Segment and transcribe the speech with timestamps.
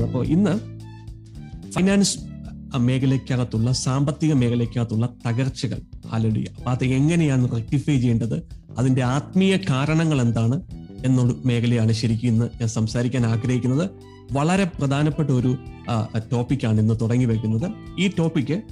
[0.00, 0.54] നടത്തുന്നത് അപ്പോൾ ഇന്ന്
[1.72, 2.18] ഫൈനാൻസ്
[2.76, 5.78] മേഖലയ്ക്കകത്തുള്ള സാമ്പത്തിക മേഖലയ്ക്കകത്തുള്ള തകർച്ചകൾ
[6.12, 8.36] ആലോചിക്കുക അപ്പൊ അത് എങ്ങനെയാണ് റെക്ടിഫൈ ചെയ്യേണ്ടത്?
[8.78, 10.62] അതിന്റെ ആത്മീയ കാരണങ്ങൾ എന്താണ്
[11.04, 13.90] എന്നുള്ള മേഖലയാണ് ശരിക്കും ഇന്ന് ഞാൻ സംസാരിക്കാൻ ആഗ്രഹിക്കുന്നത്.
[14.32, 15.56] വളരെ പ്രധാനപ്പെട്ട ഒരു
[16.32, 17.70] ടോപ്പിക്കാണ് ഇന്ന് തുടങ്ങി വെക്കുന്നത്.
[18.00, 18.62] ഈ ടോപ്പിക്ക്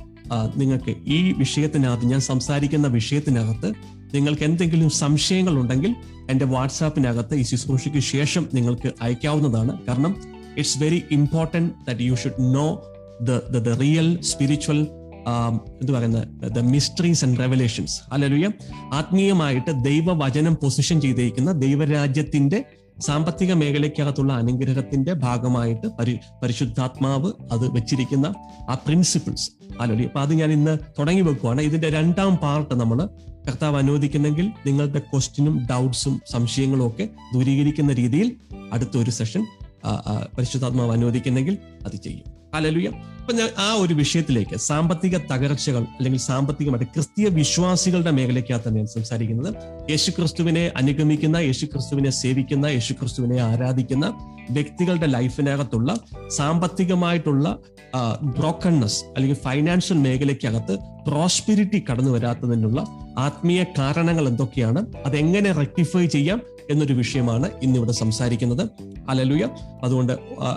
[0.56, 3.72] നിങ്ങൾക്ക് ഈ വിഷയത്തിനകത്ത് ഞാൻ സംസാരിക്കുന്ന വിഷയത്തിനകത്ത്
[4.14, 5.94] നിങ്ങൾക്ക് എന്തെങ്കിലും സംശയങ്ങൾ ഉണ്ടെങ്കിൽ
[6.30, 9.86] എന്റെ വാട്സാപ്പിനകത്ത് ഈ ശുശ്രൂഷയ്ക്ക് ശേഷം നിങ്ങൾക്ക് അയക്കാവുന്നതാണ്.
[9.88, 12.82] കാരണം it's very important that you should know
[13.22, 14.88] the the real spiritual
[15.80, 16.28] എന്ത് പറയുന്നത്?
[16.48, 18.52] ദ മിസ്റ്ററീസ് ആൻഡ് റെവലേഷൻസ് അല്ലെ
[18.92, 22.64] ആത്മീയമായിട്ട് ദൈവവചനം പൊസിഷൻ ചെയ്തിരിക്കുന്ന ദൈവരാജ്യത്തിന്റെ
[23.00, 28.34] സാമ്പത്തിക മേഖലയ്ക്കകത്തുള്ള അനുഗ്രഹത്തിന്റെ ഭാഗമായിട്ട് പരി പരിശുദ്ധാത്മാവ് അത് വെച്ചിരിക്കുന്ന
[28.70, 31.62] ആ പ്രിൻസിപ്പിൾസ് ആലോലി അപ്പൊ അത് ഞാൻ ഇന്ന് തുടങ്ങി വെക്കുവാണ്.
[31.62, 33.08] ഇതിന്റെ രണ്ടാം പാർട്ട് നമ്മൾ
[33.48, 38.36] കർത്താവ് അനുവദിക്കുന്നെങ്കിൽ നിങ്ങളുടെ ക്വസ്റ്റ്യനും ഡൗട്ട്സും സംശയങ്ങളും ഒക്കെ ദൂരീകരിക്കുന്ന രീതിയിൽ
[38.72, 39.46] അടുത്തൊരു സെഷൻ
[40.38, 42.24] പരിശുദ്ധാത്മാവ് അനുവദിക്കുന്നെങ്കിൽ അത് ചെയ്യും.
[42.54, 42.88] അലലുയ
[43.20, 49.54] അപ്പൊ ഞാൻ ആ ഒരു വിഷയത്തിലേക്ക് സാമ്പത്തിക തകർച്ചകൾ അല്ലെങ്കിൽ സാമ്പത്തികമായിട്ട് ക്രിസ്തീയ വിശ്വാസികളുടെ മേഖലയ്ക്കകത്താണ് ഞാൻ സംസാരിക്കുന്നത്.
[49.90, 54.06] യേശു ക്രിസ്തുവിനെ അനുഗമിക്കുന്ന യേശു ക്രിസ്തുവിനെ സേവിക്കുന്ന യേശു ക്രിസ്തുവിനെ ആരാധിക്കുന്ന
[54.50, 55.98] വ്യക്തികളുടെ ലൈഫിനകത്തുള്ള
[56.28, 57.58] സാമ്പത്തികമായിട്ടുള്ള
[58.22, 62.80] ബ്രോക്കൺനെസ് അല്ലെങ്കിൽ ഫൈനാൻഷ്യൽ മേഖലയ്ക്കകത്ത് പ്രോസ്പിരിറ്റി കടന്നു വരാത്തതിനുള്ള
[63.18, 64.86] ആത്മീയ കാരണങ്ങൾ എന്തൊക്കെയാണ്?
[65.06, 66.42] അതെങ്ങനെ റെക്ടിഫൈ ചെയ്യാം?
[66.70, 68.64] എന്നൊരു വിഷയമാണ് ഇന്നിവിടെ സംസാരിക്കുന്നത്.
[69.10, 69.48] ഹലലുയ
[69.84, 70.12] അതുകൊണ്ട്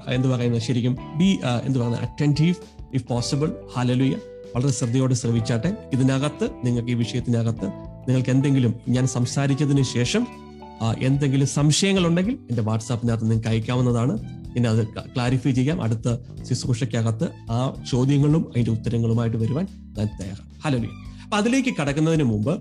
[0.07, 0.61] എന്ത് പറയുന്നത്?
[0.61, 1.29] ശരിക്കും ബി
[1.63, 2.01] എന്ത് പറയുന്നത്?
[2.01, 2.55] അറ്റന്റീവ്
[2.93, 4.15] ഇഫ് പോസിബിൾ ഹലലുയ
[4.55, 7.67] വളരെ ശ്രദ്ധയോടെ ശ്രമിച്ചാട്ടെ ഇതിനകത്ത് നിങ്ങൾക്ക് ഈ വിഷയത്തിനകത്ത്
[8.07, 10.27] നിങ്ങൾക്ക് എന്തെങ്കിലും ഞാൻ സംസാരിച്ചതിന് ശേഷം
[10.99, 14.13] എന്തെങ്കിലും സംശയങ്ങൾ ഉണ്ടെങ്കിൽ എന്റെ വാട്സാപ്പിനകത്ത് നിങ്ങൾക്ക് അയക്കാവുന്നതാണ്.
[14.57, 15.81] ഇനി അത് ക്ലാരിഫൈ ചെയ്യാം.
[15.83, 17.57] അടുത്ത ശുശ്രൂഷയ്ക്കകത്ത് ആ
[17.91, 20.49] ചോദ്യങ്ങളും അതിന്റെ ഉത്തരങ്ങളുമായിട്ട് വരുവാൻ ഞാൻ തയ്യാറാണ്.
[20.65, 20.89] ഹലലുയ
[21.23, 22.53] അപ്പൊ അതിലേക്ക് കടക്കുന്നതിന് മുമ്പ്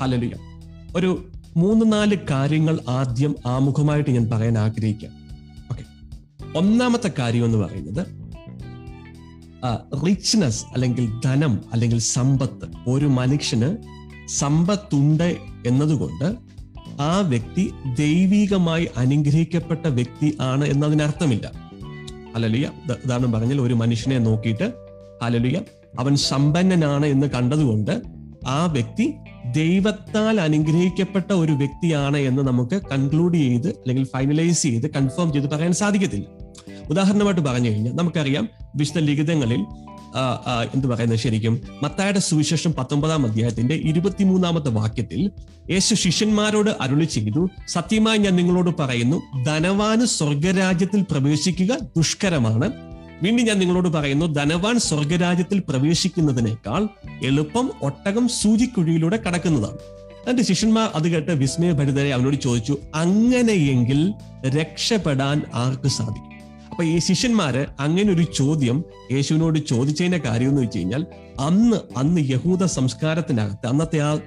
[0.00, 0.30] ഹലലുയ
[0.96, 1.10] ഒരു
[1.56, 5.12] മൂന്ന് നാല് കാര്യങ്ങൾ ആദ്യം ആമുഖമായിട്ട് ഞാൻ പറയാൻ ആഗ്രഹിക്കാം.
[5.70, 5.84] ഓക്കെ
[6.58, 8.20] ഒന്നാമത്തെ കാര്യം എന്ന് പറയുന്നത്
[10.06, 13.76] റിച്ച്നെസ് അല്ലെങ്കിൽ ധനം അല്ലെങ്കിൽ സമ്പത്ത് ഒരു മനുഷ്യന്
[14.28, 16.36] സമ്പത്തുണ്ട് എന്നതുകൊണ്ട്
[17.02, 21.52] ആ വ്യക്തി ദൈവികമായി അനുഗ്രഹിക്കപ്പെട്ട വ്യക്തി ആണ് എന്നതിനർത്ഥമില്ല.
[22.34, 22.70] അലലിയ
[23.04, 24.72] ഉദാഹരണം പറഞ്ഞാൽ ഒരു മനുഷ്യനെ നോക്കിയിട്ട്
[25.22, 25.60] അലലിയ
[25.98, 28.02] അവൻ സമ്പന്നനാണ് എന്ന് കണ്ടതുകൊണ്ട്
[28.48, 29.14] ആ വ്യക്തി
[29.54, 36.26] ദൈവത്താൽ അനുഗ്രഹിക്കപ്പെട്ട ഒരു വ്യക്തിയാണ് എന്ന് നമുക്ക് കൺക്ലൂഡ് ചെയ്ത് അല്ലെങ്കിൽ ഫൈനലൈസ് ചെയ്ത് കൺഫേം ചെയ്ത് പറയാൻ സാധിക്കത്തില്ല.
[36.90, 39.62] ഉദാഹരണമായിട്ട് പറഞ്ഞു കഴിഞ്ഞാൽ നമുക്കറിയാം വിശുദ്ധ ലിഖിതങ്ങളിൽ
[40.74, 41.60] എന്ത് പറയുന്നത് ശരിക്കും?
[41.82, 45.20] മത്തായുടെ സുവിശേഷം പത്തൊമ്പതാം അധ്യായത്തിന്റെ ഇരുപത്തിമൂന്നാമത്തെ വാക്യത്തിൽ
[45.70, 52.68] യേശു ശിഷ്യന്മാരോട് അരുളി ചെയ്തു സത്യമായി ഞാൻ നിങ്ങളോട് പറയുന്നു ധനവാന് സ്വർഗരാജ്യത്തിൽ പ്രവേശിക്കുക ദുഷ്കരമാണ്
[53.22, 56.88] വീണ്ടും ഞാൻ നിങ്ങളോട് പറയുന്നു ധനവാൻ സ്വർഗരാജ്യത്തിൽ പ്രവേശിക്കുന്നതിനേക്കാൾ
[57.24, 59.78] എളുപ്പം ഒട്ടകം സൂചിക്കുഴിയിലൂടെ കടക്കുന്നതാണ്.
[60.28, 64.14] എന്റെ ശിഷ്യന്മാർ അത് കേട്ട് വിസ്മയഭരിതരെ അവനോട് ചോദിച്ചു അങ്ങനെയെങ്കിൽ
[64.48, 66.26] രക്ഷപ്പെടാൻ ആർക്ക് സാധിക്കും?
[66.70, 71.06] അപ്പൊ ഈ ശിഷ്യന്മാര് അങ്ങനെ ഒരു ചോദ്യം യേശുവിനോട് ചോദിച്ചതിന്റെ കാര്യം എന്ന് വെച്ച് കഴിഞ്ഞാൽ
[71.40, 74.20] അന്ന് അന്ന് യഹൂദ സംസ്കാരത്തിനകത്ത് അന്നത്തെ ആ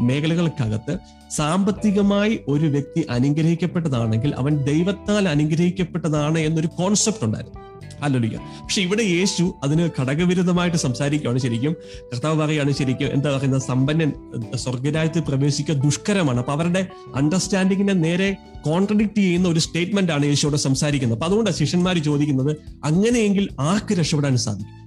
[0.00, 0.98] മേഖലകൾക്കകത്ത്
[1.30, 7.69] സാമ്പത്തികമായി ഒരു വ്യക്തി അനുഗ്രഹിക്കപ്പെട്ടതാണെങ്കിൽ അവൻ ദൈവത്താൽ അനുഗ്രഹിക്കപ്പെട്ടതാണ് എന്നൊരു കോൺസെപ്റ്റ് ഉണ്ടായിരുന്നു.
[8.02, 11.72] അല്ലൊലിക്ക പക്ഷെ ഇവിടെ യേശു അതിന് ഘടകവിരുദ്ധമായിട്ട് സംസാരിക്കുകയാണ് ശരിക്കും.
[12.12, 13.62] കർത്താവ് പറയുകയാണ് ശരിക്കും എന്താ പറയുന്നത്?
[13.62, 14.12] സമ്പന്നൻ
[14.56, 16.38] സ്വർഗരാജ്യത്തിൽ പ്രവേശിക്കുക ദുഷ്കരമാണ്.
[16.38, 21.18] അപ്പൊ അവരുടെ അണ്ടർസ്റ്റാൻഡിങ്ങിനെ നേരെ കോൺട്രഡിക്ട് ചെയ്യുന്ന ഒരു സ്റ്റേറ്റ്മെന്റ് ആണ് യേശുവിടെ സംസാരിക്കുന്നത്.
[21.18, 24.79] അപ്പൊ അതുകൊണ്ടാണ് ശിഷ്യന്മാർ ചോദിക്കുന്നത് അങ്ങനെയെങ്കിൽ ആർക്ക് രക്ഷപ്പെടാൻ സാധിക്കും?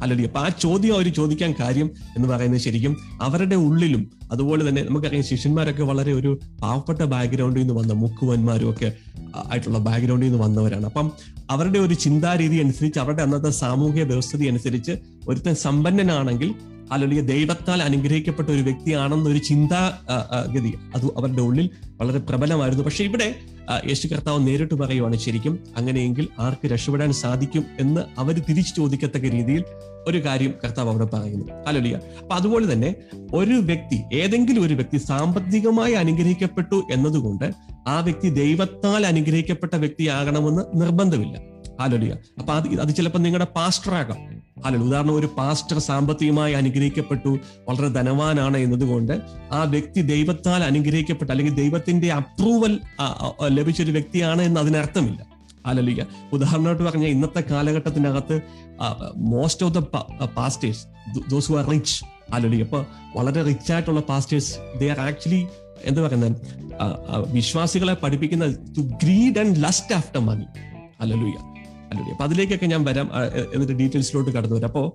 [0.00, 5.24] അല്ലടി അപ്പൊ ആ ചോദ്യം അവർ ചോദിക്കാൻ കാര്യം എന്ന് പറയുന്നത് ശരിക്കും അവരുടെ ഉള്ളിലും അതുപോലെ തന്നെ നമുക്കറിയാം
[5.24, 8.92] ശിഷ്യന്മാരൊക്കെ വളരെ ഒരു പാവപ്പെട്ട ബാക്ക്ഗ്രൗണ്ടിൽ നിന്ന് വന്ന മുക്കുവന്മാരും ഒക്കെ
[9.50, 10.86] ആയിട്ടുള്ള ബാക്ക്ഗ്രൗണ്ടിൽ നിന്ന് വന്നവരാണ്.
[10.86, 11.12] അപ്പം
[11.50, 14.92] അവരുടെ ഒരു ചിന്താരീതി അനുസരിച്ച് അവരുടെ അന്നത്തെ സാമൂഹിക വ്യവസ്ഥിതി അനുസരിച്ച്
[15.28, 16.54] ഒരുത്തൻ സമ്പന്നനാണെങ്കിൽ
[16.92, 21.70] അല്ലെങ്കിൽ ദൈവത്താൽ അനുഗ്രഹിക്കപ്പെട്ട ഒരു വ്യക്തിയാണെന്നൊരു ചിന്താഗതി അത് അവരുടെ ഉള്ളിൽ
[22.00, 22.84] വളരെ പ്രബലമായിരുന്നു.
[22.84, 23.34] പക്ഷെ ഇവിടെ
[23.86, 29.64] യേശു കർത്താവ് നേരിട്ട് പറയുവാണ് ശരിക്കും അങ്ങനെയെങ്കിൽ ആർക്ക് രക്ഷപ്പെടാൻ സാധിക്കും എന്ന് അവർ തിരിച്ചു ചോദിക്കത്തക്ക രീതിയിൽ
[30.06, 31.52] ഒരു കാര്യം കർത്താവ് അവിടെ പറയുന്നു.
[31.66, 32.94] അല്ലല്ല അപ്പൊ അതുപോലെ തന്നെ
[33.34, 37.50] ഒരു വ്യക്തി ഏതെങ്കിലും ഒരു വ്യക്തി സാമ്പത്തികമായി അനുഗ്രഹിക്കപ്പെട്ടു എന്നതുകൊണ്ട്
[37.86, 41.38] ആ വ്യക്തി ദൈവത്താൽ അനുഗ്രഹിക്കപ്പെട്ട വ്യക്തിയാകണമെന്ന് നിർബന്ധമില്ല.
[41.80, 43.94] ആലോലിയ അപ്പൊ അത് അത് ചിലപ്പോൾ നിങ്ങളുടെ പാസ്റ്റർ
[44.56, 47.30] ഹാലലു ഉദാഹരണം ഒരു പാസ്റ്റർ സാമ്പത്തികമായി അനുഗ്രഹിക്കപ്പെട്ടു
[47.68, 49.12] വളരെ ധനവാനാണ് എന്നതുകൊണ്ട്
[49.52, 52.72] ആ വ്യക്തി ദൈവത്താൽ അനുഗ്രഹിക്കപ്പെട്ട അല്ലെങ്കിൽ ദൈവത്തിന്റെ അപ്രൂവൽ
[53.48, 55.20] ലഭിച്ചൊരു വ്യക്തിയാണ് എന്ന് അതിനർത്ഥമില്ല.
[55.64, 58.36] അല്ലല്ലിക്ക ഉദാഹരണമായിട്ട് പറഞ്ഞാൽ ഇന്നത്തെ കാലഘട്ടത്തിനകത്ത്
[59.32, 59.80] most of the
[60.36, 60.82] pastors
[61.30, 61.96] those who are rich
[62.34, 62.80] അല്ലല്ലിക്ക അപ്പൊ
[63.16, 65.42] വളരെ റിച്ച് ആയിട്ടുള്ള പാസ്റ്റേഴ്സ് ദേ ആർ ആക്ച്വലി
[65.84, 66.36] എന്താ പറയുന്നത്?
[67.32, 68.44] വിശ്വാസികളെ പഠിപ്പിക്കുന്ന
[68.76, 70.46] to greed and lust after money
[71.00, 71.38] അല്ലലുയ്യ
[71.90, 73.10] അല്ലെ അപ്പൊ അതിലേക്കൊക്കെ ഞാൻ വരാം.
[73.54, 74.68] എന്നിട്ട് ഡീറ്റെയിൽസിലോട്ട് കടന്നു വരാം.
[74.68, 74.92] അപ്പോ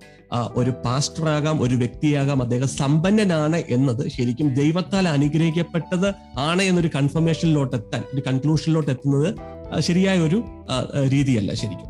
[0.56, 6.08] ഒരു പാസ്റ്റർ ആകാം ഒരു വ്യക്തിയാകാം അദ്ദേഹം സമ്പന്നനാണ് എന്നത് ശരിക്കും ദൈവത്താൽ അനുഗ്രഹിക്കപ്പെട്ടത്
[6.38, 9.30] ആണ് എന്നൊരു കൺഫർമേഷനിലോട്ട് എത്താൻ ഒരു കൺക്ലൂഷനിലോട്ട് എത്തുന്നത്
[9.80, 10.44] ശരിയായ ഒരു
[11.08, 11.88] രീതിയല്ല ശരിക്കും.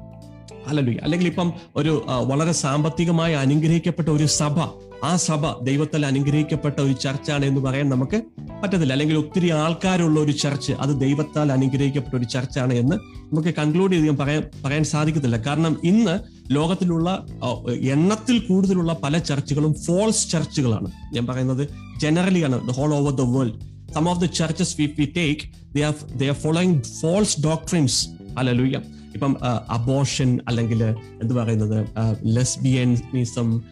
[0.67, 1.93] അല്ലല്ലോ അല്ലെങ്കിൽ ഇപ്പം ഒരു
[2.25, 4.59] വളരെ സാമ്പത്തികമായി അനുഗ്രഹിക്കപ്പെട്ട ഒരു സഭ
[5.05, 8.23] ആ സഭ ദൈവത്താൽ അനുഗ്രഹിക്കപ്പെട്ട ഒരു ചർച്ചാണ് എന്ന് പറയാൻ നമുക്ക്
[8.63, 8.93] പറ്റത്തില്ല.
[8.93, 12.97] അല്ലെങ്കിൽ ഒത്തിരി ആൾക്കാരുള്ള ഒരു ചർച്ച് അത് ദൈവത്താൽ അനുഗ്രഹിക്കപ്പെട്ട ഒരു ചർച്ചാണ് എന്ന്
[13.33, 15.37] നമുക്ക് കൺക്ലൂഡ് ചെയ്യാൻ പറയാൻ പറയാൻ സാധിക്കത്തില്ല.
[15.37, 16.21] കാരണം ഇന്ന്
[16.53, 17.27] ലോകത്തിലുള്ള
[17.71, 20.93] എണ്ണത്തിൽ കൂടുതലുള്ള പല ചർച്ചുകളും ഫോൾസ് ചർച്ചുകളാണ്.
[21.13, 21.69] ഞാൻ പറയുന്നത്
[22.01, 22.69] ജനറലി ആണ്.
[22.69, 23.55] The whole over the world
[23.95, 25.43] some of the churches we we take
[25.75, 28.09] they are they are following false doctrines
[28.39, 28.81] അല്ലല്ലോ
[29.15, 29.37] ഇപ്പം
[29.69, 31.87] അബോഷൻ അല്ലെങ്കിൽ എന്ത് പറയുന്നത്
[32.25, 33.63] ലെസ്ബിയനിസം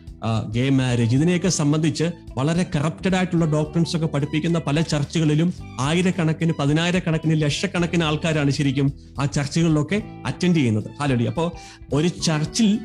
[0.56, 2.04] ഗേ മാരേജ് ഇതിനെയൊക്കെ സംബന്ധിച്ച്
[2.38, 10.02] വളരെ കറപ്റ്റഡ് ആയിട്ടുള്ള ഡോക്ടർസ് ഒക്കെ പഠിപ്പിക്കുന്ന പല ചർച്ചകളിലും ആയിരക്കണക്കിന് പതിനായിരക്കണക്കിന് ലക്ഷക്കണക്കിന് ആൾക്കാരാണ് ശരിക്കും ആ ചർച്ചകളിലൊക്കെ
[10.26, 10.88] അറ്റൻഡ് ചെയ്യുന്നത്.
[11.00, 11.50] ഹാലടി അപ്പോൾ
[11.92, 12.78] ഒരു ചർച്ചിൽ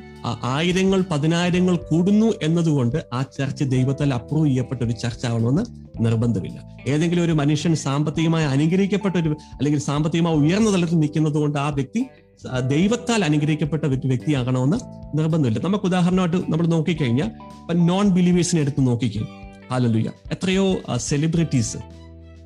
[0.43, 5.63] ആയിരങ്ങൾ പതിനായിരങ്ങൾ കൂടുന്നു എന്നതുകൊണ്ട് ആ ചർച്ച് ദൈവത്താൽ അപ്രൂവ് ചെയ്യപ്പെട്ട ഒരു ചർച്ച ആവണമെന്ന്
[6.05, 6.57] നിർബന്ധമില്ല.
[6.87, 12.05] ഏതെങ്കിലും ഒരു മനുഷ്യൻ സാമ്പത്തികമായി അനുഗ്രഹിക്കപ്പെട്ട ഒരു അല്ലെങ്കിൽ സാമ്പത്തികമായി ഉയർന്ന തലത്തിൽ നിൽക്കുന്നത് കൊണ്ട് ആ വ്യക്തി
[12.43, 14.77] ദൈവത്താൽ അനുഗ്രഹിക്കപ്പെട്ട വ്യക്തിയാകണമെന്ന്
[15.17, 15.59] നിർബന്ധമില്ല.
[15.63, 17.27] നമുക്ക് ഉദാഹരണമായിട്ട് നമ്മൾ നോക്കിക്കഴിഞ്ഞാൽ
[17.61, 19.31] ഇപ്പൊ നോൺ ബിലീവേഴ്സിനെ എടുത്ത് നോക്കിക്കഴിഞ്ഞു
[19.71, 21.77] ഹാലലുയ എത്രയോ celebrities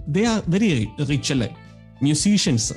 [0.08, 1.50] they are very rich അല്ലേ?
[2.04, 2.74] മ്യൂസീഷ്യൻസ്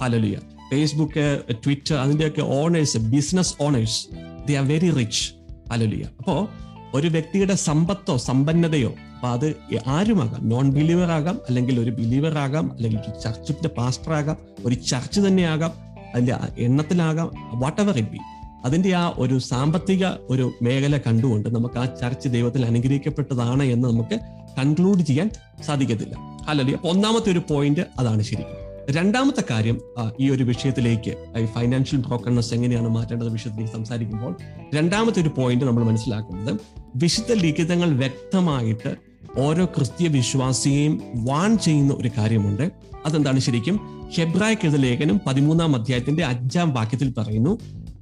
[0.00, 0.36] ഹാലലുയ
[0.70, 4.06] ഫേസ്ബുക്ക് ട്വിറ്റർ അതിന്റെയൊക്കെ owners business owners
[4.46, 5.32] they are very rich
[5.70, 6.48] hallelujah അപ്പോ
[6.94, 9.56] ഒരു വ്യക്തിയുടെ സമ്പത്തോ സമ്പന്നതയോ അപ്പൊ അത്
[9.86, 10.48] ആരുമാകാം?
[10.48, 15.89] നോൺ ബിലീവർ ആകാം അല്ലെങ്കിൽ ഒരു ബിലീവർ ആകാം അല്ലെങ്കിൽ ചർച്ചിന്റെ പാസ്റ്റർ ആകാം ഒരു ചർച്ച് തന്നെ ആകാം.
[16.14, 18.18] അതിന്റെ എണ്ണത്തിലാകാം വാട്ട് എവർ ഇറ്റ് ബി
[18.64, 24.20] അതിന്റെ ആ ഒരു സാമ്പത്തിക ഒരു മേഖല കണ്ടുകൊണ്ട് നമുക്ക് ആ ചർച്ച് ദൈവത്തിൽ അനുഗ്രഹിക്കപ്പെട്ടതാണ് എന്ന് നമുക്ക്
[24.58, 25.30] കൺക്ലൂഡ് ചെയ്യാൻ
[25.66, 26.16] സാധിക്കത്തില്ല.
[26.48, 28.70] അല്ലല്ലേ അപ്പൊ ഒന്നാമത്തെ ഒരു പോയിന്റ് അതാണ് ശരിക്കും.
[28.90, 29.80] രണ്ടാമത്തെ കാര്യം
[30.20, 34.36] ഈ ഒരു വിഷയത്തിലേക്ക് ഈ ഫൈനാൻഷ്യൽ ബ്രോക്കർനെസ് എങ്ങനെയാണ് മാറ്റേണ്ടത് വിഷയത്തിലേക്ക് സംസാരിക്കുമ്പോൾ
[34.74, 36.60] രണ്ടാമത്തെ ഒരു പോയിന്റ് നമ്മൾ മനസ്സിലാക്കുന്നത്
[36.96, 38.96] വിശുദ്ധ ലിഖിതങ്ങൾ വ്യക്തമായിട്ട്
[39.38, 42.70] ഓരോ ക്രിസ്തീയ വിശ്വാസിയെയും വാൺ ചെയ്യുന്ന ഒരു കാര്യമുണ്ട്.
[43.06, 43.99] അതെന്താണ് ശരിക്കും?
[44.14, 47.58] ഹെബ്രായ്ക്കെഴുത ലേഖനം പതിമൂന്നാം അധ്യായത്തിന്റെ അഞ്ചാം വാക്യത്തിൽ പറയുന്നു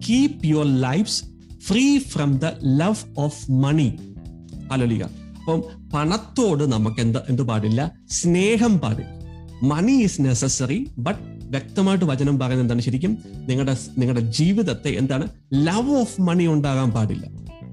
[0.09, 1.25] keep your lives
[1.61, 4.15] free from the love of money
[4.73, 5.63] അലോലിക അപ്പം
[5.95, 7.93] പണത്തോട് നമുക്ക് എന്താ എന്ത് പാടില്ല?
[8.11, 9.19] സ്നേഹം പാടില്ല.
[9.63, 13.19] മണി ഈസ് നെസസറി ബട്ട് വ്യക്തമായിട്ട് വചനം പറയുന്നത് എന്താണ് ശരിക്കും?
[13.35, 15.27] നിങ്ങളുടെ നിങ്ങളുടെ ജീവിതത്തെ എന്താണ്?
[15.55, 17.29] ലവ് ഓഫ് മണി ഉണ്ടാകാൻ പാടില്ല.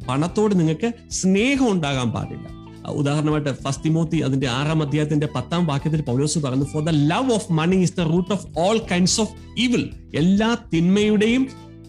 [0.09, 2.55] പണത്തോട് നിങ്ങൾക്ക് സ്നേഹം ഉണ്ടാകാൻ പാടില്ല.
[2.91, 3.89] ഉദാഹരണമായിട്ട് ഫസ്റ്റ്
[4.23, 8.33] അതിന്റെ ആറാം അധ്യായത്തിന്റെ പത്താം വാക്യത്തിൽ പൗലോസ് പറഞ്ഞു for the love of money is the root
[8.33, 11.47] of all kinds of evil എല്ലാ തിന്മയുടെയും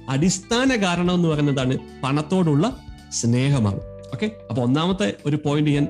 [0.08, 2.76] അടിസ്ഥാന കാരണം എന്ന് പറയുന്നതാണ് പണത്തോടുള്ള
[3.12, 3.80] സ്നേഹമാണ്.
[4.14, 5.88] ഓക്കെ അപ്പൊ ഒന്നാമത്തെ ഒരു പോയിന്റ് ഞാൻ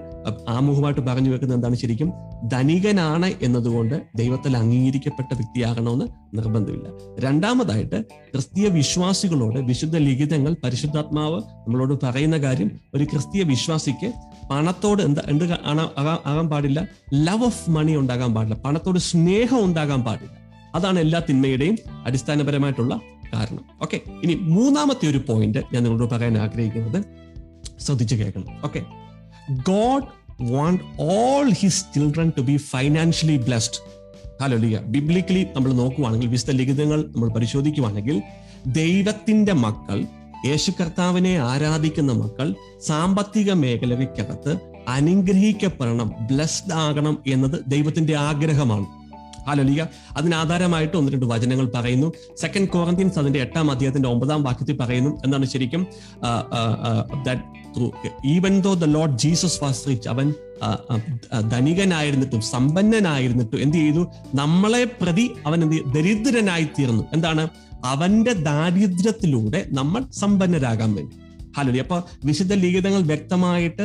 [0.49, 2.13] ആമുഖമായിട്ട് പറഞ്ഞു വെക്കുന്നത് എന്താണ് ശരിക്കും?
[2.49, 6.89] ധനികനാണ് എന്നതുകൊണ്ട് ദൈവത്തിൽ അംഗീകരിക്കപ്പെട്ട വ്യക്തിയാകണമെന്ന് നിർബന്ധമില്ല.
[7.19, 14.13] രണ്ടാമതായിട്ട് ക്രിസ്തീയ വിശ്വാസികളോട് വിശുദ്ധ ലിഖിതങ്ങൾ പരിശുദ്ധാത്മാവ് നമ്മളോട് പറയുന്ന കാര്യം ഒരു ക്രിസ്തീയ വിശ്വാസിക്ക്
[14.51, 15.45] പണത്തോട് എന്താ എന്ത്
[16.27, 16.89] ആകാൻ പാടില്ല.
[17.15, 18.55] ലവ് ഓഫ് മണി ഉണ്ടാകാൻ പാടില്ല.
[18.55, 20.37] പണത്തോട് സ്നേഹം ഉണ്ടാകാൻ പാടില്ല.
[20.75, 23.01] അതാണ് എല്ലാ തിന്മയുടെയും അടിസ്ഥാനപരമായിട്ടുള്ള
[23.35, 23.65] കാരണം.
[23.83, 27.05] ഓക്കെ ഇനി മൂന്നാമത്തെ ഒരു പോയിന്റ് ഞാൻ നിങ്ങളോട് പറയാൻ ആഗ്രഹിക്കുന്നത്
[27.81, 28.61] ശ്രദ്ധിച്ചു കേൾക്കണം.
[28.65, 28.83] Okay
[29.53, 30.05] God
[30.53, 33.81] want all his children to be financially blessed
[34.57, 38.23] hallelujah biblically നമ്മൾ നോക്കുവാണെങ്കിൽ വിശുദ്ധ ലിഖിതങ്ങൾ നമ്മൾ പരിശോധിക്കുവാണെങ്കിൽ
[38.67, 40.05] ദൈവത്തിന്റെ മക്കൾ
[40.45, 48.87] യേശു കർത്താവിനെ ആരാധിക്കുന്ന മക്കൾ സാമ്പത്തിക മേഖലയ്ക്കകത്ത് അനുഗ്രഹിക്കപ്പെടണം ബ്ലസ്ഡ് ആകണം എന്നത് ദൈവത്തിന്റെ ആഗ്രഹമാണ്.
[49.47, 49.87] ഹാലലിയ
[50.17, 52.13] അതിനാധാരമായിട്ട് ഒന്ന് രണ്ട് വചനങ്ങൾ പറയുന്നു.
[52.41, 55.87] സെക്കൻഡ് കോറന്ത്യൻസ് അതിന്റെ എട്ടാം അധ്യായത്തിന്റെ ഒമ്പതാം വാക്യത്തിൽ പറയുന്നു എന്നാണ് ശരിക്കും
[58.27, 60.35] even though the Lord Jesus was rich അവൻ
[61.49, 64.07] ധനികനായിരുന്നിട്ടും സമ്പന്നനായിരുന്നിട്ടും എന്ത് ചെയ്തു?
[64.35, 67.49] നമ്മളെ പ്രതി അവൻ എന്ത് ദരിദ്രനായി തീർന്നു എന്താണ്?
[67.91, 71.17] അവന്റെ ദാരിദ്ര്യത്തിലൂടെ നമ്മൾ സമ്പന്നരാകാൻ വേണ്ടി.
[71.57, 73.85] ഹലോ അപ്പൊ വിശുദ്ധ ലിഖിതങ്ങൾ വ്യക്തമായിട്ട്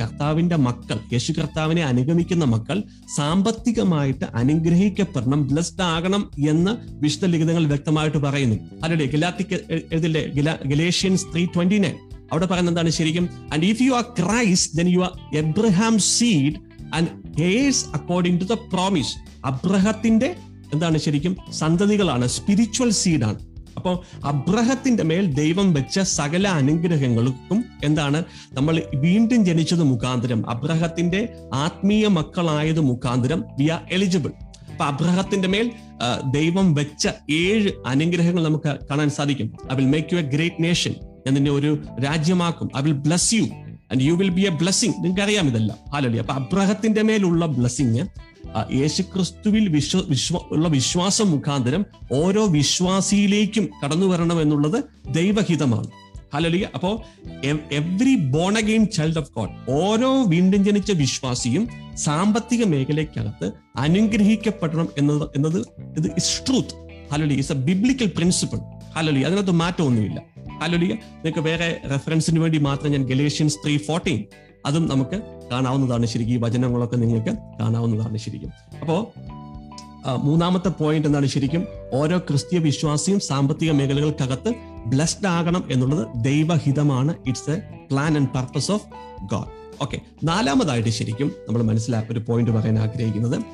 [0.00, 2.82] കർത്താവിന്റെ മക്കൾ യേശു കർത്താവിനെ അനുഗമിക്കുന്ന മക്കൾ
[3.16, 6.72] സാമ്പത്തികമായിട്ട് അനുഗ്രഹിക്കപ്പെടണം ബ്ലസ്ഡ് ആകണം എന്ന്
[7.04, 8.56] വിശുദ്ധ ലിഖിതങ്ങൾ വ്യക്തമായിട്ട് പറയുന്നു.
[8.84, 9.58] ഹലോ ഗിലാത്തിക്ക്
[9.92, 10.22] എഴുതില്ലേ
[11.32, 11.96] ത്രീ ട്വന്റി നയൻ
[12.32, 13.28] അവിടെ പറയുന്നത് എന്താണ് ശരിക്കും?
[13.52, 16.56] And if you are Christ then you are Abraham seed
[16.94, 17.08] and
[17.40, 19.12] heirs according to the promise
[19.44, 20.28] അബ്രഹത്തിന്റെ
[20.74, 21.34] എന്താണ് ശരിക്കും?
[21.60, 23.38] സന്തതികളാണ് സ്പിരിച്വൽ സീഡാണ്
[23.78, 23.94] അപ്പോൾ
[24.30, 27.58] അബ്രഹത്തിന്റെ മേൽ ദൈവം വെച്ച സകല അനുഗ്രഹങ്ങൾക്കും
[27.88, 28.20] എന്താണ്?
[28.56, 31.20] നമ്മൾ വീണ്ടും ജനിച്ചത് മുഖാന്തരം അബ്രഹത്തിന്റെ
[31.64, 34.32] ആത്മീയ മക്കളായത് മുഖാന്തരം വി ആർ എലിജിബിൾ
[34.72, 35.66] അപ്പൊ അബ്രഹത്തിന്റെ മേൽ
[36.38, 37.04] ദൈവം വെച്ച
[37.42, 39.48] ഏഴ് അനുഗ്രഹങ്ങൾ നമുക്ക് കാണാൻ സാധിക്കും.
[39.72, 40.94] I will make you a great nation
[41.26, 41.70] ഞാൻ നിന്നെ ഒരു
[42.06, 42.68] രാജ്യമാക്കും.
[42.78, 43.44] I will bless you
[43.92, 45.78] and you will be a blessing നിങ്ങൾക്ക് അറിയാം ഇതെല്ലാം.
[45.94, 48.04] ഹാലലി അപ്പൊ അബ്രഹത്തിന്റെ മേലുള്ള ബ്ലസ്സിങ്
[48.74, 55.86] യേശുക്രിസ്തുവിൽ വിശ്വ വിശ്വ ഉള്ള വിശ്വാസം മുഖാന്തരം ഓരോ വിശ്വാസിയിലേക്കും കടന്നു വരണം എന്നുള്ളത് ദൈവഹിതമാണ്.
[56.34, 57.02] ഹലലിയ അപ്പോ
[57.72, 65.58] every born again child of God ഓരോ വീണ്ടും ജനിച്ച വിശ്വാസിയും സാമ്പത്തിക മേഖലയ്ക്കകത്ത് അനുഗ്രഹിക്കപ്പെടണം എന്നത് എന്നത്
[65.98, 66.74] ഇത് is truth
[67.12, 68.58] hallelujah is a biblical principle
[68.96, 70.20] hallelujah അതിനകത്ത് മാറ്റമൊന്നുമില്ല
[70.62, 74.24] ഹലോലിയ നിങ്ങൾക്ക് വേറെ റെഫറൻസിന് വേണ്ടി മാത്രം ഞാൻ ഗലേഷ്യൻസ് ത്രീ ഫോർട്ടീൻ
[74.66, 75.22] അതും നമുക്ക്
[75.52, 78.52] കാണാവുന്നതാണ് ശരിക്കും ഈ വചനങ്ങളൊക്കെ നിങ്ങൾക്ക് കാണാവുന്നതാണ് ശരിക്കും.
[78.80, 79.12] അപ്പോ
[80.22, 81.66] മൂന്നാമത്തെ പോയിന്റ് എന്താണ് ശരിക്കും?
[81.92, 84.54] ഓരോ ക്രിസ്തീയ വിശ്വാസിയും സാമ്പത്തിക മേഖലകൾക്കകത്ത്
[84.86, 87.14] ബ്ലെസ്ഡ് ആകണം എന്നുള്ളത് ദൈവഹിതമാണ്.
[87.26, 87.56] It's a
[87.90, 88.86] plan and purpose of
[89.30, 89.50] God
[89.82, 93.44] okay നാലാമതായിട്ട് ശരിക്കും നമ്മൾ മനസ്സിലാക്കി ഒരു പോയിന്റ് പറയാൻ ആഗ്രഹിക്കുന്നത്.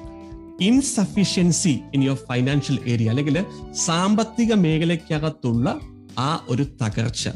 [0.62, 5.80] Insufficiency in your financial area അല്ലെങ്കിൽ സാമ്പത്തിക മേഖലയ്ക്കകത്തുള്ള
[6.18, 7.28] ആ ഒരു തകർച്ച.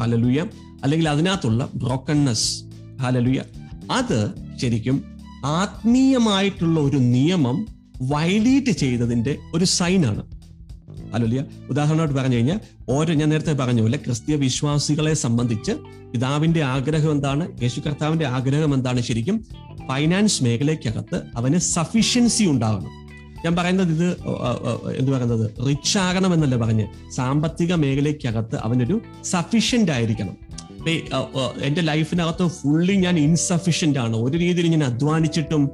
[0.00, 0.40] ഹലലുയ
[0.82, 2.64] അല്ലെങ്കിൽ അതിനകത്തുള്ള ബ്രോക്കൺനെസ്
[3.02, 3.42] ഹലലുയ
[3.90, 5.04] അത് ശരിക്കും
[5.44, 7.66] ആത്മീയമായിട്ടുള്ള ഒരു നിയമം
[8.02, 10.22] വയലേറ്റ് ചെയ്തതിന്റെ ഒരു സൈനാണ്.
[11.14, 15.72] അല്ലോലിയ ഉദാഹരണമായിട്ട് പറഞ്ഞു കഴിഞ്ഞാൽ ഓരോ ഞാൻ നേരത്തെ പറഞ്ഞ പോലെ ക്രിസ്തീയ വിശ്വാസികളെ സംബന്ധിച്ച്
[16.12, 19.44] പിതാവിന്റെ ആഗ്രഹം എന്താണ് യേശു കർത്താവിന്റെ ആഗ്രഹം എന്താണ് ശരിക്കും?
[19.88, 23.04] ഫൈനാൻസ് മേഖലയ്ക്കകത്ത് അവന് സഫിഷ്യൻസി ഉണ്ടാകണം
[23.44, 24.10] ഞാൻ പറയുന്നത് ഇത്
[24.98, 25.66] എന്ത് പറയുന്നത്?
[25.68, 30.36] റിച്ച് ആകണം എന്നല്ല പറഞ്ഞ് സാമ്പത്തിക മേഖലയ്ക്കകത്ത് അവനൊരു സഫിഷ്യന്റ് ആയിരിക്കണം.
[31.62, 34.16] എന്റെ ലൈഫിനകത്ത് ഫുള്ളി ഞാൻ ഇൻസഫിഷ്യന്റ് ആണ്.
[34.16, 35.70] ഒരു രീതിയിൽ ഞാൻ അധ്വാനിച്ചിട്ടും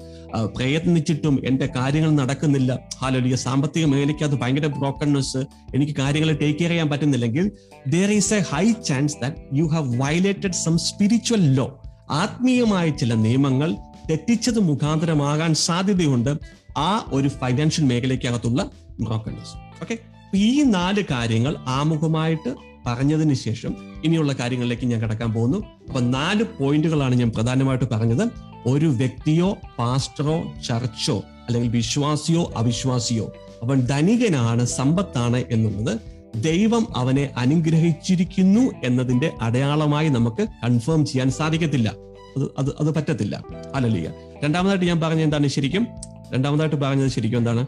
[0.57, 2.79] പ്രയത്നിച്ചിട്ടും എന്റെ കാര്യങ്ങൾ നടക്കുന്നില്ല.
[2.99, 5.37] ഹാലോലിയ സാമ്പത്തിക മേഖലയ്ക്ക് അത് ഭയങ്കര ബ്രോക്കൺനെസ്
[5.75, 7.53] എനിക്ക് കാര്യങ്ങൾ ടേക്ക് കെയർ ചെയ്യാൻ പറ്റുന്നില്ലെങ്കിൽ
[7.89, 13.77] there is a high chance that you have violated some spiritual law ആത്മീയമായ ചില നിയമങ്ങൾ
[14.11, 16.37] തെറ്റിച്ചത് മുഖാന്തരമാകാൻ സാധ്യതയുണ്ട്.
[16.79, 19.99] ആ ഒരു ഫൈനാൻഷ്യൽ മേഖലയ്ക്കകത്തുള്ള ബ്രോക്കൺനെസ് ഓക്കെ
[20.37, 25.59] ഈ നാല് കാര്യങ്ങൾ ആമുഖമായിട്ട് പറഞ്ഞതിന് ശേഷം ഇനിയുള്ള കാര്യങ്ങളിലേക്ക് ഞാൻ കടക്കാൻ പോകുന്നു.
[25.89, 28.25] അപ്പൊ നാല് പോയിന്റുകളാണ് ഞാൻ പ്രധാനമായിട്ട് പറഞ്ഞത്.
[28.67, 30.37] ഒരു വ്യക്തിയോ പാസ്റ്ററോ
[30.69, 33.33] ചർച്ചോ അല്ലെങ്കിൽ വിശ്വാസിയോ അവിശ്വാസിയോ
[33.63, 35.99] അവൻ ധനികനാണ് സമ്പത്താണ് എന്നുള്ളത്
[36.43, 41.89] ദൈവം അവനെ അനുഗ്രഹിച്ചിരിക്കുന്നു എന്നതിന്റെ അടയാളമായി നമുക്ക് കൺഫേം ചെയ്യാൻ സാധിക്കത്തില്ല.
[42.37, 43.45] അത് അത് അത് പറ്റത്തില്ല.
[43.75, 44.13] അലലിയ
[44.45, 45.87] രണ്ടാമതായിട്ട് ഞാൻ പറഞ്ഞ എന്താണ് ശരിക്കും?
[46.35, 47.67] രണ്ടാമതായിട്ട് പറഞ്ഞത് ശരിക്കും എന്താണ്?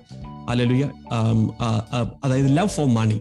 [0.49, 0.85] അലലുയ
[2.25, 3.21] അതായത് ലവ് ഫോർ മണി.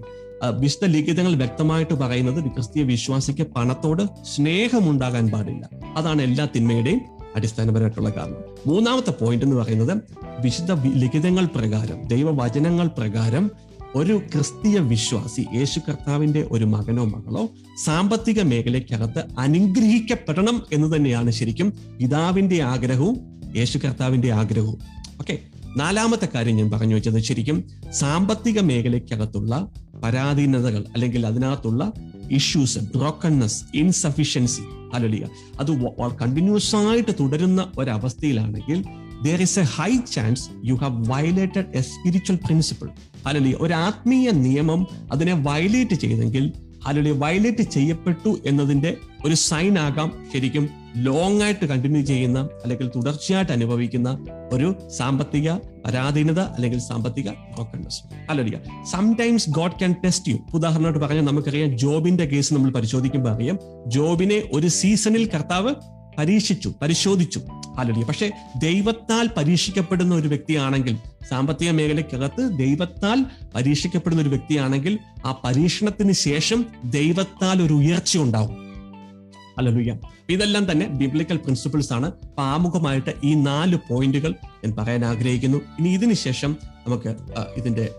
[0.50, 5.70] വിശുദ്ധ ലിഖിതങ്ങൾ വ്യക്തമായിട്ട് പറയുന്നത് ക്രിസ്തീയ വിശ്വാസിക്ക് പണത്തോട് സ്നേഹമുണ്ടാകാൻ പാടില്ല.
[5.96, 7.02] അതാണ് എല്ലാ തിന്മയുടെയും
[7.36, 8.38] അടിസ്ഥാനപരമായിട്ടുള്ള കാരണം.
[8.68, 9.98] മൂന്നാമത്തെ പോയിന്റ് എന്ന് പറയുന്നത്
[10.42, 13.52] വിശുദ്ധ ലിഖിതങ്ങൾ പ്രകാരം ദൈവവചനങ്ങൾ പ്രകാരം
[13.96, 17.50] ഒരു ക്രിസ്തീയ വിശ്വാസി യേശു കർത്താവിന്റെ ഒരു മകനോ മകളോ
[17.84, 23.20] സാമ്പത്തിക മേഖലയ്ക്കകത്ത് അനുഗ്രഹിക്കപ്പെടണം എന്ന് തന്നെയാണ് ശരിക്കും പിതാവിന്റെ ആഗ്രഹവും
[23.56, 24.80] യേശു കർത്താവിന്റെ ആഗ്രഹവും.
[25.20, 25.40] ഓക്കെ
[25.78, 29.68] നാലാമത്തെ കാര്യം ഞാൻ പറഞ്ഞു വെച്ചത് ശരിക്കും സാമ്പത്തിക മേഖലയ്ക്കകത്തുള്ള
[30.04, 31.92] പരാധീനതകൾ അല്ലെങ്കിൽ അതിനകത്തുള്ള
[32.32, 34.62] ഇഷ്യൂസ് ബ്രോക്കൺനെസ് ഇൻസഫിഷ്യൻസി
[34.94, 35.28] അലലിയ
[35.60, 35.72] അത്
[36.20, 38.80] കണ്ടിന്യൂസ് ആയിട്ട് തുടരുന്ന ഒരവസ്ഥയിലാണെങ്കിൽ
[39.24, 42.90] there is a high chance you have violated a spiritual principle
[43.28, 46.46] hallelujah ഒരു ആത്മീയ നിയമം അതിനെ വയലേറ്റ് ചെയ്തെങ്കിൽ
[46.86, 50.66] അലോലിയ വയലേറ്റ് ചെയ്യപ്പെട്ടു എന്നതിന്റെ ഒരു സൈൻ ആകാം ശരിക്കും
[50.98, 55.52] ലോങ് ആയിട്ട് കണ്ടിന്യൂ ചെയ്യുന്ന അല്ലെങ്കിൽ തുടർച്ചയായിട്ട് അനുഭവിക്കുന്ന ഒരു സാമ്പത്തിക
[55.86, 58.60] പരാധീനത അല്ലെങ്കിൽ സാമ്പത്തിക ബ്രോക്കൺനെസ് അല്ലെ
[58.92, 64.68] sometimes God can test you ഉദാഹരണമായിട്ട് പറഞ്ഞാൽ നമുക്കറിയാം ജോബിന്റെ കേസ് നമ്മൾ പരിശോധിക്കുമ്പോൾ അറിയാം ജോബിനെ ഒരു
[64.68, 65.76] സീസണിൽ കർത്താവ്
[66.18, 67.42] പരീക്ഷിച്ചു പരിശോധിച്ചു.
[67.78, 70.98] ആലോചിക്കുക പക്ഷെ ദൈവത്താൽ പരീക്ഷിക്കപ്പെടുന്ന ഒരു വ്യക്തിയാണെങ്കിൽ
[71.30, 78.56] സാമ്പത്തിക മേഖലയ്ക്കകത്ത് ദൈവത്താൽ പരീക്ഷിക്കപ്പെടുന്ന ഒരു വ്യക്തിയാണെങ്കിൽ ആ പരീക്ഷണത്തിന് ശേഷം ദൈവത്താൽ ഒരു ഉയർച്ച ഉണ്ടാവും.
[79.58, 79.98] അല്ലലുയ്യ
[80.32, 85.58] ഇതെല്ലാം തന്നെ ബിബ്ലിക്കൽ പ്രിൻസിപ്പിൾസ് ആണ് അപ്പൊ ആമുഖമായിട്ട് ഈ നാല് പോയിന്റുകൾ ഞാൻ പറയാൻ ആഗ്രഹിക്കുന്നു.
[85.58, 86.58] ഇനി ഇതിനുശേഷം
[86.88, 87.16] നമുക്ക്
[87.58, 87.90] ഇതിന്റെ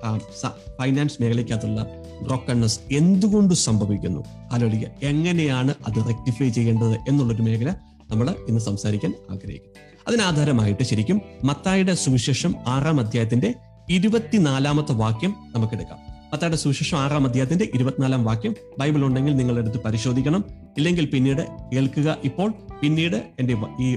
[0.78, 1.86] ഫൈനാൻസ് മേഖലയ്ക്കകത്തുള്ള
[2.22, 4.20] ബ്രോക്കൺനെസ് എന്തുകൊണ്ട് സംഭവിക്കുന്നു?
[4.52, 4.88] ആലോചിക്കുക.
[5.02, 7.70] എങ്ങനെയാണ് അത് റെക്ടിഫൈ ചെയ്യേണ്ടത് എന്നുള്ളൊരു മേഖല
[8.10, 9.74] നമ്മൾ ഇന്ന് സംസാരിക്കാൻ ആഗ്രഹിക്കുന്നു.
[10.08, 13.54] അതിനാധാരമായിട്ട് ശരിക്കും മത്തായുടെ സുവിശേഷം ആറാം അധ്യായത്തിന്റെ
[13.90, 20.44] ഇരുപത്തിനാലാമത്തെ വാക്യം നമുക്കെടുക്കാം മത്തായുടെ സുശേഷം ആറാം അധ്യായത്തിന്റെ ഇരുപത്തിനാലാം വാക്യം ബൈബിൾ ഉണ്ടെങ്കിൽ നിങ്ങൾ എടുത്ത് പരിശോധിക്കണം.
[20.78, 21.40] ഇല്ലെങ്കിൽ പിന്നീട്
[21.72, 22.16] കേൾക്കുക.
[22.24, 23.90] ഇപ്പോൾ പിന്നീട് എന്റെ ഈ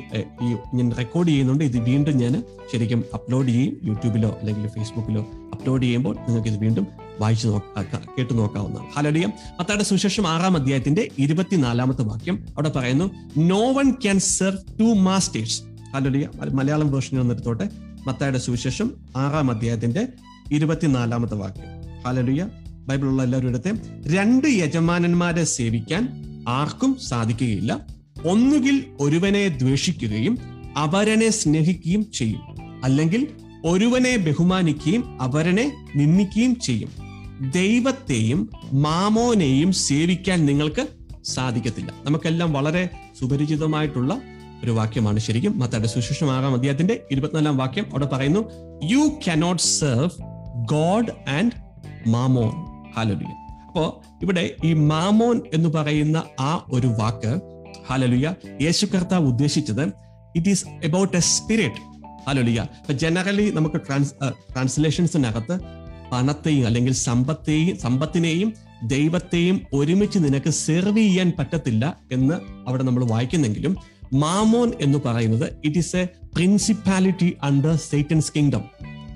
[0.73, 1.63] ഞാൻ റെക്കോർഡ് ചെയ്യുന്നുണ്ട്.
[1.63, 3.77] ഇത് വീണ്ടും ഞാൻ ശരിക്കും അപ്ലോഡ് ചെയ്യും.
[3.83, 5.21] യൂട്യൂബിലോ അല്ലെങ്കിൽ ഫേസ്ബുക്കിലോ
[5.53, 6.87] അപ്ലോഡ് ചെയ്യുമ്പോൾ നിങ്ങൾക്ക് ഇത് വീണ്ടും
[7.19, 8.87] വായിച്ചു നോക്ക കേട്ടു നോക്കാവുന്നതാണ്.
[8.97, 9.25] ഹലോലിയ
[9.59, 15.61] മത്തായുടെ സുശേഷം ആറാം അധ്യായത്തിന്റെ ഇരുപത്തിനാലാമത്തെ വാക്യം അവിടെ പറയുന്നു no one can serve two masters
[15.95, 17.69] hallelujah Malayalam version വന്നെടുത്തോട്ടെ
[18.07, 20.07] മത്തായുടെ സുവിശേഷം ആറാം അധ്യായത്തിന്റെ
[20.51, 21.74] ഇരുപത്തിനാലാമത്തെ വാക്യം.
[22.07, 22.47] ഹലലുയ
[22.87, 23.73] ബൈബിളുള്ള എല്ലാവരും എടുത്ത്
[24.07, 26.07] രണ്ട് യജമാനന്മാരെ സേവിക്കാൻ
[26.47, 27.85] ആർക്കും സാധിക്കുകയില്ല.
[28.25, 30.37] ഒന്നുകിൽ ഒരുവനെ ദ്വേഷിക്കുകയും
[30.77, 32.41] അവരനെ സ്നേഹിക്കുകയും ചെയ്യും.
[32.83, 33.27] അല്ലെങ്കിൽ
[33.65, 36.89] ഒരുവനെ ബഹുമാനിക്കുകയും അവരനെ നിന്ദിക്കുകയും ചെയ്യും.
[37.51, 40.87] ദൈവത്തെയും മാമോനെയും സേവിക്കാൻ നിങ്ങൾക്ക്
[41.25, 41.93] സാധിക്കത്തില്ല.
[42.05, 44.21] നമുക്കെല്ലാം വളരെ സുപരിചിതമായിട്ടുള്ള
[44.63, 45.59] ഒരു വാക്യമാണ് ശരിക്കും.
[45.59, 48.49] മത്തയുടെ സുശേഷം അദ്ദേഹത്തിന്റെ ഇരുപത്തിനാലാം വാക്യം അവിടെ പറയുന്നു
[48.83, 50.09] you cannot serve
[50.65, 51.64] God and
[52.05, 52.51] mammon.
[52.95, 53.31] Hallelujah
[53.67, 53.83] അപ്പോ
[54.21, 57.31] ഇവിടെ ഈ മാമോൻ എന്ന് പറയുന്ന ആ ഒരു വാക്ക്
[57.87, 58.27] ഹാലലുയ
[58.61, 59.83] യേശു കർത്താവ് ഉദ്ദേശിച്ചത്
[60.35, 61.81] it is about a spirit
[62.27, 64.13] hallelujah അപ്പൊ ജനറലി നമുക്ക് ട്രാൻസ്
[64.53, 65.55] ട്രാൻസ്ലേഷൻസിനകത്ത്
[66.11, 68.49] പണത്തെയും അല്ലെങ്കിൽ സമ്പത്തെയും സമ്പത്തിനെയും
[68.87, 72.35] ദൈവത്തെയും ഒരുമിച്ച് നിനക്ക് സെർവ് ചെയ്യാൻ പറ്റത്തില്ല എന്ന്
[72.67, 73.75] അവിടെ നമ്മൾ വായിക്കുന്നെങ്കിലും
[74.13, 76.03] മാമോൻ എന്ന് പറയുന്നത് it is a
[76.35, 78.63] principality under Satan's kingdom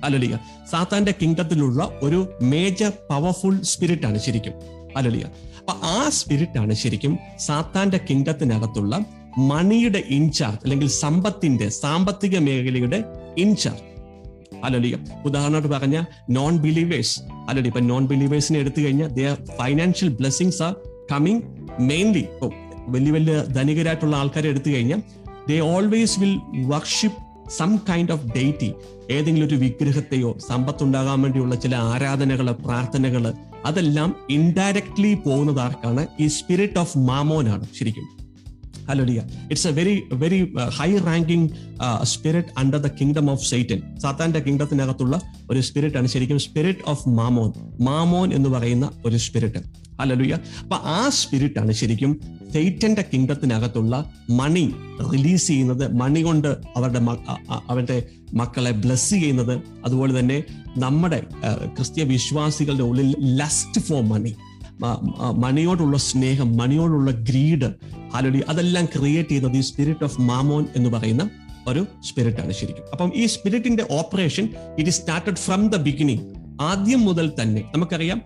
[0.04, 0.34] hallelujah
[0.70, 4.54] സാത്താന്റെ കിങ്ഡത്തിലുള്ള ഒരു മേജർ പവർഫുൾ സ്പിരിറ്റ് ആണ് ശരിക്കും.
[4.96, 5.24] അലലിയ
[5.58, 8.94] അപ്പൊ ആ സ്പിരിറ്റ് ആണ് ശരിക്കും സാത്താന്റെ കിങ്ഡത്തിനകത്തുള്ള
[9.38, 12.98] മണിയുടെ ഇൻചാർജ് അല്ലെങ്കിൽ സമ്പത്തിന്റെ സാമ്പത്തിക മേഖലയുടെ
[13.38, 13.84] ഇൻചാർജ്
[14.64, 15.96] അല്ലലിയ ഉദാഹരണമായിട്ട് പറഞ്ഞ
[16.30, 20.72] നോൺ ബിലീവേഴ്സ് അലലി ഇപ്പൊ നോൺ ബിലീവേഴ്സിനെ എടുത്തു കഴിഞ്ഞാൽ the financial blessings are
[21.12, 21.42] coming
[21.78, 22.24] mainly
[22.88, 25.00] വലിയ വലിയ ധനികരായിട്ടുള്ള ആൾക്കാരെ എടുത്തു കഴിഞ്ഞാൽ
[25.48, 26.34] they always will
[26.66, 27.20] worship
[27.58, 28.72] some kind of deity
[29.10, 33.34] ഏതെങ്കിലും ഒരു വിഗ്രഹത്തെയോ സമ്പത്തുണ്ടാകാൻ വേണ്ടിയുള്ള ചില ആരാധനകൾ പ്രാർത്ഥനകൾ
[33.66, 36.06] അതെല്ലാം ഇൻഡയറക്ട്ലി പോകുന്നത് ആർക്കാണ്?
[36.20, 38.19] ഈ സ്പിരിറ്റ് ഓഫ് മാമോനാണ് ശരിക്കും.
[38.90, 39.20] Hallelujah
[39.50, 40.40] it's a very very
[40.78, 41.48] high ranking
[42.12, 45.14] spirit under the kingdom of Satan സാത്താന്റെ കിങ്ഡത്തിനകത്തുള്ള
[45.50, 49.62] ഒരു സ്പിരിറ്റ് ആണ് ശരിക്കും സ്പിരിറ്റ് ഓഫ് മാമോൻ മാമോൻ എന്ന് പറയുന്ന ഒരു സ്പിരിറ്റ്
[50.00, 52.12] ഹലലുയ അപ്പൊ ആ സ്പിരിറ്റ് ആണ് ശരിക്കും
[52.52, 53.94] സൈറ്റന്റെ കിങ്ഡത്തിനകത്തുള്ള
[54.30, 54.62] മണി
[55.12, 57.00] റിലീസ് ചെയ്യുന്നത് മണി കൊണ്ട് അവരുടെ
[57.68, 57.98] അവരുടെ
[58.32, 59.54] മക്കളെ ബ്ലസ് ചെയ്യുന്നത്.
[59.84, 60.38] അതുപോലെ തന്നെ
[60.76, 61.18] നമ്മുടെ
[61.76, 64.32] ക്രിസ്ത്യ വിശ്വാസികളുടെ ഉള്ളിൽ ലസ്റ്റ് ഫോർ മണി
[65.36, 67.68] മണിയോടുള്ള സ്നേഹം മണിയോടുള്ള ഗ്രീഡ്
[68.14, 71.24] ഹാലൊലി അതെല്ലാം ക്രിയേറ്റ് ചെയ്യുന്നത് ഈ സ്പിരിറ്റ് ഓഫ് മാമോൻ എന്ന് പറയുന്ന
[71.68, 72.84] ഒരു സ്പിരിറ്റ് ആണ് ശരിക്കും.
[72.92, 74.44] അപ്പം ഈ സ്പിരിറ്റിന്റെ operation
[74.78, 76.24] it is started from the beginning
[76.60, 78.18] ആദ്യം മുതൽ തന്നെ നമുക്കറിയാം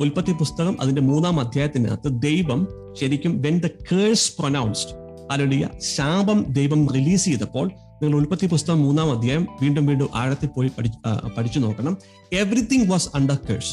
[0.00, 2.60] ഉൽപ്പത്തി പുസ്തകം അതിന്റെ മൂന്നാം അധ്യായത്തിനകത്ത് ദൈവം
[3.00, 4.94] ശരിക്കും when the curse pronounced
[5.30, 7.66] hallelujah ശാപം ദൈവം റിലീസ് ചെയ്തപ്പോൾ
[8.02, 10.70] നിങ്ങൾ ഉൽപ്പത്തി പുസ്തകം മൂന്നാം അധ്യായം വീണ്ടും വീണ്ടും ആഴത്തിൽ പോയി
[11.36, 11.94] പഠിച്ചു നോക്കണം.
[12.32, 13.72] Everything was under curse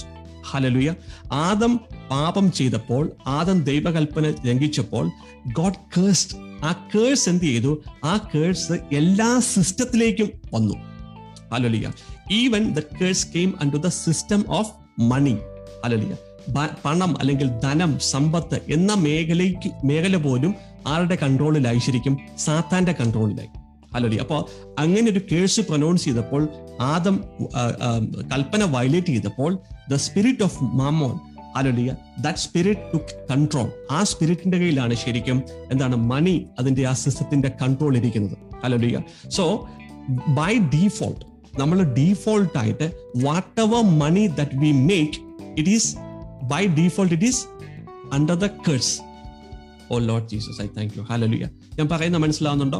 [0.51, 0.93] hallelujah.
[1.31, 1.79] Adam
[2.11, 5.05] പാപം ചെയ്തപ്പോൾ ആദം ദൈവകൽപ്പന ലംഘിച്ചപ്പോൾ
[5.53, 7.83] ഗോഡ് കേഴ്സ്ഡ് ആ കേഴ്സ് എന്ത് ചെയ്തു?
[8.03, 10.75] ആ കേഴ്സ് എല്ലാ സിസ്റ്റത്തിലേക്കും വന്നു.
[11.53, 11.91] Hallelujah.
[12.31, 15.37] Even the curse came unto the system of money
[15.85, 16.15] hallelujah
[16.85, 20.55] പണം അല്ലെങ്കിൽ ധനം സമ്പത്ത് എന്ന മേഖലയ്ക്ക് മേഖല പോലും
[20.87, 23.49] ആരുടെ കൺട്രോളിലായി ശരിക്കും സാത്താന്റെ കൺട്രോളിലായി
[23.97, 24.41] ഹലോലി അപ്പോൾ
[24.79, 26.43] അങ്ങനെ ഒരു കേഴ്സ് പ്രൊനൗൺസ് ചെയ്തപ്പോൾ
[26.91, 27.15] ആദം
[28.31, 29.51] കൽപ്പന വയലേറ്റ് ചെയ്തപ്പോൾ
[29.89, 31.15] the spirit of mammon
[31.55, 32.97] hallelujah that spirit to
[33.31, 35.37] control ആ സ്പിരിറ്റിന്റെ കയ്യിലാണ് ശരിക്കും
[35.71, 38.35] എന്താണ് മണി അതിന്റെ ആ സിസ്റ്റത്തിന്റെ കൺട്രോൾ ഇരിക്കുന്നത്.
[38.63, 38.97] അലോലിയ
[39.29, 39.45] സോ
[40.35, 41.23] ബൈ ഡീഫോൾട്ട്
[41.59, 42.87] നമ്മൾ ഡീഫോൾട്ട് ആയിട്ട്
[43.61, 45.17] whatever money that we make
[45.57, 45.89] it is
[46.47, 47.41] by default it is
[48.13, 48.93] under the curse
[49.91, 51.45] oh Lord Jesus I thank you hallelujah
[51.77, 52.79] ഞാൻ പറയുന്ന മനസ്സിലാവുന്നുണ്ടോ?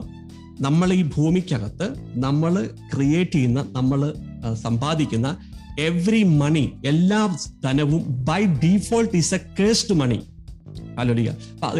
[0.62, 2.54] നമ്മൾ ഈ ഭൂമിക്കകത്ത് നമ്മൾ
[2.94, 4.00] ക്രിയേറ്റ് ചെയ്യുന്ന നമ്മൾ
[4.64, 5.28] സമ്പാദിക്കുന്ന
[5.80, 7.20] എവറി മണി എല്ലാ
[7.64, 10.20] ധനവും by default is a cursed money
[11.00, 11.30] hallelujah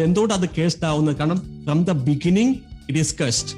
[0.04, 1.16] എന്തുകൊണ്ട് അത് കേസ്ഡ് ആവുന്നത്?
[1.16, 2.54] കാരണം from the beginning
[2.88, 3.54] it is cursed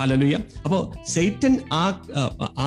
[0.00, 1.84] hallelujah അപ്പോ സെയ്റ്റൻ ആ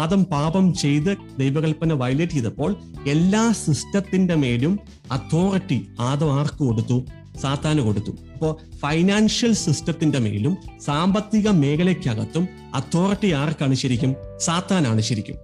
[0.02, 2.72] ആദം പാപം ചെയ്ത് ദൈവകൽപ്പന വയലേറ്റ് ചെയ്തപ്പോൾ
[3.06, 4.74] എല്ലാ സിസ്റ്റത്തിന്റെ മേലും
[5.12, 6.98] അതോറിറ്റി ആദം ആർക്ക് കൊടുത്തു?
[7.42, 8.12] സാത്താന് കൊടുത്തു.
[8.34, 14.16] അപ്പോൾ ഫൈനാൻഷ്യൽ സിസ്റ്റത്തിന്റെ മേലും സാമ്പത്തിക മേഖലയ്ക്കകത്തും അതോറിറ്റി ആർക്കാണ് ശരിക്കും?
[14.38, 15.36] സാത്താനാണ് ശരിക്കും.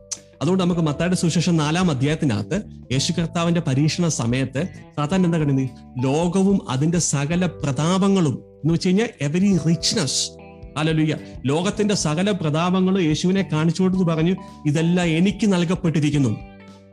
[0.41, 5.69] അതുകൊണ്ട് നമുക്ക് മത്തായുടെ സുശേഷം നാലാം അധ്യായത്തിനകത്ത് യേശു കർത്താവിന്റെ പരീക്ഷണ സമയത്ത് സാത്താൻ എന്താ കണ്ടത്
[6.06, 10.32] ലോകവും അതിന്റെ സകല പ്രതാപങ്ങളും എന്ന് വെച്ച് കഴിഞ്ഞാൽ എവരി റിച്ച്നസ്
[10.77, 16.30] അലലുയ്യ ലോകത്തിന്റെ സകല പ്രതാപങ്ങളും യേശുവിനെ കാണിച്ചു കൊടുത്തു പറഞ്ഞു ഇതെല്ലാം എനിക്ക് നൽകപ്പെട്ടിരിക്കുന്നു.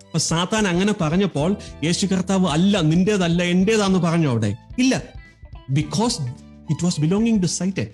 [0.08, 4.56] അപ്പൊ സാത്താൻ അങ്ങനെ പറഞ്ഞപ്പോൾ യേശു കർത്താവ് അല്ല നിന്റേതല്ല എന്റേതാന്ന് പറഞ്ഞു അവിടെ.
[4.78, 5.02] ഇല്ല.
[5.70, 6.22] Because
[6.70, 7.88] it was belonging to Satan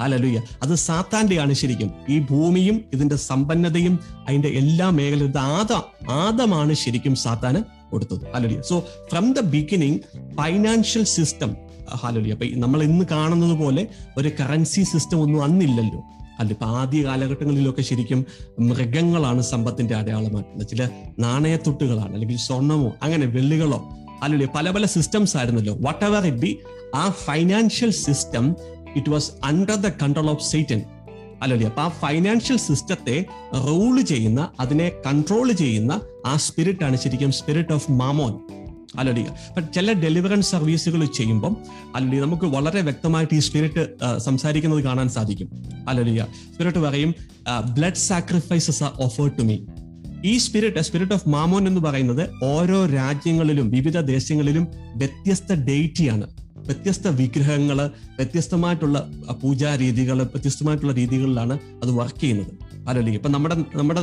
[0.00, 1.90] hallelujah അത് സാത്താന്റെയാണ് ശരിക്കും.
[2.08, 5.72] ഈ ഭൂമിയും ഇതിന്റെ സമ്പന്നതയും അതിന്റെ എല്ലാ മേഖലയും ആദ
[6.10, 8.32] ആദമാണ് ശരിക്കും സാത്താന് കൊടുത്തത്.
[8.34, 9.98] Hallelujah so from the beginning
[10.36, 11.56] financial system
[11.94, 16.04] hallelujah അപ്പൊ നമ്മൾ ഇന്ന് കാണുന്നത് പോലെ ഒരു കറൻസി സിസ്റ്റം ഒന്നും അന്നില്ലല്ലോ.
[16.38, 18.26] അല്ല ഇപ്പൊ ആദ്യ കാലഘട്ടങ്ങളിലൊക്കെ ശരിക്കും
[18.60, 20.82] മൃഗങ്ങളാണ് സമ്പത്തിന്റെ അടയാളമായിട്ടുള്ളത് ചില
[21.18, 23.80] നാണയത്തൊട്ടുകളാണ് അല്ലെങ്കിൽ സ്വർണമോ അങ്ങനെ വെള്ളികളോ.
[24.22, 25.76] അല്ലെങ്കിൽ പല പല സിസ്റ്റംസ് ആയിരുന്നല്ലോ.
[26.04, 26.58] Whatever it be
[26.94, 28.56] a financial system
[28.96, 30.80] it was under the control of Satan
[31.42, 33.16] അല്ലല്ലേ അപ്പൊ ആ ഫൈനാൻഷ്യൽ സിസ്റ്റത്തെ
[33.66, 38.32] റൂൾ ചെയ്യുന്ന അതിനെ കൺട്രോൾ ചെയ്യുന്ന ആ സ്പിരിറ്റ് ആണ് ശരിക്കും spirit of mammon
[38.96, 39.24] hallelujah
[39.56, 41.56] but ചില ഡെലിവറൻസ് സർവീസുകൾ ചെയ്യുമ്പം
[41.94, 45.48] അല്ലെങ്കിൽ നമുക്ക് വളരെ വ്യക്തമായിട്ട് ഈ സ്പിരിറ്റ് സംസാരിക്കുന്നത് കാണാൻ സാധിക്കും.
[45.88, 47.14] അലടിയ സ്പിരിറ്റ് പറയും
[47.74, 49.58] blood sacrifices are offered to me
[50.24, 57.90] ഈ സ്പിരിറ്റ് സ്പിരിറ്റ് ഓഫ് മാമോൻ എന്ന് പറയുന്നത് ഓരോ രാജ്യങ്ങളിലും വിവിധ ദേശങ്ങളിലും വ്യത്യസ്ത ഡേറ്റിയാണ് വ്യത്യസ്ത വിഗ്രഹങ്ങൾ
[58.16, 59.10] വ്യത്യസ്തമായിട്ടുള്ള
[59.42, 62.67] പൂജാ രീതികൾ വ്യത്യസ്തമായിട്ടുള്ള രീതികളിലാണ് അത് വർക്ക് ചെയ്യുന്നത്.
[62.88, 63.10] ഹലലി.
[63.10, 64.02] ഇപ്പൊ നമ്മുടെ നമ്മുടെ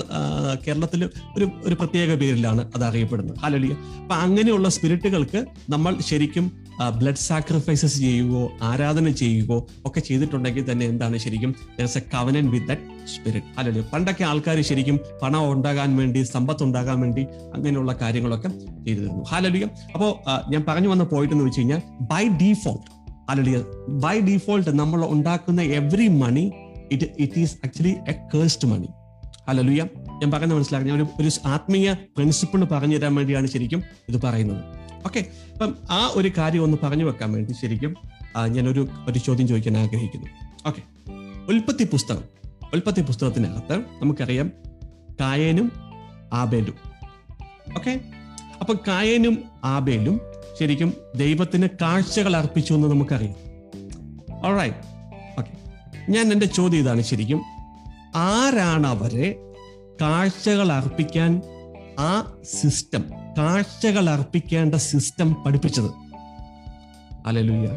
[0.67, 1.02] കേരളത്തിൽ
[1.38, 3.38] ഒരു ഒരു പ്രത്യേക പേരിലാണ് അത് അറിയപ്പെടുന്നത്.
[3.43, 3.69] ഹലലി.
[4.02, 6.45] അപ്പൊ അങ്ങനെയുള്ള സ്പിരിറ്റുകൾക്ക് നമ്മൾ ശരിക്കും
[7.00, 13.48] ബ്ലഡ് സാക്രിഫൈസസ് ചെയ്യുകയോ ആരാധന ചെയ്യുകയോ ഒക്കെ ചെയ്തിട്ടുണ്ടെങ്കിൽ തന്നെ എന്താണ് ശരിക്കും a covenant with that spirit
[13.58, 18.50] അല്ലല്ലോ പണ്ടൊക്കെ ആൾക്കാർ ശരിക്കും പണം ഉണ്ടാകാൻ വേണ്ടി സമ്പത്ത് ഉണ്ടാകാൻ വേണ്ടി അങ്ങനെയുള്ള കാര്യങ്ങളൊക്കെ
[18.86, 19.24] ചെയ്തിരുന്നു.
[19.24, 20.10] ഹാലലിയ അപ്പോ
[20.50, 22.86] ഞാൻ പറഞ്ഞു വന്ന പോയിട്ട് എന്ന് വെച്ച് കഴിഞ്ഞാൽ by default
[23.30, 23.58] hallelujah
[24.04, 26.52] by default നമ്മൾ ഉണ്ടാക്കുന്ന every money
[26.91, 28.88] it it is actually a cursed money
[29.50, 29.84] hallelujah
[30.21, 34.63] ഞാൻ പറഞ്ഞ മനസ്സിലാക്കി ഞാൻ ഒരു ആത്മീയ പ്രിൻസിപ്പിൾ പറഞ്ഞു തരാൻ വേണ്ടിയാണ് ശരിക്കും ഇത് പറയുന്നത്.
[35.06, 37.95] ഓക്കെ അപ്പം ആ ഒരു കാര്യം ഒന്ന് പറഞ്ഞു വെക്കാൻ വേണ്ടി ശരിക്കും
[38.48, 40.28] ഞാനൊരു ഒരു ചോദ്യം ചോദിക്കാൻ ആഗ്രഹിക്കുന്നു.
[40.67, 40.82] ഓക്കെ
[41.50, 42.24] ഉൽപ്പത്തി പുസ്തകം.
[42.74, 44.52] ഉൽപ്പത്തി പുസ്തകത്തിനകത്ത് നമുക്കറിയാം
[45.21, 45.71] കായനും
[46.34, 46.76] ആബേലും.
[47.78, 48.00] ഓക്കെ
[48.60, 50.21] അപ്പൊ കായനും ആബേലും
[50.60, 53.36] ശരിക്കും ദൈവത്തിന് കാഴ്ചകൾ അർപ്പിച്ചു എന്ന് നമുക്കറിയാം.
[54.45, 54.94] ഓൾറൈറ്റ്
[56.10, 57.41] ഞാൻ എന്റെ ചോദ്യം ഇതാണ് ശരിക്കും.
[58.15, 59.28] ആരാണ് അവരെ
[60.02, 61.41] കാഴ്ചകൾ അർപ്പിക്കാൻ
[62.00, 63.04] ആ സിസ്റ്റം
[63.38, 65.89] കാഴ്ചകൾ അർപ്പിക്കേണ്ട സിസ്റ്റം പഠിപ്പിച്ചത്?
[67.26, 67.70] അലലുയ്യ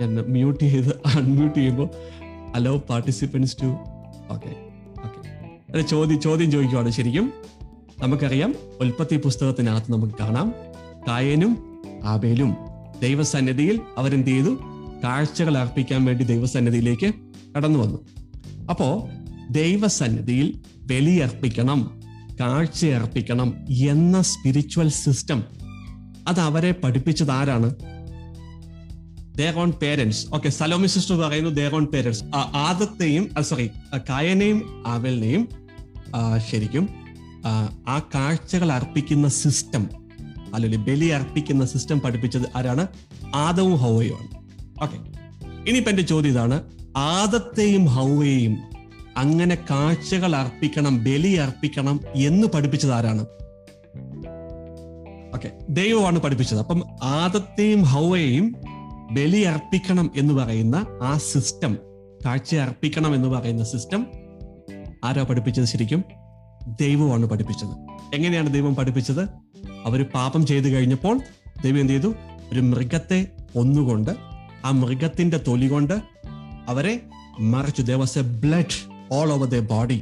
[0.00, 1.88] ഞാൻ മ്യൂട്ട് ചെയ്ത് അൺമ്യൂട്ട് ചെയ്യുമ്പോൾ
[2.54, 3.66] hello participants too
[4.30, 4.52] okay
[5.04, 5.20] okay
[5.74, 7.32] അത് ചോദ്യം ചോദ്യം ചോദിക്കുവാണ് ശരിക്കും.
[7.98, 10.54] നമുക്കറിയാം ഉൽപ്പത്തി പുസ്തകത്തിനകത്ത് നമുക്ക് കാണാം.
[11.08, 11.52] കായനും
[12.04, 12.56] ആബേലും
[13.02, 14.52] ദൈവസന്നിധിയിൽ അവരെന്ത് ചെയ്തു?
[15.04, 17.98] കാഴ്ചകൾ അർപ്പിക്കാൻ വേണ്ടി ദൈവസന്നിധിയിലേക്ക് കടന്നു വന്നു
[18.70, 18.88] അപ്പോ
[19.50, 20.48] ദൈവസന്നിധിയിൽ
[20.86, 21.80] ബലിയർപ്പിക്കണം
[22.40, 23.48] കാഴ്ച അർപ്പിക്കണം
[23.88, 25.40] എന്ന സ്പിരിച്വൽ സിസ്റ്റം
[26.28, 27.68] അത് അവരെ പഠിപ്പിച്ചത് ആരാണ്?
[29.36, 33.66] Their own parents okay Salomi sister പറയുന്നു ദേർ ഓൺ പേരൻസ് ആദത്തെയും സോറി
[34.10, 35.44] കായനെയും ആവലിനെയും
[36.50, 36.84] ശരിക്കും
[37.46, 39.82] ആ, കാഴ്ചകൾ അർപ്പിക്കുന്ന സിസ്റ്റം
[40.54, 42.84] അല്ലെങ്കിൽ ബലി അർപ്പിക്കുന്ന സിസ്റ്റം പഠിപ്പിച്ചത് ആരാണ്?
[43.34, 44.28] ആദവും ഹോവയുമാണ്.
[44.82, 44.96] ഓക്കെ
[45.68, 46.56] ഇനിയിപ്പോ എന്റെ ചോദ്യം ഇതാണ്.
[46.96, 48.58] ആദത്തെയും ഹൗവയെയും
[49.16, 53.26] അങ്ങനെ കാഴ്ചകൾ അർപ്പിക്കണം ബലി അർപ്പിക്കണം എന്ന് പഠിപ്പിച്ചത് ആരാണ്?
[55.34, 56.58] ഓക്കെ ദൈവമാണ് പഠിപ്പിച്ചത്.
[56.58, 58.54] അപ്പം ആദത്തെയും ഹൗവയെയും
[59.12, 61.78] ബലി അർപ്പിക്കണം എന്ന് പറയുന്ന ആ സിസ്റ്റം
[62.26, 64.06] കാഴ്ച അർപ്പിക്കണം എന്ന് പറയുന്ന സിസ്റ്റം
[65.04, 66.04] ആരാ പഠിപ്പിച്ചത് ശരിക്കും?
[66.80, 67.70] ദൈവമാണ് പഠിപ്പിച്ചത്.
[68.14, 69.20] എങ്ങനെയാണ് ദൈവം പഠിപ്പിച്ചത്?
[69.84, 71.20] അവർ പാപം ചെയ്തു കഴിഞ്ഞപ്പോൾ
[71.64, 72.14] ദൈവം എന്ത് ചെയ്തു?
[72.52, 73.26] ഒരു മൃഗത്തെ
[73.56, 74.10] ഒന്നുകൊണ്ട്
[74.64, 75.94] ആ മൃഗത്തിന്റെ തൊലി കൊണ്ട്
[76.68, 77.00] അവരെ
[77.40, 77.82] മറിച്ചു.
[77.82, 78.76] There was a blood
[79.12, 80.00] all over the body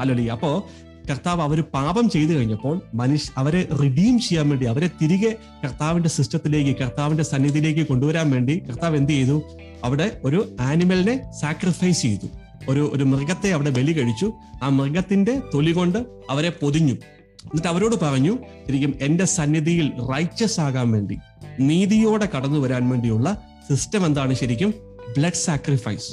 [0.00, 0.68] അല്ലല്ലേ അപ്പോ
[1.10, 7.24] കർത്താവ് അവർ പാപം ചെയ്തു കഴിഞ്ഞപ്പോൾ മനുഷ്യ അവരെ റിഡീം ചെയ്യാൻ വേണ്ടി അവരെ തിരികെ കർത്താവിന്റെ സിസ്റ്റത്തിലേക്ക് കർത്താവിന്റെ
[7.24, 9.42] സന്നിധിയിലേക്ക് കൊണ്ടുവരാൻ വേണ്ടി കർത്താവ് എന്ത് ചെയ്തു?
[9.84, 12.26] അവിടെ ഒരു ആനിമലിനെ സാക്രിഫൈസ് ചെയ്തു.
[12.68, 14.32] ഒരു ഒരു മൃഗത്തെ അവിടെ ബലി കഴിച്ചു.
[14.62, 15.98] ആ മൃഗത്തിന്റെ തൊലി കൊണ്ട്
[16.30, 16.92] അവരെ പൊതിഞ്ഞു.
[16.92, 21.18] എന്നിട്ട് അവരോട് പറഞ്ഞു ശരിക്കും എന്റെ സന്നിധിയിൽ റൈറ്റസ് ആകാൻ വേണ്ടി
[21.60, 24.74] നീതിയോടെ കടന്നു വരാൻ വേണ്ടിയുള്ള സിസ്റ്റം എന്താണ് ശരിക്കും?
[25.12, 26.08] ബ്ലഡ് സാക്രിഫൈസ്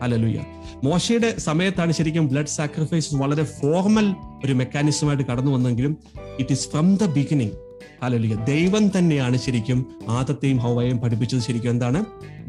[0.00, 0.38] അലലുയ
[0.84, 4.06] മോശയുടെ സമയത്താണ് ശരിക്കും ബ്ലഡ് സാക്രിഫൈസ് വളരെ ഫോർമൽ
[4.44, 5.92] ഒരു മെക്കാനിസമായിട്ട് കടന്നു വന്നെങ്കിലും
[6.38, 7.54] it is from the beginning
[8.02, 12.00] hallelujah ദൈവം തന്നെയാണ് ശരിക്കും ആദത്തെയും ഹൗവയെയും പഠിപ്പിച്ചത് ശരിക്കും എന്താണ്?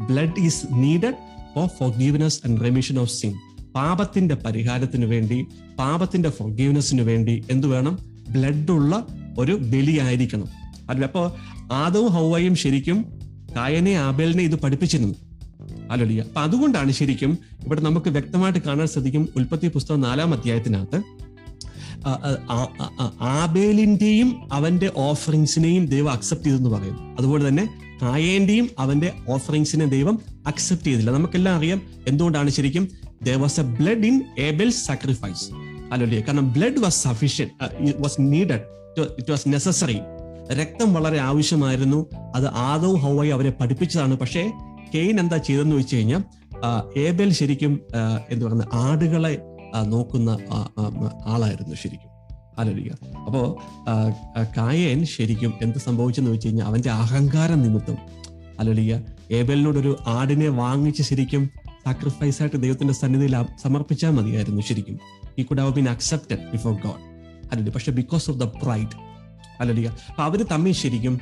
[0.06, 1.18] Blood is needed
[1.54, 3.32] for forgiveness and remission of sin
[3.74, 5.38] പാപത്തിന്റെ പരിഹാരത്തിന് വേണ്ടി
[5.78, 7.94] പാപത്തിന്റെ ഫോർഗീവ്നെസ്സിന് വേണ്ടി എന്ത് വേണം?
[8.28, 8.92] ബ്ലഡ് ഉള്ള
[9.38, 10.48] ഒരു ബലിയായിരിക്കണം
[10.88, 11.22] അല്ല അപ്പോ
[11.72, 12.98] ആദവും ഹൗവയും ശരിക്കും
[13.56, 15.14] കായനെ ആബേലിനെ ഇത് പഠിപ്പിച്ചിരുന്നു.
[15.90, 21.02] അല്ലല്ല അപ്പൊ അതുകൊണ്ടാണ് ശരിക്കും ഇവിടെ നമുക്ക് വ്യക്തമായിട്ട് കാണാൻ സാധിക്കും ഉൽപ്പത്തി പുസ്തകം നാലാം അധ്യായത്തിനകത്ത്
[23.20, 27.68] ആബേലിന്റെയും അവന്റെ ഓഫറിങ്സിനെയും ദൈവം അക്സെപ്റ്റ് ചെയ്തെന്ന് പറയുന്നു അതുപോലെ തന്നെ
[28.02, 31.10] കായേന്റെയും അവന്റെ ഓഫറിങ്സിനെ ദൈവം അക്സെപ്റ്റ് ചെയ്തില്ല.
[31.10, 32.88] നമുക്കെല്ലാം അറിയാം എന്തുകൊണ്ടാണ് ശരിക്കും
[33.22, 35.44] there was a blood in Abel sacrifice
[35.92, 37.48] അല്ലല്ലേ കാരണം blood was sufficient
[37.98, 38.60] was needed
[39.18, 40.00] it was necessary
[40.52, 42.06] രക്തം വളരെ ആവശ്യമായിരുന്നു.
[42.34, 44.18] അത് ആദവും ഹൗവായി അവരെ പഠിപ്പിച്ചതാണ്.
[44.18, 44.52] പക്ഷേ
[44.94, 46.24] കെയിൻ എന്താ ചെയ്തെന്ന് വെച്ച് കഴിഞ്ഞാൽ
[46.98, 47.80] ഏബൽ ശരിക്കും
[48.30, 49.38] എന്ത് പറയുന്ന ആടുകളെ
[49.86, 50.38] നോക്കുന്ന
[51.26, 52.14] ആളായിരുന്നു ശരിക്കും.
[52.58, 53.16] ആലോചിക്കുക.
[53.16, 57.96] അപ്പോ ആ, ആ, കായേൻ ശരിക്കും എന്ത് സംഭവിച്ചെന്ന് വെച്ച് കഴിഞ്ഞാൽ അവന്റെ അഹങ്കാരം നിമിത്തം.
[58.60, 59.02] ആലോചിക്കുക.
[59.30, 61.50] ഏബലിനോടൊരു ആടിനെ വാങ്ങിച്ച് ശരിക്കും
[61.84, 65.00] സാക്രിഫൈസ് ആയിട്ട് ദൈവത്തിന്റെ സന്നിധിയിൽ സമർപ്പിച്ചാൽ മതിയായിരുന്നു ശരിക്കും.
[65.38, 67.14] ഈ could have been accepted before God
[67.52, 69.04] അല്ലെ പക്ഷെ ബിക്കോസ് ഓഫ് ദ പ്രൈഡ്
[69.60, 71.20] അല്ലെ അപ്പൊ അവർ തമ്മിൽ ശരിക്കും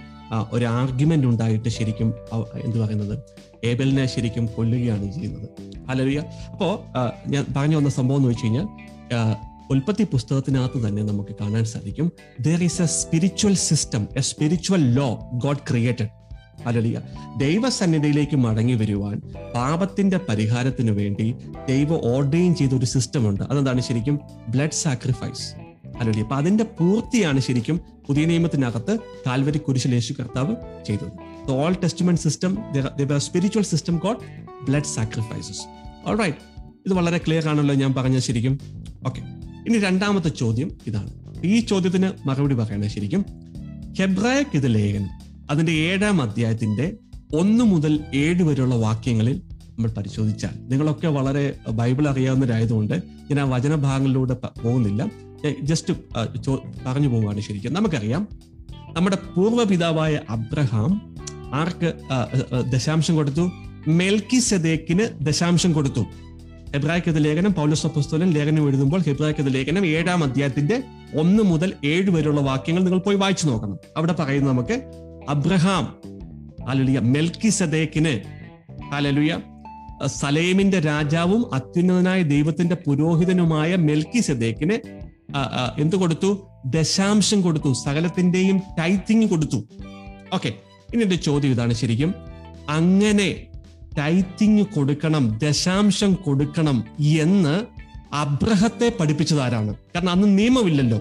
[0.52, 2.14] ഒരു ആർഗ്യുമെന്റ് ഉണ്ടായിട്ട് ശരിക്കും
[2.64, 3.18] എന്ത് പറയുന്നത്
[3.64, 5.48] ഏബലിനെ ശരിക്കും കൊല്ലുകയാണ് ചെയ്യുന്നത്.
[5.88, 6.20] അല്ലല്ല
[6.52, 6.84] അപ്പോ
[7.26, 8.66] ഞാൻ പറഞ്ഞു വന്ന സംഭവം എന്ന് വെച്ച് കഴിഞ്ഞാൽ
[9.70, 12.12] ഉൽപ്പത്തി പുസ്തകത്തിനകത്ത് തന്നെ നമുക്ക് കാണാൻ സാധിക്കും.
[12.40, 16.08] There is a spiritual system a spiritual law God created
[16.66, 17.00] hallelujah
[17.36, 19.20] ദൈവസന്നിധിയിലേക്ക് മടങ്ങി വരുവാൻ
[19.54, 21.34] പാപത്തിന്റെ പരിഹാരത്തിന് വേണ്ടി
[21.68, 23.42] ദൈവം ഓർഡെയിൻ ചെയ്ത ഒരു സിസ്റ്റം ഉണ്ട്.
[23.42, 24.20] അതെന്താണ് ശരിക്കും?
[24.48, 25.71] ബ്ലഡ് സാക്രിഫൈസ്
[26.02, 31.10] അല്ലല്ലേ അപ്പൊ അതിന്റെ പൂർത്തിയാണ് ശരിക്കും പുതിയ നിയമത്തിനകത്ത് കാൽവരി കുരിശിൽ യേശു കർത്താവ് ചെയ്തത്.
[31.50, 32.58] Old testament system
[33.16, 34.18] spiritual system code
[34.68, 35.62] blood sacrifices
[36.86, 38.58] ഇത് വളരെ ക്ലിയർ ആണല്ലോ ഞാൻ പറഞ്ഞ ശരിക്കും.
[39.06, 39.20] ഓക്കെ
[39.68, 41.10] ഇനി രണ്ടാമത്തെ ചോദ്യം ഇതാണ്.
[41.44, 43.24] ഈ ചോദ്യത്തിന് മറുപടി പറയണേ ശരിക്കും.
[43.98, 45.08] ഹെബ്രായക് ഇത് ലേഖനം.
[45.50, 46.96] അതിന്റെ ഏഴാം അധ്യായത്തിന്റെ
[47.34, 52.94] ഒന്ന് മുതൽ ഏഴ് വരെയുള്ള വാക്യങ്ങളിൽ നമ്മൾ പരിശോധിച്ചാൽ നിങ്ങളൊക്കെ വളരെ ബൈബിൾ അറിയാവുന്നവരായതുകൊണ്ട്
[53.30, 55.02] ഞാൻ ആ വചനഭാഗങ്ങളിലൂടെ പോകുന്നില്ല.
[55.62, 55.94] ജസ്റ്റ്
[56.86, 57.72] പറഞ്ഞു പോവുകയാണ് ശരിക്കും.
[57.72, 58.28] നമുക്കറിയാം
[58.96, 61.16] നമ്മുടെ പൂർവപിതാവായ അബ്രഹാം
[61.54, 61.92] ആർക്ക്
[62.72, 63.50] ദശാംശം കൊടുത്തു?
[63.88, 66.00] മെൽക്കി സെദേക്കിന് ദശാംശം കൊടുത്തു.
[66.74, 67.86] ഹെബ്രായ്ക്കത് ലേഖനം പൗലോസ്
[68.34, 70.82] ലേഖനം എഴുതുമ്പോൾ ഹെബ്രായ്ക്കത് ലേഖനം ഏഴാം അധ്യായത്തിന്റെ
[71.14, 73.78] ഒന്ന് മുതൽ ഏഴ് വരെയുള്ള വാക്യങ്ങൾ നിങ്ങൾ പോയി വായിച്ചു നോക്കണം.
[73.96, 74.82] അവിടെ പറയുന്നത് നമുക്ക്
[75.28, 75.84] അബ്രഹാം
[76.68, 78.14] ഹല്ലേലൂയ മെൽക്കി സദേക്കിന്
[78.94, 79.38] ഹല്ലേലൂയ
[80.06, 85.01] സലേമിന്റെ രാജാവും അത്യുന്നതനായ ദൈവത്തിന്റെ പുരോഹിതനുമായ മെൽക്കി സദേക്കിന്
[85.78, 86.46] എന്ത് കൊടുത്തു?
[86.66, 87.72] ദശാംശം കൊടുത്തു.
[87.84, 89.64] സകലത്തിന്റെയും ടൈത്തിങ് കൊടുത്തു.
[90.32, 90.48] ഓക്കെ
[90.94, 92.14] ഇനി എന്റെ ചോദ്യം ഇതാണ് ശരിക്കും.
[92.68, 93.46] അങ്ങനെ
[93.98, 97.66] ടൈത്തിങ് കൊടുക്കണം ദശാംശം കൊടുക്കണം എന്ന്
[98.14, 99.74] അബ്രഹത്തെ പഠിപ്പിച്ചത് ആരാണ്?
[99.94, 101.00] കാരണം അന്ന് നിയമമില്ലല്ലോ.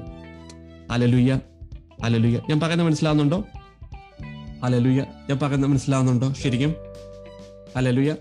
[0.91, 1.39] അലലുയ്യ
[2.03, 3.43] അലലുയ്യ ഞാൻ പറയുന്നത് മനസ്സിലാവുന്നുണ്ടോ?
[4.63, 6.33] അലലുയ്യ ഞാൻ പറയുന്നത് മനസ്സിലാവുന്നുണ്ടോ?
[6.33, 6.73] ശരിക്കും?
[7.75, 8.15] അലലുയ്യ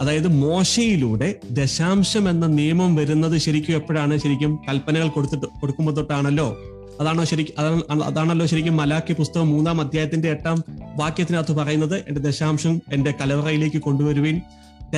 [0.00, 6.56] അതായത് മോശയിലൂടെ ദശാംശം എന്ന നിയമം വരുന്നത് ശരിക്കും എപ്പോഴാണ് ശരിക്കും കൽപ്പനകൾ കൊടുത്തിട്ട് കൊടുക്കുമ്പോൾ തൊട്ടാണല്ലോ?
[7.00, 10.64] അതാണോ ശരിക്കും അതാണ് അതാണല്ലോ ശരിക്കും മലാക്കി പുസ്തകം മൂന്നാം അധ്യായത്തിന്റെ എട്ടാം
[10.96, 14.40] വാക്യത്തിനകത്ത് പറയുന്നത് എന്റെ ദശാംശം എന്റെ കലവറയിലേക്ക് കൊണ്ടുവരുവിൻ.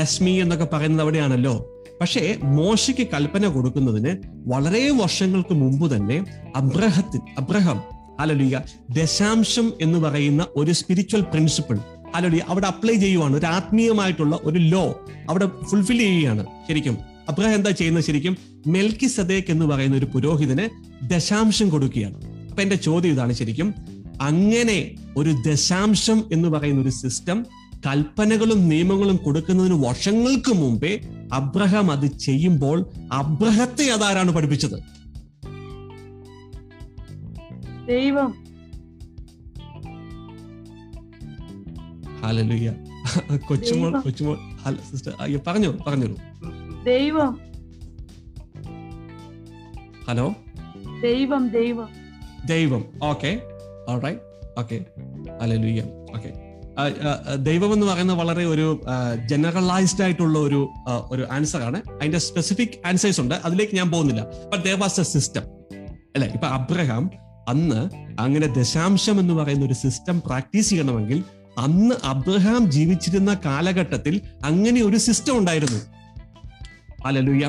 [0.00, 1.84] രശ്മി എന്നൊക്കെ പറയുന്നത് അവിടെയാണല്ലോ.
[2.00, 6.24] പക്ഷേ മോശയ്ക്ക് കൽപ്പന കൊടുക്കുന്നതിന് വളരെ വർഷങ്ങൾക്ക് മുമ്പ് തന്നെ
[6.56, 7.82] അബ്രഹത്തിൽ അബ്രഹം
[8.20, 11.78] അലലുയ ദശാംശം എന്ന് പറയുന്ന ഒരു സ്പിരിച്വൽ പ്രിൻസിപ്പിൾ
[12.14, 13.36] അലലിയ അവിടെ അപ്ലൈ ചെയ്യുവാണ്.
[13.36, 16.98] ഒരു ആത്മീയമായിട്ടുള്ള ഒരു ലോ അവിടെ ഫുൾഫിൽ ചെയ്യുകയാണ് ശരിക്കും.
[17.28, 18.36] അബ്രഹാം എന്താ ചെയ്യുന്നത് ശരിക്കും?
[18.66, 20.68] മെൽക്കി സദേക്ക് എന്ന് പറയുന്ന ഒരു പുരോഹിതന്
[21.08, 22.46] ദശാംശം കൊടുക്കുകയാണ്.
[22.48, 23.74] അപ്പൊ എന്റെ ചോദ്യം ഇതാണ് ശരിക്കും.
[24.22, 27.46] അങ്ങനെ ഒരു ദശാംശം എന്ന് പറയുന്ന ഒരു സിസ്റ്റം
[27.86, 31.00] കൽപ്പനകളും നിയമങ്ങളും കൊടുക്കുന്നതിന് വർഷങ്ങൾക്ക് മുമ്പേ
[31.32, 34.82] അബ്രഹാം അത് ചെയ്യുമ്പോൾ അബ്രഹത്തെ അതാരാണ് പഠിപ്പിച്ചത്?
[37.88, 38.49] ദൈവം.
[42.22, 42.72] ഹാലലുയ്യ
[43.48, 44.00] കൊച്ചുമോൾ.
[44.00, 44.38] കൊച്ചുമോൾ
[44.92, 46.16] സിസ്റ്റർ അയ്യോ പറഞ്ഞോ പറഞ്ഞോളൂ
[46.84, 47.40] ദൈവം.
[50.08, 50.34] ഹലോ?
[51.02, 51.88] ദൈവം ദൈവം.
[52.46, 52.84] ദൈവം.
[53.02, 53.40] ഓക്കെ.
[54.58, 54.84] ഓക്കെ.
[55.42, 55.82] Hallelujah
[56.16, 56.32] okay.
[57.36, 58.80] ദൈവം എന്ന് പറയുന്നത് വളരെ ഒരു
[59.26, 60.68] ജനറലൈസ്ഡ് ആയിട്ടുള്ള ഒരു
[61.10, 61.82] ഒരു ആൻസർ ആണ്.
[61.90, 63.34] അതിന്റെ സ്പെസിഫിക് ആൻസേഴ്സ് ഉണ്ട്.
[63.44, 64.22] അതിലേക്ക് ഞാൻ പോകുന്നില്ല.
[64.22, 65.42] But they was a system
[66.14, 66.28] അല്ലെ?
[66.28, 67.10] ഇപ്പൊ അബ്രഹാം
[67.48, 71.24] അന്ന് അങ്ങനെ ദശാംശം എന്ന് പറയുന്ന ഒരു സിസ്റ്റം പ്രാക്ടീസ് ചെയ്യണമെങ്കിൽ
[71.58, 75.80] അന്ന് അബ്രഹാം ജീവിച്ചിരുന്ന കാലഘട്ടത്തിൽ അങ്ങനെ ഒരു സിസ്റ്റം ഉണ്ടായിരുന്നു.
[77.06, 77.44] അലലുയ